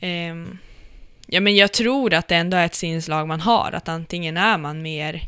[0.00, 0.58] ehm,
[1.26, 4.58] ja, men jag tror att det ändå är ett sinslag man har, att antingen är
[4.58, 5.22] man mer,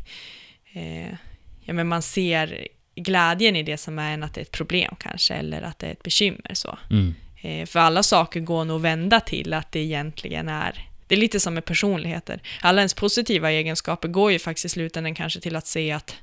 [0.73, 1.15] eh,
[1.63, 4.95] ja men man ser glädjen i det som är än att det är ett problem
[4.99, 6.77] kanske, eller att det är ett bekymmer så.
[6.89, 7.13] Mm.
[7.41, 11.19] Eh, för alla saker går nog att vända till att det egentligen är det är
[11.19, 12.41] lite som med personligheter.
[12.61, 16.15] Alla ens positiva egenskaper går ju faktiskt i slutändan kanske till att se att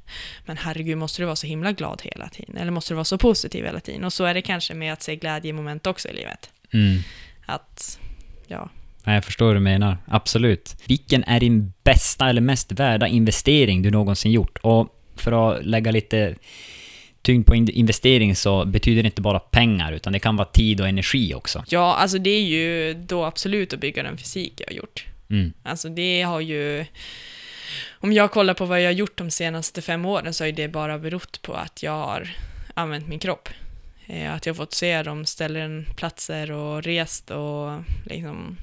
[0.47, 2.57] men herregud, måste du vara så himla glad hela tiden?
[2.57, 4.05] Eller måste du vara så positiv hela tiden?
[4.05, 6.51] Och så är det kanske med att se glädje i moment också i livet.
[6.73, 6.99] Mm.
[7.47, 7.99] Att,
[8.47, 8.71] ja,
[9.05, 9.99] Ja, Jag förstår hur du menar.
[10.07, 10.77] Absolut.
[10.87, 14.59] Vilken är din bästa eller mest värda investering du någonsin gjort?
[14.63, 16.35] Och för att lägga lite
[17.23, 20.81] tyngd på in- investering så betyder det inte bara pengar, utan det kan vara tid
[20.81, 21.65] och energi också.
[21.69, 25.05] Ja, alltså det är ju då absolut att bygga den fysik jag har gjort.
[25.31, 25.53] Mm.
[25.63, 26.85] Alltså det har ju...
[28.03, 30.53] Om jag kollar på vad jag har gjort de senaste fem åren så har ju
[30.53, 32.31] det bara berott på att jag har
[32.75, 33.49] använt min kropp.
[34.07, 37.71] Eh, Att jag har fått se de ställen, platser och rest och
[38.05, 38.57] liksom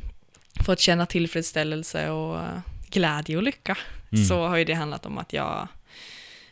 [0.68, 2.40] fått känna tillfredsställelse och
[2.90, 3.78] glädje och lycka.
[4.12, 4.26] Mm.
[4.26, 5.68] Så har ju det handlat om att jag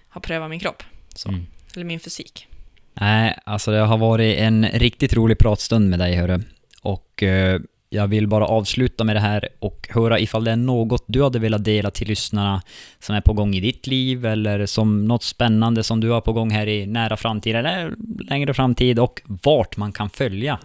[0.10, 0.84] har prövat min kropp.
[1.16, 1.30] Så.
[1.30, 1.46] Mm.
[1.76, 2.48] Eller min fysik.
[2.94, 6.42] Nej, alltså det har varit en riktigt rolig pratstund med dig, hörru.
[6.82, 11.04] Och eh, jag vill bara avsluta med det här och höra ifall det är något
[11.08, 12.62] du hade velat dela till lyssnarna
[13.00, 16.34] som är på gång i ditt liv eller som något spännande som du har på
[16.34, 17.94] gång här i nära framtid eller
[18.30, 20.60] längre framtid och vart man kan följa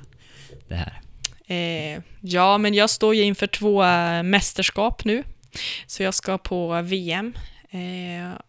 [0.68, 1.00] det här.
[1.50, 5.24] Eh, ja, men jag står ju inför två eh, mästerskap nu.
[5.86, 7.34] Så jag ska på VM
[7.70, 8.40] eh,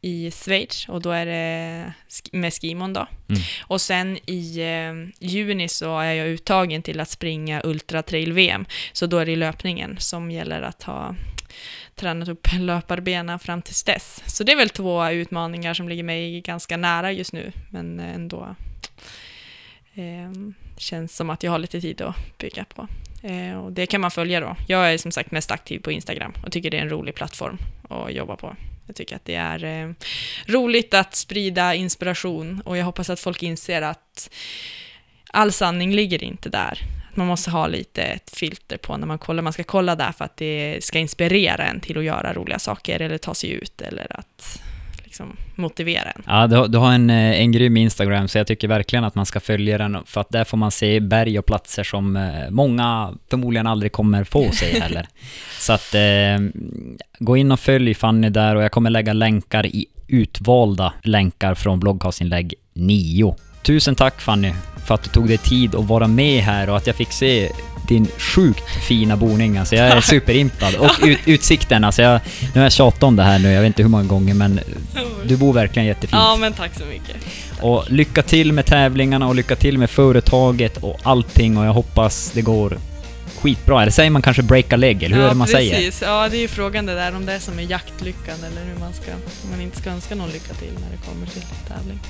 [0.00, 1.92] i Schweiz och då är det
[2.32, 3.06] med skimon då.
[3.28, 3.42] Mm.
[3.62, 8.66] Och sen i eh, juni så är jag uttagen till att springa Ultra Trail VM.
[8.92, 11.14] Så då är det löpningen som gäller att ha
[11.94, 14.22] tränat upp löparbena fram tills dess.
[14.26, 18.56] Så det är väl två utmaningar som ligger mig ganska nära just nu, men ändå
[19.94, 20.30] eh,
[20.76, 22.88] känns som att jag har lite tid att bygga på.
[23.22, 24.56] Eh, och det kan man följa då.
[24.68, 27.58] Jag är som sagt mest aktiv på Instagram och tycker det är en rolig plattform
[27.88, 28.56] att jobba på.
[28.86, 29.92] Jag tycker att det är eh,
[30.46, 34.30] roligt att sprida inspiration och jag hoppas att folk inser att
[35.30, 36.78] all sanning ligger inte där.
[37.10, 39.42] Att Man måste ha lite ett filter på när man kollar.
[39.42, 43.00] Man ska kolla där för att det ska inspirera en till att göra roliga saker
[43.00, 44.62] eller ta sig ut eller att
[45.14, 46.22] liksom motivera en.
[46.26, 49.14] Ja, du, har- du har en, eh, en grym Instagram, så jag tycker verkligen att
[49.14, 52.50] man ska följa den, för att där får man se berg och platser som eh,
[52.50, 55.06] många förmodligen aldrig kommer få se heller.
[55.58, 56.38] så att eh,
[57.18, 61.80] gå in och följ Fanny där och jag kommer lägga länkar i utvalda länkar från
[61.80, 63.34] bloggcastinlägg 9.
[63.64, 64.52] Tusen tack Fanny
[64.86, 67.50] för att du tog dig tid att vara med här och att jag fick se
[67.88, 69.58] din sjukt fina boning.
[69.58, 70.74] Alltså jag är superimpad.
[70.74, 73.66] Och ut, utsikten, alltså jag, nu har jag tjatat om det här nu, jag vet
[73.66, 74.60] inte hur många gånger men
[75.24, 76.12] du bor verkligen jättefint.
[76.12, 77.16] Ja, men tack så mycket.
[77.60, 82.30] Och lycka till med tävlingarna och lycka till med företaget och allting och jag hoppas
[82.34, 82.78] det går
[83.40, 83.82] skitbra.
[83.82, 85.74] Eller säger man kanske break a leg, eller hur ja, är det man säger?
[85.74, 86.02] precis.
[86.02, 88.80] Ja, det är ju frågan det där om det är som är jaktlyckan eller hur
[88.80, 89.12] man ska,
[89.44, 92.00] om man inte ska önska någon lycka till när det kommer till tävling.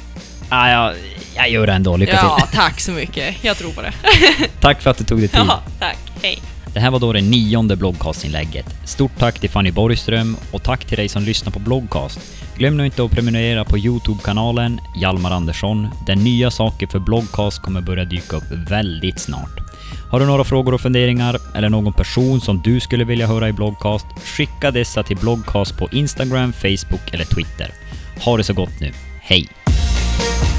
[0.48, 0.94] Ah, jag,
[1.36, 2.56] jag gör det ändå, lycka ja, till.
[2.56, 3.44] tack så mycket.
[3.44, 3.92] Jag tror på det.
[4.60, 5.40] Tack för att du tog dig tid.
[5.48, 5.98] Ja, tack.
[6.22, 6.42] Hej.
[6.74, 8.66] Det här var då det nionde bloggcastinlägget.
[8.84, 12.20] Stort tack till Fanny Borgström och tack till dig som lyssnar på Bloggcast.
[12.56, 17.80] Glöm nu inte att prenumerera på Youtube-kanalen Hjalmar Andersson, där nya saker för Bloggcast kommer
[17.80, 19.60] börja dyka upp väldigt snart.
[20.10, 23.52] Har du några frågor och funderingar eller någon person som du skulle vilja höra i
[23.52, 24.06] Bloggcast?
[24.24, 27.70] Skicka dessa till Bloggcast på Instagram, Facebook eller Twitter.
[28.24, 28.92] Ha det så gott nu.
[29.22, 29.48] Hej!
[30.16, 30.53] Thank